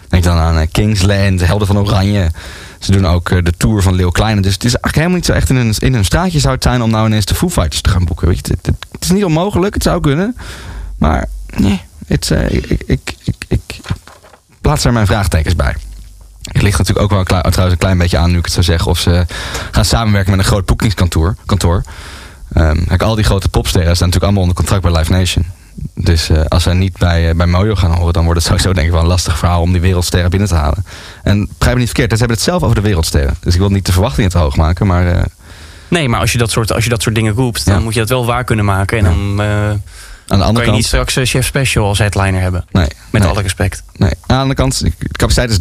Denk 0.09 0.24
dan 0.24 0.36
aan 0.38 0.68
Kingsland, 0.70 1.47
Helden 1.47 1.66
van 1.66 1.78
Oranje. 1.78 2.30
Ze 2.78 2.92
doen 2.92 3.07
ook 3.07 3.44
de 3.44 3.53
tour 3.57 3.82
van 3.82 3.94
Leeuw 3.94 4.11
Kleine. 4.11 4.40
Dus 4.40 4.53
het 4.53 4.64
is 4.64 4.74
eigenlijk 4.76 4.94
helemaal 4.97 5.16
niet 5.16 5.26
zo 5.26 5.32
echt 5.32 5.51
in 5.51 5.57
een, 5.57 5.74
in 5.78 5.94
een 5.94 6.05
straatje 6.05 6.38
zou 6.40 6.55
het 6.55 6.62
zijn 6.62 6.82
om 6.82 6.90
nou 6.90 7.07
ineens 7.07 7.24
de 7.24 7.34
Foo 7.34 7.49
Fighters 7.51 7.80
te 7.80 7.90
gaan 7.90 8.05
boeken. 8.05 8.28
Weet 8.28 8.47
je, 8.47 8.53
het, 8.57 8.66
het- 8.66 8.86
het 8.92 9.05
is 9.05 9.11
niet 9.11 9.24
onmogelijk, 9.24 9.74
het 9.74 9.82
zou 9.82 10.01
kunnen. 10.01 10.36
Maar 10.99 11.26
nee, 11.57 11.80
het, 12.07 12.30
ik, 12.49 12.66
ik, 12.86 13.14
ik, 13.24 13.34
ik, 13.49 13.61
plaats 14.61 14.84
er 14.84 14.92
mijn 14.92 15.07
vraagtekens 15.07 15.57
bij. 15.57 15.74
Het 16.42 16.62
ligt 16.62 16.78
natuurlijk 16.78 17.05
ook 17.05 17.11
wel 17.11 17.18
een 17.18 17.26
klein- 17.26 17.42
trouwens 17.42 17.72
een 17.72 17.78
klein 17.78 17.99
beetje 17.99 18.18
aan, 18.18 18.30
nu 18.30 18.38
ik 18.38 18.44
het 18.44 18.53
zou 18.53 18.64
zeggen, 18.64 18.90
of 18.90 18.99
ze 18.99 19.26
gaan 19.70 19.84
samenwerken 19.84 20.30
met 20.30 20.40
een 20.40 20.47
groot 20.47 20.66
boekingskantoor. 20.66 21.36
Kantoor. 21.47 21.82
Ehm, 22.53 22.84
kijk, 22.84 23.03
al 23.03 23.14
die 23.14 23.24
grote 23.24 23.49
popsterren 23.49 23.97
staan 23.97 24.09
natuurlijk 24.09 24.24
allemaal 24.24 24.42
onder 24.42 24.57
contract 24.57 24.82
bij 24.82 24.92
Live 24.92 25.12
Nation. 25.12 25.47
Dus 25.94 26.28
eh, 26.28 26.40
als 26.49 26.62
zij 26.62 26.74
niet 26.74 26.99
bij, 26.99 27.28
eh, 27.28 27.34
bij 27.34 27.47
Mojo 27.47 27.74
gaan 27.74 27.92
horen, 27.92 28.12
dan 28.12 28.24
wordt 28.24 28.38
het 28.38 28.49
sowieso 28.49 28.72
denk 28.72 28.86
ik 28.86 28.92
wel 28.92 29.03
een 29.03 29.07
lastig 29.07 29.38
verhaal 29.38 29.61
om 29.61 29.72
die 29.72 29.80
wereldsterren 29.80 30.30
binnen 30.30 30.49
te 30.49 30.55
halen. 30.55 30.84
En 31.22 31.38
begrijp 31.38 31.74
me 31.74 31.82
niet 31.82 31.92
verkeerd, 31.92 32.11
ze 32.11 32.18
hebben 32.18 32.36
het 32.36 32.47
zelf 32.47 32.62
over 32.62 32.74
de 32.74 32.80
wereldsterren. 32.80 33.36
Dus 33.40 33.55
ik 33.55 33.61
wil 33.61 33.68
niet 33.70 33.86
de 33.86 33.92
verwachtingen 33.92 34.30
te 34.30 34.38
hoog 34.38 34.57
maken, 34.57 34.86
maar 34.86 35.07
eh, 35.07 35.22
Nee, 35.88 36.09
maar 36.09 36.20
als 36.20 36.32
je 36.32 36.38
dat 36.38 36.51
soort, 36.51 36.72
als 36.72 36.84
je 36.84 36.90
dat 36.90 37.03
soort 37.03 37.14
dingen 37.14 37.34
roept, 37.34 37.66
dan 37.66 37.82
moet 37.82 37.94
je 37.94 38.01
dat 38.01 38.09
wel 38.09 38.26
waar 38.26 38.44
kunnen 38.44 38.64
maken. 38.64 38.99
En 38.99 39.05
dan 39.05 39.80
aan 40.26 40.38
de 40.38 40.44
andere 40.44 40.52
kan 40.52 40.52
je 40.54 40.64
kant... 40.64 40.76
niet 40.76 40.86
straks 40.86 41.16
eh, 41.16 41.24
Chef 41.24 41.46
Special 41.46 41.86
als 41.86 41.98
headliner 41.98 42.40
hebben. 42.40 42.64
Nee, 42.70 42.86
Met 43.10 43.22
nee. 43.22 43.30
alle 43.30 43.42
respect. 43.42 43.82
Nee, 43.96 44.10
aan 44.10 44.16
de 44.26 44.34
andere 44.34 44.54
kant, 44.54 44.80
de 44.80 44.92
capaciteit 45.12 45.50
is 45.50 45.58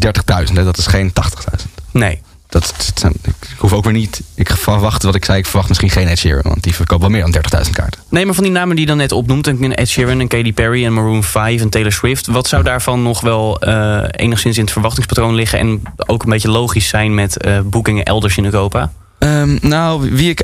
30.000, 0.49 0.53
hè, 0.53 0.63
dat 0.63 0.77
is 0.77 0.87
geen 0.87 1.09
80.000. 1.09 1.65
Nee. 1.91 2.21
Dat, 2.49 2.73
dat 2.77 2.91
zijn, 2.95 3.13
ik 3.23 3.33
hoef 3.57 3.73
ook 3.73 3.83
weer 3.83 3.93
niet, 3.93 4.21
ik 4.35 4.49
verwacht 4.49 5.03
wat 5.03 5.15
ik 5.15 5.25
zei, 5.25 5.37
ik 5.37 5.45
verwacht 5.45 5.67
misschien 5.67 5.89
geen 5.89 6.07
Ed 6.07 6.17
Sheeran, 6.17 6.41
want 6.43 6.63
die 6.63 6.75
verkoopt 6.75 7.01
wel 7.01 7.09
meer 7.09 7.31
dan 7.31 7.35
30.000 7.65 7.71
kaarten. 7.71 8.01
Nee, 8.09 8.25
maar 8.25 8.35
van 8.35 8.43
die 8.43 8.53
namen 8.53 8.75
die 8.75 8.79
je 8.79 8.89
dan 8.89 8.97
net 8.97 9.11
opnoemt, 9.11 9.47
een 9.47 9.75
Ed 9.75 9.89
Sheeran, 9.89 10.19
een 10.19 10.27
Katy 10.27 10.53
Perry, 10.53 10.85
en 10.85 10.93
Maroon 10.93 11.23
5 11.23 11.61
en 11.61 11.69
Taylor 11.69 11.91
Swift, 11.91 12.27
wat 12.27 12.47
zou 12.47 12.63
daarvan 12.63 13.03
nog 13.03 13.21
wel 13.21 13.59
eh, 13.59 14.03
enigszins 14.11 14.57
in 14.57 14.63
het 14.63 14.71
verwachtingspatroon 14.71 15.35
liggen 15.35 15.59
en 15.59 15.81
ook 16.05 16.23
een 16.23 16.29
beetje 16.29 16.49
logisch 16.49 16.87
zijn 16.87 17.13
met 17.13 17.37
eh, 17.37 17.59
boekingen 17.63 18.03
elders 18.03 18.37
in 18.37 18.45
Europa? 18.45 18.91
Ehm, 19.17 19.57
nou, 19.61 20.11
wie 20.11 20.29
ik... 20.29 20.41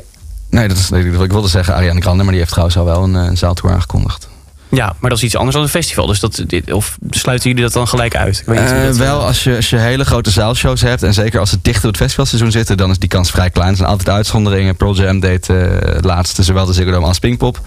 Nee, 0.52 0.68
dat 0.68 0.76
is, 0.76 0.90
ik 0.90 1.32
wilde 1.32 1.48
zeggen 1.48 1.74
Ariana 1.74 2.00
Grande, 2.00 2.22
maar 2.22 2.30
die 2.32 2.40
heeft 2.40 2.50
trouwens 2.50 2.78
al 2.78 2.84
wel 2.84 3.02
een, 3.02 3.16
eh, 3.16 3.24
een 3.24 3.36
zaaltour 3.36 3.74
aangekondigd. 3.74 4.28
Ja, 4.68 4.94
maar 5.00 5.10
dat 5.10 5.18
is 5.18 5.24
iets 5.24 5.36
anders 5.36 5.54
dan 5.54 5.62
een 5.64 5.70
festival. 5.70 6.06
Dus 6.06 6.20
dat, 6.20 6.44
dit, 6.46 6.72
of 6.72 6.96
sluiten 7.10 7.48
jullie 7.48 7.64
dat 7.64 7.72
dan 7.72 7.88
gelijk 7.88 8.16
uit? 8.16 8.38
Ik 8.38 8.46
weet 8.46 8.60
niet 8.60 8.70
Eh, 8.70 8.82
dat, 8.84 8.96
wel, 8.96 9.24
als 9.26 9.44
je, 9.44 9.56
als 9.56 9.70
je 9.70 9.78
hele 9.78 10.04
grote 10.04 10.30
zaalshows 10.30 10.80
hebt... 10.80 11.02
en 11.02 11.14
zeker 11.14 11.40
als 11.40 11.50
ze 11.50 11.58
dicht 11.62 11.76
op 11.84 11.90
het 11.90 11.96
festivalseizoen 11.96 12.50
zitten... 12.50 12.76
dan 12.76 12.90
is 12.90 12.98
die 12.98 13.08
kans 13.08 13.30
vrij 13.30 13.50
klein. 13.50 13.70
Er 13.70 13.76
zijn 13.76 13.88
altijd 13.88 14.08
uitzonderingen. 14.08 14.76
Pearl 14.76 14.94
Jam 14.94 15.20
deed 15.20 15.48
eh, 15.48 15.56
het 15.84 16.04
laatste 16.04 16.42
zowel 16.42 16.66
de 16.66 16.72
Ziggo 16.72 16.90
Dome 16.90 17.06
als 17.06 17.18
Pinkpop. 17.18 17.60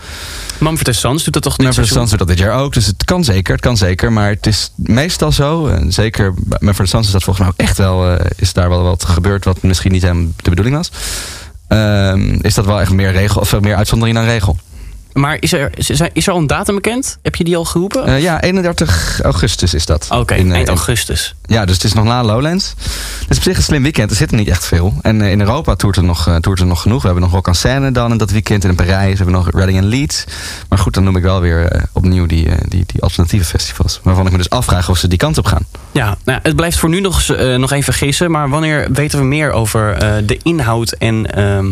Mumford 0.58 0.96
Sons 0.96 1.24
doet 1.24 1.34
dat 1.34 1.44
toch 1.44 1.58
Mumford 1.58 1.76
seizoen? 1.76 1.98
Sons 1.98 2.10
doet 2.10 2.20
dat 2.20 2.28
dit 2.28 2.38
jaar 2.38 2.60
ook. 2.60 2.74
Dus 2.74 2.86
het 2.86 3.04
kan 3.06 3.24
zeker, 3.24 3.54
het 3.54 3.64
kan 3.64 3.78
zeker. 3.78 4.12
Maar 4.12 4.30
het 4.30 4.48
is 4.48 4.72
meestal 4.76 5.32
zo. 5.32 5.68
En 5.68 5.94
zeker 5.94 6.34
Mumford 6.60 6.90
Sons 6.90 7.06
is 7.06 7.12
dat 7.12 7.24
volgens 7.24 7.46
mij 7.46 7.54
ook 7.58 7.68
echt 7.70 7.78
wel... 7.78 8.10
eh, 8.18 8.26
is 8.36 8.54
daar 8.54 8.70
wel 8.70 8.84
wat 8.84 9.06
gebeurd 9.06 9.46
wat 9.46 9.62
misschien 9.62 9.92
niet 9.92 10.02
helemaal 10.02 10.28
de 10.36 10.50
bedoeling 10.50 10.76
was. 10.76 10.92
Ehm, 11.68 12.38
is 12.42 12.54
dat 12.54 12.66
wel 12.66 12.80
echt 12.80 12.92
meer, 12.92 13.12
regel, 13.12 13.42
of 13.42 13.60
meer 13.60 13.76
uitzondering 13.76 14.18
dan 14.18 14.26
regel. 14.26 14.58
Maar 15.16 15.38
is 15.40 15.54
er, 15.54 15.70
is 16.14 16.28
er 16.28 16.34
al 16.34 16.40
een 16.40 16.48
datum 16.48 16.76
bekend? 16.76 17.18
Heb 17.22 17.36
je 17.36 17.44
die 17.44 17.58
al 17.58 17.66
geroepen? 17.66 18.06
Eh, 18.06 18.22
ja, 18.22 18.42
31 18.42 19.20
augustus 19.24 19.74
is 19.74 19.86
dat. 19.86 20.08
Oké, 20.10 20.34
In, 20.34 20.48
eh, 20.48 20.54
eind 20.56 20.68
in- 20.68 20.74
augustus. 20.76 21.36
Ja, 21.46 21.66
dus 21.66 21.76
het 21.76 21.84
is 21.84 21.94
nog 21.94 22.06
na 22.06 22.24
Lowlands. 22.24 22.74
Het 23.20 23.30
is 23.30 23.38
op 23.38 23.44
zich 23.44 23.58
een 23.58 23.64
slim 23.64 23.82
weekend. 23.84 24.10
Er 24.10 24.16
zit 24.16 24.32
er 24.32 24.38
niet 24.38 24.48
echt 24.48 24.66
veel. 24.66 24.94
En 25.02 25.22
eh, 25.22 25.32
in 25.32 25.40
Europa 25.40 25.76
toert 25.76 25.96
er, 25.96 26.04
nog, 26.04 26.30
toert 26.42 26.60
er 26.60 26.66
nog 26.66 26.82
genoeg. 26.82 27.00
We 27.02 27.06
hebben 27.08 27.24
nog 27.24 27.34
Rock 27.34 27.48
en 27.48 27.56
Seine 27.56 27.92
dan 27.92 28.12
in 28.12 28.18
dat 28.18 28.32
weekend. 28.32 28.64
En 28.64 28.70
in 28.70 28.76
Parijs 28.76 29.10
we 29.12 29.16
hebben 29.16 29.34
nog 29.36 29.50
Reading 29.52 29.78
en 29.78 29.86
Leeds. 29.86 30.24
Maar 30.70 30.80
goed, 30.80 30.94
dan 30.94 31.04
noem 31.04 31.18
ik 31.18 31.24
wel 31.24 31.40
weer 31.42 31.84
opnieuw 31.94 32.26
die, 32.26 32.48
die, 32.68 32.84
die 32.86 33.02
alternatieve 33.02 33.46
festivals. 33.46 34.00
Waarvan 34.04 34.26
ik 34.26 34.32
me 34.32 34.38
dus 34.38 34.50
afvraag 34.50 34.90
of 34.90 34.98
ze 34.98 35.08
die 35.08 35.18
kant 35.18 35.38
op 35.38 35.46
gaan. 35.46 35.66
Ja, 35.92 36.18
nou, 36.26 36.40
het 36.44 36.56
blijft 36.56 36.78
voor 36.78 36.90
nu 36.90 37.00
nog, 37.00 37.28
nog 37.58 37.72
even 37.72 37.94
gissen. 37.94 38.32
Maar 38.32 38.50
wanneer 38.50 38.88
weten 38.92 39.20
we 39.20 39.26
meer 39.26 39.52
over 39.52 39.98
de 40.26 40.40
inhoud 40.44 40.92
en 40.92 41.34
ehm, 41.36 41.66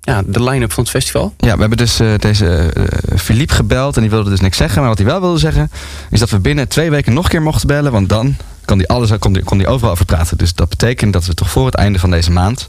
ja, 0.00 0.22
de 0.26 0.42
line-up 0.42 0.72
van 0.72 0.82
het 0.82 0.92
festival? 0.92 1.34
Ja, 1.36 1.54
we 1.54 1.60
hebben 1.60 1.78
dus 1.78 2.00
eh, 2.00 2.08
deze 2.18 2.46
eh, 2.46 3.18
Philippe 3.18 3.54
gebeld. 3.54 3.94
En 3.96 4.02
die 4.02 4.10
wilde 4.10 4.30
dus 4.30 4.40
niks 4.40 4.56
zeggen. 4.56 4.78
Maar 4.80 4.88
wat 4.88 4.98
hij 4.98 5.06
wel 5.06 5.20
wilde 5.20 5.38
zeggen... 5.38 5.70
is 6.10 6.18
dat 6.20 6.30
we 6.30 6.38
binnen 6.38 6.68
twee 6.68 6.90
weken 6.90 7.12
nog 7.12 7.24
een 7.24 7.30
keer 7.30 7.42
mochten 7.42 7.66
bellen. 7.66 7.92
Want 7.92 8.08
dan 8.08 8.36
kan 8.64 8.78
hij 8.78 8.86
alles, 8.86 9.18
kon 9.18 9.32
die, 9.32 9.42
kon 9.42 9.58
die 9.58 9.66
overal 9.66 9.92
over 9.92 10.04
praten. 10.04 10.38
Dus 10.38 10.54
dat 10.54 10.68
betekent 10.68 11.12
dat 11.12 11.26
we 11.26 11.34
toch 11.34 11.50
voor 11.50 11.66
het 11.66 11.74
einde 11.74 11.98
van 11.98 12.10
deze 12.10 12.30
maand... 12.30 12.68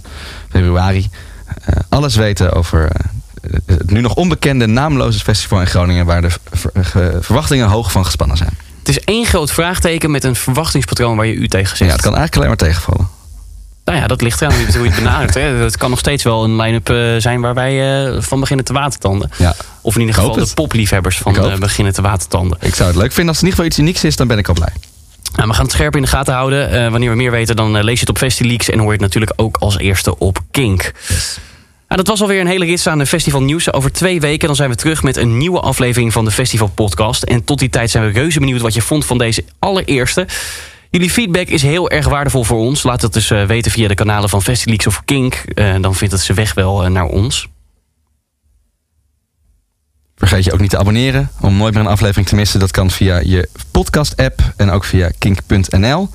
februari... 0.49 1.09
eh, 1.65 1.75
alles 1.89 2.15
weten 2.15 2.53
over... 2.53 2.91
het 3.65 3.91
nu 3.91 4.01
nog 4.01 4.15
onbekende 4.15 4.65
naamloze 4.67 5.19
festival 5.19 5.59
in 5.59 5.67
Groningen... 5.67 6.05
waar 6.05 6.21
de 6.21 6.29
ver- 6.51 6.71
ver- 6.73 7.23
verwachtingen 7.23 7.67
hoog 7.67 7.91
van 7.91 8.05
gespannen 8.05 8.37
zijn. 8.37 8.57
Het 8.79 8.89
is 8.89 8.99
één 8.99 9.25
groot 9.25 9.51
vraagteken 9.51 10.11
met 10.11 10.23
een 10.23 10.35
verwachtingspatroon 10.35 11.15
waar 11.17 11.25
je 11.25 11.33
u 11.33 11.47
tegen 11.47 11.77
zegt. 11.77 11.89
Ja, 11.89 11.95
het 11.95 12.05
kan 12.05 12.15
eigenlijk 12.15 12.35
alleen 12.35 12.47
maar 12.47 12.73
tegenvallen. 12.73 13.19
Nou 13.85 13.97
ja, 13.99 14.07
dat 14.07 14.21
ligt 14.21 14.41
eraan 14.41 14.51
hoe 14.53 14.59
je 14.61 14.65
het- 14.67 14.75
hoe 14.75 14.85
je 14.85 14.91
het 14.91 15.03
benadert. 15.03 15.33
Hè. 15.33 15.41
Het 15.41 15.77
kan 15.77 15.89
nog 15.89 15.99
steeds 15.99 16.23
wel 16.23 16.43
een 16.43 16.55
line-up 16.61 16.89
eh, 16.89 17.15
zijn 17.17 17.41
waar 17.41 17.53
wij 17.53 18.05
eh, 18.05 18.21
van 18.21 18.39
beginnen 18.39 18.65
te 18.65 18.73
watertanden. 18.73 19.29
Ja. 19.37 19.55
Of 19.81 19.93
in 19.95 19.99
ieder 19.99 20.15
geval 20.15 20.33
de 20.35 20.53
popliefhebbers 20.53 21.17
van 21.17 21.35
eh, 21.51 21.57
beginnen 21.57 21.93
te 21.93 22.01
watertanden. 22.01 22.57
Ik 22.61 22.75
zou 22.75 22.89
het 22.89 22.97
leuk 22.97 23.11
vinden 23.11 23.27
als 23.27 23.37
het 23.41 23.45
in 23.45 23.49
ieder 23.51 23.51
geval 23.51 23.65
iets 23.65 23.77
unieks 23.79 24.03
is. 24.03 24.15
Dan 24.15 24.27
ben 24.27 24.37
ik 24.37 24.47
al 24.47 24.53
blij. 24.53 24.73
Nou, 25.35 25.47
we 25.47 25.53
gaan 25.53 25.63
het 25.63 25.73
scherp 25.73 25.95
in 25.95 26.01
de 26.01 26.07
gaten 26.07 26.33
houden. 26.33 26.91
Wanneer 26.91 27.09
we 27.09 27.15
meer 27.15 27.31
weten, 27.31 27.55
dan 27.55 27.71
lees 27.83 27.93
je 27.93 27.99
het 27.99 28.09
op 28.09 28.17
FestiLeaks... 28.17 28.69
en 28.69 28.77
hoor 28.77 28.85
je 28.87 28.91
het 28.93 29.01
natuurlijk 29.01 29.33
ook 29.35 29.57
als 29.57 29.77
eerste 29.77 30.17
op 30.17 30.39
Kink. 30.51 30.91
Nou, 31.87 32.03
dat 32.03 32.07
was 32.07 32.21
alweer 32.21 32.39
een 32.41 32.47
hele 32.47 32.65
rits 32.65 32.87
aan 32.87 32.97
de 32.97 33.05
Festival 33.05 33.41
Nieuws. 33.41 33.73
Over 33.73 33.91
twee 33.91 34.19
weken 34.19 34.47
dan 34.47 34.55
zijn 34.55 34.69
we 34.69 34.75
terug 34.75 35.03
met 35.03 35.17
een 35.17 35.37
nieuwe 35.37 35.59
aflevering 35.59 36.13
van 36.13 36.25
de 36.25 36.31
Festival 36.31 36.67
Podcast. 36.67 37.23
En 37.23 37.43
tot 37.43 37.59
die 37.59 37.69
tijd 37.69 37.91
zijn 37.91 38.05
we 38.05 38.11
reuze 38.11 38.39
benieuwd 38.39 38.61
wat 38.61 38.73
je 38.73 38.81
vond 38.81 39.05
van 39.05 39.17
deze 39.17 39.43
allereerste. 39.59 40.25
Jullie 40.91 41.09
feedback 41.09 41.47
is 41.47 41.61
heel 41.61 41.89
erg 41.89 42.07
waardevol 42.07 42.43
voor 42.43 42.57
ons. 42.59 42.83
Laat 42.83 43.01
het 43.01 43.13
dus 43.13 43.31
eh, 43.31 43.45
weten 43.45 43.71
via 43.71 43.87
de 43.87 43.93
kanalen 43.95 44.29
van 44.29 44.41
FestiLeaks 44.41 44.87
of 44.87 45.01
Kink. 45.05 45.33
Eh, 45.35 45.75
dan 45.81 45.95
vindt 45.95 46.13
het 46.13 46.23
ze 46.23 46.33
weg 46.33 46.53
wel 46.53 46.83
eh, 46.83 46.89
naar 46.91 47.05
ons. 47.05 47.47
Vergeet 50.15 50.43
je 50.43 50.53
ook 50.53 50.59
niet 50.59 50.69
te 50.69 50.77
abonneren 50.77 51.29
om 51.41 51.57
nooit 51.57 51.73
meer 51.73 51.83
een 51.83 51.89
aflevering 51.89 52.27
te 52.27 52.35
missen. 52.35 52.59
Dat 52.59 52.71
kan 52.71 52.91
via 52.91 53.19
je 53.23 53.49
podcast-app 53.71 54.53
en 54.57 54.69
ook 54.69 54.83
via 54.83 55.09
kink.nl. 55.17 56.09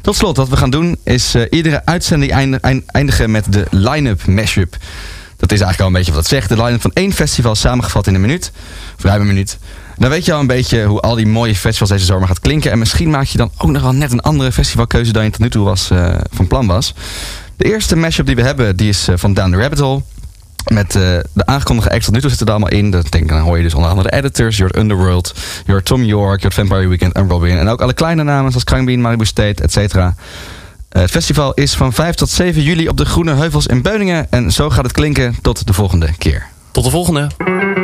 Tot 0.00 0.16
slot, 0.16 0.36
wat 0.36 0.48
we 0.48 0.56
gaan 0.56 0.70
doen 0.70 0.96
is 1.04 1.34
iedere 1.34 1.84
uitzending 1.84 2.32
eind- 2.32 2.60
eind- 2.60 2.86
eindigen 2.86 3.30
met 3.30 3.52
de 3.52 3.66
line-up 3.70 4.26
mashup. 4.26 4.76
Dat 5.36 5.52
is 5.52 5.60
eigenlijk 5.60 5.80
al 5.80 5.86
een 5.86 5.92
beetje 5.92 6.12
wat 6.12 6.20
het 6.20 6.30
zegt. 6.30 6.48
De 6.48 6.62
line-up 6.62 6.80
van 6.80 6.90
één 6.94 7.12
festival 7.12 7.54
samengevat 7.54 8.06
in 8.06 8.14
een 8.14 8.20
minuut. 8.20 8.52
Of 8.96 9.04
een 9.04 9.26
minuut. 9.26 9.58
Dan 9.98 10.10
weet 10.10 10.24
je 10.24 10.32
al 10.32 10.40
een 10.40 10.46
beetje 10.46 10.84
hoe 10.84 11.00
al 11.00 11.14
die 11.14 11.26
mooie 11.26 11.54
festivals 11.54 11.90
deze 11.90 12.04
zomer 12.04 12.28
gaat 12.28 12.40
klinken. 12.40 12.70
En 12.70 12.78
misschien 12.78 13.10
maak 13.10 13.26
je 13.26 13.38
dan 13.38 13.50
ook 13.58 13.70
nog 13.70 13.82
wel 13.82 13.92
net 13.92 14.12
een 14.12 14.20
andere 14.20 14.52
festivalkeuze 14.52 15.12
dan 15.12 15.24
je 15.24 15.30
tot 15.30 15.40
nu 15.40 15.50
toe 15.50 15.64
was, 15.64 15.90
eh, 15.90 16.14
van 16.30 16.46
plan 16.46 16.66
was. 16.66 16.94
De 17.56 17.64
eerste 17.64 17.96
mashup 17.96 18.26
die 18.26 18.36
we 18.36 18.42
hebben, 18.42 18.76
die 18.76 18.88
is 18.88 19.08
eh, 19.08 19.14
van 19.16 19.34
Down 19.34 19.50
the 19.50 19.56
Rabbit 19.56 19.78
Hole. 19.78 20.02
Met 20.72 20.96
eh, 20.96 21.02
de 21.32 21.46
aangekondigde 21.46 21.90
acts 21.90 22.04
tot 22.04 22.14
nu 22.14 22.20
toe 22.20 22.28
zitten 22.28 22.46
er 22.46 22.52
allemaal 22.52 22.78
in. 22.78 22.90
Dat 22.90 23.10
denk, 23.10 23.28
dan 23.28 23.40
hoor 23.40 23.56
je 23.56 23.62
dus 23.62 23.74
onder 23.74 23.90
andere 23.90 24.10
de 24.10 24.16
editors. 24.16 24.58
Hoort 24.58 24.76
Underworld, 24.76 25.34
hoort 25.66 25.84
Tom 25.84 26.02
York, 26.02 26.42
hoort 26.42 26.54
Vampire 26.54 26.88
Weekend 26.88 27.12
en 27.12 27.28
Robin. 27.28 27.58
En 27.58 27.68
ook 27.68 27.80
alle 27.80 27.92
kleine 27.92 28.22
namen 28.22 28.50
zoals 28.50 28.64
Krangbean, 28.64 29.00
Malibu 29.00 29.24
State, 29.24 29.62
et 29.62 29.72
cetera. 29.72 30.14
Eh, 30.88 31.02
het 31.02 31.10
festival 31.10 31.54
is 31.54 31.74
van 31.74 31.92
5 31.92 32.14
tot 32.14 32.30
7 32.30 32.62
juli 32.62 32.88
op 32.88 32.96
de 32.96 33.04
Groene 33.04 33.34
Heuvels 33.34 33.66
in 33.66 33.82
Beuningen. 33.82 34.26
En 34.30 34.52
zo 34.52 34.70
gaat 34.70 34.84
het 34.84 34.92
klinken 34.92 35.36
tot 35.42 35.66
de 35.66 35.72
volgende 35.72 36.10
keer. 36.18 36.46
Tot 36.70 36.84
de 36.84 36.90
volgende. 36.90 37.83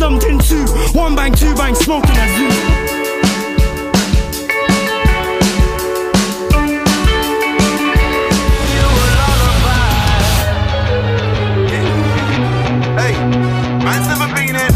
You 0.00 0.18
could 0.18 0.30
in 0.30 0.38
two. 0.38 0.64
One 0.98 1.14
bang, 1.14 1.32
two 1.32 1.54
bang, 1.54 1.74
smoking 1.74 2.10
a 2.10 2.26
zoo. 2.36 2.50
Hey, 12.96 13.14
man's 13.84 14.08
never 14.08 14.34
been 14.34 14.56
in. 14.56 14.72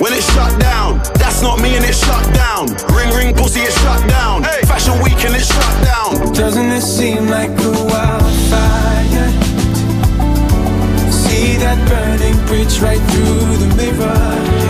When 0.00 0.12
it's 0.14 0.32
shut 0.32 0.58
down, 0.60 1.00
that's 1.14 1.42
not 1.42 1.60
me 1.60 1.76
and 1.76 1.84
it's 1.84 1.98
shut 1.98 2.34
down. 2.34 2.68
Ring 2.94 3.10
ring 3.14 3.34
pussy, 3.34 3.60
it's 3.60 3.78
shut 3.82 4.08
down. 4.08 4.42
Hey, 4.42 4.62
fashion 4.62 4.94
week 5.02 5.22
and 5.24 5.34
it's 5.36 5.52
shut 5.52 5.84
down. 5.84 6.32
Doesn't 6.32 6.70
it 6.70 6.82
seem 6.82 7.28
like 7.28 7.50
a 7.50 7.70
wildfire? 7.90 9.30
See 11.10 11.56
that 11.58 11.78
burning 11.88 12.46
bridge 12.46 12.80
right 12.80 13.00
through 13.10 13.56
the 13.58 13.74
mirror. 13.76 14.61